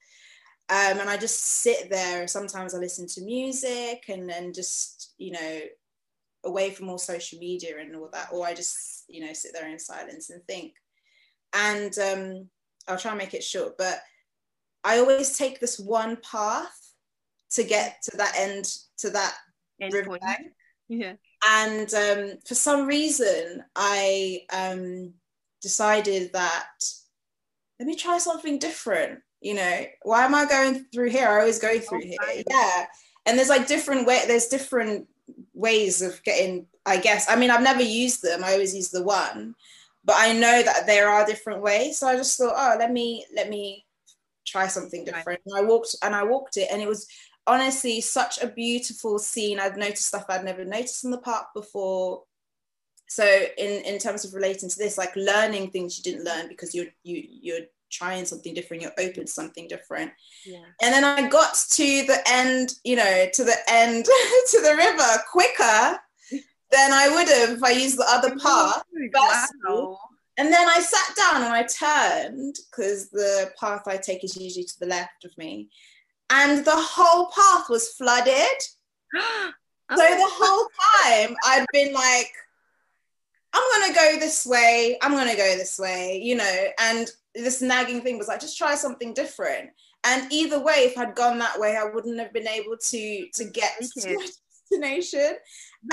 Um, 0.70 1.00
and 1.00 1.10
I 1.10 1.18
just 1.18 1.44
sit 1.44 1.90
there. 1.90 2.28
Sometimes 2.28 2.76
I 2.76 2.78
listen 2.78 3.08
to 3.08 3.22
music 3.22 4.04
and 4.08 4.30
then 4.30 4.54
just, 4.54 5.16
you 5.18 5.32
know, 5.32 5.60
away 6.44 6.70
from 6.70 6.90
all 6.90 7.00
social 7.00 7.40
media 7.40 7.80
and 7.80 7.96
all 7.96 8.10
that, 8.14 8.30
or 8.32 8.46
I 8.46 8.54
just, 8.54 9.06
you 9.08 9.26
know, 9.26 9.34
sit 9.34 9.52
there 9.52 9.68
in 9.68 9.80
silence 9.80 10.30
and 10.30 10.44
think. 10.46 10.74
And 11.54 11.98
um, 12.00 12.50
I'll 12.88 12.98
try 12.98 13.12
and 13.12 13.18
make 13.18 13.34
it 13.34 13.44
short, 13.44 13.78
but 13.78 14.00
I 14.84 15.00
always 15.00 15.38
take 15.38 15.60
this 15.60 15.80
one 15.80 16.18
path 16.18 16.94
to 17.52 17.64
get 17.64 17.98
to 18.04 18.18
that 18.18 18.36
end 18.38 18.66
to 18.98 19.10
that 19.10 19.36
riverbank. 19.80 20.52
Yeah. 20.88 21.14
And 21.48 21.94
um, 21.94 22.38
for 22.46 22.56
some 22.56 22.88
reason, 22.88 23.64
I 23.76 24.42
um, 24.52 25.14
decided 25.62 26.34
that 26.34 26.70
let 27.80 27.88
me 27.88 27.96
try 27.96 28.18
something 28.18 28.60
different. 28.60 29.20
You 29.42 29.56
know, 29.56 29.86
why 30.04 30.26
am 30.26 30.36
I 30.36 30.46
going 30.46 30.86
through 30.94 31.10
here? 31.10 31.28
I 31.28 31.40
always 31.40 31.60
go 31.60 31.80
through 31.80 32.04
oh, 32.04 32.28
here. 32.34 32.44
Yeah. 32.50 32.86
And 33.26 33.38
there's 33.38 33.50
like 33.50 33.68
different 33.68 34.06
way. 34.06 34.22
There's 34.28 34.48
different 34.48 35.08
ways 35.54 36.02
of 36.02 36.22
getting. 36.24 36.68
I 36.86 36.98
guess. 36.98 37.30
I 37.30 37.36
mean, 37.36 37.52
I've 37.52 37.62
never 37.62 37.84
used 37.84 38.24
them. 38.24 38.44
I 38.44 38.54
always 38.54 38.76
use 38.76 38.90
the 38.90 39.04
one, 39.04 39.54
but 40.10 40.18
I 40.18 40.34
know 40.34 40.64
that 40.64 40.88
there 40.88 41.08
are 41.08 41.24
different 41.24 41.62
ways. 41.62 42.00
So 42.00 42.08
I 42.08 42.16
just 42.16 42.36
thought, 42.36 42.56
oh, 42.58 42.80
let 42.80 42.92
me 42.92 43.28
let 43.36 43.48
me 43.48 43.86
try 44.44 44.66
something 44.66 45.06
different. 45.06 45.40
And 45.46 45.56
I 45.56 45.62
walked 45.62 45.96
and 46.02 46.16
I 46.16 46.24
walked 46.24 46.58
it, 46.58 46.68
and 46.72 46.82
it 46.82 46.88
was 46.88 47.06
honestly 47.46 48.02
such 48.02 48.42
a 48.42 48.48
beautiful 48.48 49.20
scene. 49.20 49.60
I'd 49.60 49.78
noticed 49.78 50.08
stuff 50.08 50.26
I'd 50.28 50.44
never 50.44 50.66
noticed 50.66 51.06
in 51.06 51.12
the 51.12 51.20
park 51.20 51.50
before. 51.54 52.24
So 53.08 53.24
in 53.24 53.84
in 53.84 54.00
terms 54.00 54.26
of 54.26 54.34
relating 54.34 54.68
to 54.68 54.80
this, 54.80 54.98
like 54.98 55.16
learning 55.16 55.70
things 55.70 55.96
you 56.00 56.04
didn't 56.04 56.26
learn 56.26 56.48
because 56.48 56.74
you're 56.74 56.88
you 57.04 57.24
you're 57.30 57.68
trying 57.92 58.26
something 58.26 58.56
different, 58.56 58.82
you're 58.82 58.92
open 58.98 59.28
to 59.28 59.32
something 59.32 59.68
different. 59.68 60.12
Yeah. 60.44 60.66
And 60.82 60.92
then 60.92 61.04
I 61.04 61.30
got 61.30 61.54
to 61.54 61.84
the 61.84 62.18
end, 62.28 62.74
you 62.84 62.96
know, 62.96 63.28
to 63.32 63.44
the 63.44 63.58
end 63.70 64.06
to 64.54 64.62
the 64.64 64.76
river 64.76 65.24
quicker 65.32 66.00
than 66.72 66.92
I 66.92 67.10
would 67.10 67.28
have 67.28 67.58
if 67.58 67.64
I 67.64 67.72
used 67.72 67.98
the 67.98 68.06
other 68.08 68.36
path. 68.38 68.84
Wow. 69.14 70.00
And 70.38 70.54
then 70.54 70.70
I 70.70 70.80
sat 70.80 71.16
down 71.18 71.44
and 71.44 71.54
I 71.54 71.64
turned 71.64 72.56
because 72.70 73.10
the 73.10 73.52
path 73.60 73.88
I 73.88 73.98
take 73.98 74.24
is 74.24 74.38
usually 74.38 74.64
to 74.64 74.80
the 74.80 74.86
left 74.86 75.26
of 75.26 75.38
me. 75.38 75.70
And 76.30 76.64
the 76.64 76.76
whole 76.76 77.30
path 77.36 77.70
was 77.70 77.90
flooded. 77.90 78.34
so 79.16 79.96
the 79.98 80.30
whole 80.32 80.68
time 81.04 81.36
I'd 81.44 81.66
been 81.74 81.94
like, 81.94 82.32
I'm 83.52 83.82
going 83.82 83.94
to 83.94 84.00
go 84.00 84.20
this 84.20 84.46
way. 84.46 84.98
I'm 85.02 85.12
going 85.12 85.30
to 85.30 85.36
go 85.36 85.58
this 85.58 85.80
way, 85.80 86.22
you 86.24 86.36
know. 86.36 86.66
And 86.80 87.10
this 87.36 87.62
nagging 87.62 88.02
thing 88.02 88.18
was 88.18 88.28
like, 88.28 88.40
just 88.40 88.58
try 88.58 88.76
something 88.76 89.14
different. 89.14 89.72
And 90.06 90.32
either 90.32 90.60
way, 90.60 90.86
if 90.86 90.98
I'd 90.98 91.16
gone 91.16 91.40
that 91.40 91.60
way, 91.60 91.76
I 91.76 91.84
wouldn't 91.84 92.20
have 92.20 92.32
been 92.32 92.48
able 92.48 92.78
to 92.78 93.28
to 93.34 93.46
get 93.46 93.74
to, 93.98 94.16
my 94.16 94.28
destination. 94.72 95.36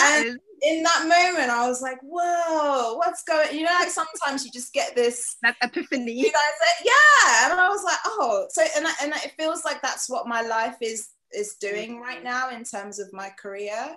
And 0.00 0.38
in 0.62 0.82
that 0.82 1.02
moment, 1.02 1.50
I 1.50 1.68
was 1.68 1.82
like, 1.82 1.98
whoa, 2.02 2.94
what's 2.94 3.22
going 3.24 3.54
You 3.54 3.64
know, 3.64 3.72
like 3.78 3.90
sometimes 3.90 4.44
you 4.44 4.50
just 4.50 4.72
get 4.72 4.94
this 4.94 5.36
that 5.42 5.56
epiphany. 5.62 6.12
You 6.12 6.32
know, 6.32 6.40
yeah. 6.84 7.50
And 7.50 7.60
I 7.60 7.68
was 7.68 7.84
like, 7.84 7.98
oh, 8.06 8.46
so 8.50 8.64
and, 8.76 8.86
and 9.02 9.12
it 9.24 9.34
feels 9.38 9.64
like 9.64 9.82
that's 9.82 10.08
what 10.08 10.26
my 10.26 10.42
life 10.42 10.76
is 10.80 11.10
is 11.32 11.56
doing 11.60 12.00
right 12.00 12.22
now 12.22 12.50
in 12.50 12.64
terms 12.64 12.98
of 12.98 13.12
my 13.12 13.30
career 13.30 13.96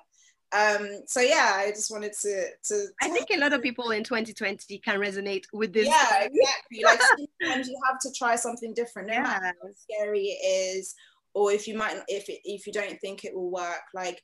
um 0.52 0.88
so 1.06 1.22
yeah 1.22 1.54
i 1.58 1.70
just 1.70 1.92
wanted 1.92 2.12
to 2.20 2.48
to 2.64 2.88
i 3.04 3.10
think 3.10 3.28
a 3.32 3.38
lot 3.38 3.54
of 3.54 3.62
people 3.62 3.92
in 3.92 4.04
2020 4.04 4.80
can 4.80 5.00
resonate 5.00 5.44
with 5.54 5.72
this 5.72 5.88
yeah 5.88 6.24
exactly 6.24 6.82
like 6.84 7.00
sometimes 7.02 7.68
you 7.68 7.80
have 7.88 8.00
to 8.00 8.12
try 8.18 8.36
something 8.36 8.74
different 8.74 9.10
no 9.10 9.14
yeah. 9.14 9.22
matter 9.22 9.54
how 9.62 9.70
scary 9.76 10.24
it 10.24 10.76
is 10.78 10.96
or 11.36 11.52
if 11.52 11.68
you 11.68 11.78
might 11.78 11.98
if 12.08 12.30
it, 12.30 12.40
if 12.46 12.66
you 12.66 12.74
don't 12.74 13.00
think 13.00 13.24
it 13.24 13.36
will 13.36 13.52
work 13.52 13.84
like 13.94 14.24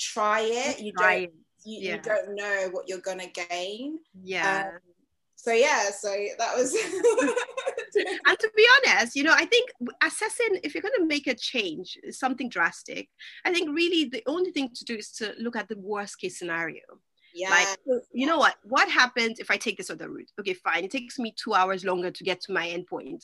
try 0.00 0.40
it 0.40 0.80
you 0.80 0.92
try 0.92 1.14
don't 1.14 1.24
it. 1.24 1.34
You, 1.64 1.78
yeah. 1.80 1.94
you, 1.96 2.02
don't 2.02 2.34
know 2.34 2.68
what 2.72 2.88
you're 2.88 2.98
gonna 2.98 3.28
gain 3.50 3.98
yeah 4.22 4.70
um, 4.72 4.78
so 5.36 5.52
yeah 5.52 5.90
so 5.90 6.08
that 6.38 6.56
was 6.56 6.74
and 8.26 8.38
to 8.38 8.50
be 8.56 8.66
honest 8.78 9.14
you 9.14 9.22
know 9.22 9.34
i 9.34 9.44
think 9.44 9.70
assessing 10.02 10.60
if 10.64 10.74
you're 10.74 10.82
going 10.82 10.94
to 10.98 11.06
make 11.06 11.26
a 11.26 11.34
change 11.34 11.98
something 12.10 12.48
drastic 12.48 13.08
i 13.44 13.52
think 13.52 13.68
really 13.74 14.08
the 14.08 14.22
only 14.26 14.50
thing 14.52 14.70
to 14.74 14.84
do 14.84 14.96
is 14.96 15.10
to 15.10 15.34
look 15.38 15.56
at 15.56 15.68
the 15.68 15.78
worst 15.78 16.18
case 16.18 16.38
scenario 16.38 16.80
yeah. 17.34 17.50
Like, 17.50 18.02
you 18.12 18.26
know 18.26 18.38
what? 18.38 18.56
What 18.64 18.90
happens 18.90 19.38
if 19.38 19.50
I 19.50 19.56
take 19.56 19.76
this 19.76 19.90
other 19.90 20.08
route? 20.08 20.30
Okay, 20.40 20.54
fine. 20.54 20.84
It 20.84 20.90
takes 20.90 21.18
me 21.18 21.34
two 21.36 21.54
hours 21.54 21.84
longer 21.84 22.10
to 22.10 22.24
get 22.24 22.40
to 22.42 22.52
my 22.52 22.66
endpoint. 22.66 23.22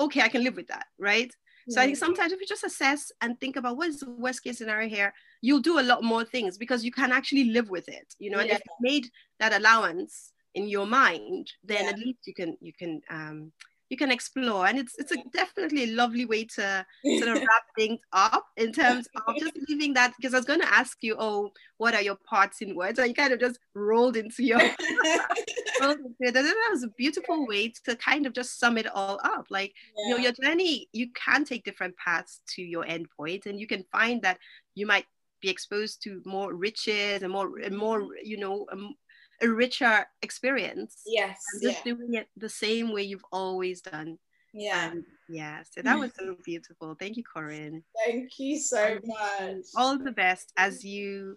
Okay, 0.00 0.20
I 0.20 0.28
can 0.28 0.44
live 0.44 0.56
with 0.56 0.68
that, 0.68 0.86
right? 0.98 1.28
Mm-hmm. 1.28 1.72
So 1.72 1.80
I 1.80 1.86
think 1.86 1.96
sometimes 1.96 2.32
if 2.32 2.40
you 2.40 2.46
just 2.46 2.64
assess 2.64 3.10
and 3.20 3.38
think 3.40 3.56
about 3.56 3.76
what 3.76 3.88
is 3.88 4.00
the 4.00 4.10
worst 4.10 4.44
case 4.44 4.58
scenario 4.58 4.88
here, 4.88 5.12
you'll 5.40 5.60
do 5.60 5.78
a 5.78 5.82
lot 5.82 6.02
more 6.02 6.24
things 6.24 6.58
because 6.58 6.84
you 6.84 6.90
can 6.90 7.12
actually 7.12 7.44
live 7.44 7.70
with 7.70 7.88
it, 7.88 8.14
you 8.18 8.30
know. 8.30 8.38
Yeah. 8.38 8.42
And 8.42 8.50
if 8.52 8.60
you 8.64 8.74
made 8.80 9.08
that 9.40 9.52
allowance 9.52 10.32
in 10.54 10.68
your 10.68 10.86
mind, 10.86 11.52
then 11.64 11.84
yeah. 11.84 11.90
at 11.90 11.98
least 11.98 12.20
you 12.26 12.34
can 12.34 12.56
you 12.60 12.72
can 12.72 13.00
um, 13.10 13.52
you 13.88 13.96
can 13.96 14.10
explore 14.10 14.66
and 14.66 14.78
it's 14.78 14.94
it's 14.98 15.12
a 15.12 15.16
definitely 15.32 15.84
a 15.84 15.94
lovely 15.94 16.24
way 16.24 16.44
to 16.44 16.84
sort 17.18 17.28
of 17.28 17.34
wrap 17.48 17.62
things 17.76 18.00
up 18.12 18.46
in 18.56 18.72
terms 18.72 19.06
of 19.28 19.36
just 19.36 19.56
leaving 19.68 19.94
that 19.94 20.12
because 20.16 20.34
I 20.34 20.38
was 20.38 20.46
going 20.46 20.60
to 20.60 20.74
ask 20.74 20.98
you 21.02 21.16
oh 21.18 21.52
what 21.76 21.94
are 21.94 22.02
your 22.02 22.16
parts 22.28 22.62
in 22.62 22.74
words 22.74 22.98
and 22.98 23.08
you 23.08 23.14
kind 23.14 23.32
of 23.32 23.40
just 23.40 23.58
rolled 23.74 24.16
into 24.16 24.42
your 24.42 24.58
rolled 25.80 25.98
into 25.98 26.14
it. 26.20 26.36
And 26.36 26.46
that 26.46 26.68
was 26.70 26.82
a 26.82 26.88
beautiful 26.88 27.46
way 27.46 27.72
to 27.84 27.96
kind 27.96 28.26
of 28.26 28.32
just 28.32 28.58
sum 28.58 28.78
it 28.78 28.86
all 28.92 29.20
up 29.22 29.46
like 29.50 29.72
yeah. 29.96 30.04
you 30.04 30.10
know 30.10 30.22
your 30.22 30.32
journey 30.32 30.88
you 30.92 31.08
can 31.12 31.44
take 31.44 31.64
different 31.64 31.96
paths 31.96 32.40
to 32.54 32.62
your 32.62 32.84
end 32.86 33.06
point 33.16 33.46
and 33.46 33.60
you 33.60 33.66
can 33.66 33.84
find 33.92 34.22
that 34.22 34.38
you 34.74 34.86
might 34.86 35.06
be 35.40 35.48
exposed 35.48 36.02
to 36.02 36.22
more 36.24 36.54
riches 36.54 37.22
and 37.22 37.32
more 37.32 37.58
and 37.58 37.76
more 37.76 38.06
you 38.22 38.36
know 38.36 38.66
um, 38.72 38.94
a 39.42 39.48
richer 39.48 40.06
experience. 40.22 41.02
Yes. 41.06 41.38
And 41.52 41.62
just 41.62 41.84
yeah. 41.84 41.94
doing 41.94 42.14
it 42.14 42.28
the 42.36 42.48
same 42.48 42.92
way 42.92 43.02
you've 43.02 43.24
always 43.32 43.80
done. 43.80 44.18
Yeah. 44.52 44.90
Um, 44.92 45.04
yeah. 45.28 45.62
So 45.70 45.82
that 45.82 45.98
was 45.98 46.12
so 46.18 46.36
beautiful. 46.44 46.96
Thank 46.98 47.16
you, 47.16 47.24
Corinne. 47.24 47.82
Thank 48.06 48.38
you 48.38 48.58
so 48.58 48.98
much. 49.04 49.64
All 49.76 49.98
the 49.98 50.12
best 50.12 50.52
as 50.56 50.84
you 50.84 51.36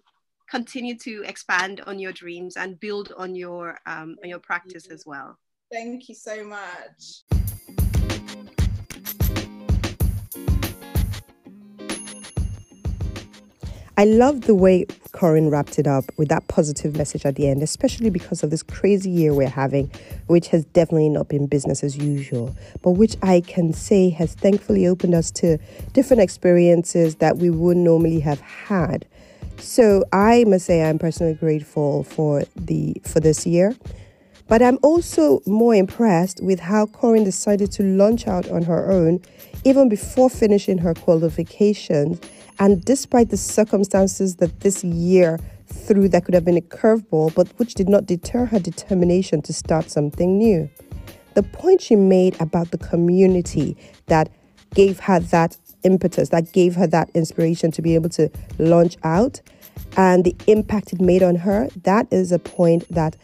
continue 0.50 0.98
to 0.98 1.24
expand 1.26 1.82
on 1.86 2.00
your 2.00 2.12
dreams 2.12 2.56
and 2.58 2.80
build 2.80 3.14
on 3.18 3.36
your 3.36 3.80
um, 3.86 4.16
on 4.24 4.30
your 4.30 4.40
practice 4.40 4.88
as 4.88 5.04
well. 5.06 5.38
Thank 5.72 6.10
you 6.10 6.16
so 6.16 6.44
much. 6.44 7.39
I 14.00 14.06
love 14.06 14.44
the 14.44 14.56
way 14.56 14.86
Corinne 15.12 15.50
wrapped 15.50 15.78
it 15.78 15.86
up 15.86 16.06
with 16.16 16.30
that 16.30 16.48
positive 16.48 16.96
message 16.96 17.26
at 17.26 17.36
the 17.36 17.50
end, 17.50 17.62
especially 17.62 18.10
because 18.10 18.44
of 18.44 18.50
this 18.50 18.64
crazy 18.64 19.10
year 19.10 19.34
we're 19.34 19.50
having, 19.50 19.92
which 20.28 20.48
has 20.48 20.64
definitely 20.64 21.10
not 21.10 21.28
been 21.28 21.48
business 21.48 21.84
as 21.84 21.98
usual, 21.98 22.56
but 22.82 22.92
which 22.92 23.18
I 23.22 23.42
can 23.42 23.74
say 23.74 24.10
has 24.12 24.36
thankfully 24.36 24.88
opened 24.88 25.16
us 25.16 25.32
to 25.32 25.58
different 25.92 26.22
experiences 26.22 27.16
that 27.16 27.40
we 27.40 27.50
would 27.50 27.76
normally 27.76 28.22
have 28.22 28.40
had. 28.40 29.06
So 29.58 30.06
I 30.14 30.46
must 30.46 30.66
say 30.66 30.82
I'm 30.82 30.98
personally 30.98 31.34
grateful 31.34 32.06
for 32.06 32.44
the 32.56 32.96
for 33.04 33.20
this 33.20 33.46
year. 33.46 33.76
But 34.48 34.62
I'm 34.62 34.80
also 34.82 35.42
more 35.46 35.76
impressed 35.76 36.42
with 36.42 36.62
how 36.62 36.86
Corinne 36.86 37.26
decided 37.26 37.70
to 37.74 37.84
launch 37.84 38.28
out 38.28 38.50
on 38.50 38.64
her 38.64 38.90
own 38.90 39.20
even 39.66 39.90
before 39.90 40.30
finishing 40.30 40.78
her 40.78 40.94
qualifications 40.94 42.22
and 42.60 42.84
despite 42.84 43.30
the 43.30 43.38
circumstances 43.38 44.36
that 44.38 44.60
this 44.60 44.84
year 44.84 45.40
threw 45.66 46.10
that 46.10 46.26
could 46.26 46.34
have 46.34 46.46
been 46.46 46.58
a 46.58 46.62
curveball, 46.62 47.34
but 47.34 47.48
which 47.58 47.74
did 47.74 47.88
not 47.88 48.06
deter 48.06 48.46
her 48.46 48.60
determination 48.60 49.42
to 49.44 49.54
start 49.54 49.90
something 49.90 50.38
new. 50.38 50.70
The 51.36 51.44
point 51.44 51.82
she 51.82 51.96
made 51.96 52.40
about 52.42 52.72
the 52.72 52.78
community 52.78 53.78
that 54.08 54.30
gave 54.74 55.00
her 55.02 55.20
that 55.20 55.58
impetus, 55.84 56.30
that 56.30 56.52
gave 56.52 56.76
her 56.76 56.88
that 56.88 57.10
inspiration 57.14 57.72
to 57.72 57.82
be 57.82 57.96
able 57.96 58.10
to 58.10 58.30
launch 58.58 58.98
out, 59.04 59.42
and 59.96 60.26
the 60.26 60.36
impact 60.48 60.94
it 60.94 61.00
made 61.00 61.24
on 61.24 61.36
her, 61.36 61.70
that 61.84 62.08
is 62.12 62.32
a 62.32 62.40
point 62.40 62.88
that 62.90 63.16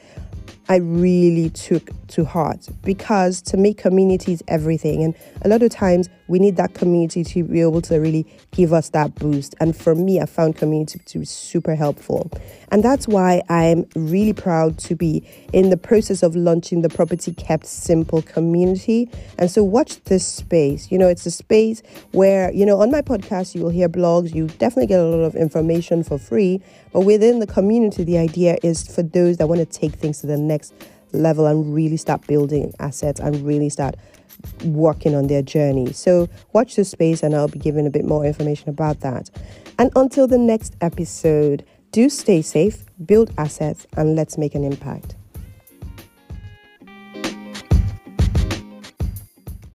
I 0.68 0.78
really 0.78 1.52
took 1.52 1.92
to 2.08 2.26
heart 2.26 2.68
because 2.84 3.42
to 3.44 3.58
me, 3.58 3.74
community 3.74 4.34
is 4.34 4.44
everything. 4.48 5.04
And 5.04 5.14
a 5.44 5.50
lot 5.50 5.62
of 5.62 5.70
times 5.70 6.10
we 6.28 6.40
need 6.40 6.58
that 6.58 6.74
community 6.74 7.24
to 7.24 7.44
be 7.44 7.62
able 7.62 7.82
to 7.82 8.00
really 8.00 8.26
give 8.52 8.74
us 8.74 8.90
that 8.90 9.16
boost. 9.16 9.56
And 9.60 9.76
for 9.76 9.96
me, 9.96 10.20
I 10.20 10.26
found 10.26 10.56
community 10.56 11.00
to 11.06 11.20
be 11.20 11.26
super 11.26 11.76
helpful. 11.76 12.32
And 12.72 12.84
that's 12.84 13.08
why 13.08 13.42
I'm 13.50 13.86
really 13.96 14.34
proud 14.34 14.78
to 14.80 14.96
be 14.96 15.28
in 15.54 15.70
the 15.70 15.78
process 15.78 16.24
of 16.24 16.36
launching 16.36 16.82
the 16.82 16.90
Property 16.90 17.34
Kept 17.34 17.66
Simple 17.66 18.22
community. 18.24 19.10
And 19.38 19.52
so 19.52 19.64
watch 19.64 20.04
this 20.06 20.26
space. 20.26 20.92
You 20.92 20.98
know, 20.98 21.08
it's 21.08 21.26
a 21.26 21.32
space 21.32 21.84
where, 22.12 22.52
you 22.52 22.66
know, 22.66 22.82
on 22.82 22.92
my 22.92 23.02
podcast, 23.02 23.56
you 23.56 23.62
will 23.62 23.70
hear 23.70 23.88
blogs, 23.88 24.34
you 24.34 24.48
definitely 24.48 24.88
get 24.88 25.00
a 25.00 25.06
lot 25.06 25.24
of 25.24 25.36
information 25.36 26.04
for 26.04 26.18
free. 26.18 26.62
But 26.92 27.02
within 27.02 27.40
the 27.40 27.48
community, 27.48 28.04
the 28.04 28.18
idea 28.18 28.58
is 28.64 28.88
for 28.88 29.04
those 29.04 29.38
that 29.38 29.48
want 29.48 29.60
to 29.60 29.66
take 29.66 29.94
things 29.94 30.22
to 30.22 30.28
the 30.28 30.38
next 30.38 30.74
level 31.12 31.46
and 31.46 31.74
really 31.74 31.98
start 31.98 32.26
building 32.28 32.74
assets 32.80 33.20
and 33.20 33.46
really 33.46 33.70
start 33.70 33.96
working 34.64 35.16
on 35.16 35.28
their 35.28 35.42
journey. 35.42 35.94
So, 35.94 36.30
watch 36.54 36.76
this 36.76 36.90
space 36.90 37.24
and 37.24 37.36
I'll 37.36 37.48
be 37.48 37.60
giving 37.60 37.88
a 37.88 37.90
bit 37.90 38.06
more 38.06 38.26
information 38.26 38.70
about 38.70 39.02
that. 39.02 39.30
And 39.78 39.92
until 39.96 40.28
the 40.28 40.38
next 40.38 40.76
episode, 40.82 41.66
do 41.92 42.10
stay 42.10 42.42
safe, 42.42 42.86
build 43.06 43.32
assets, 43.38 43.88
and 43.96 44.16
let's 44.16 44.38
make 44.38 44.56
an 44.56 44.64
impact. 44.64 45.16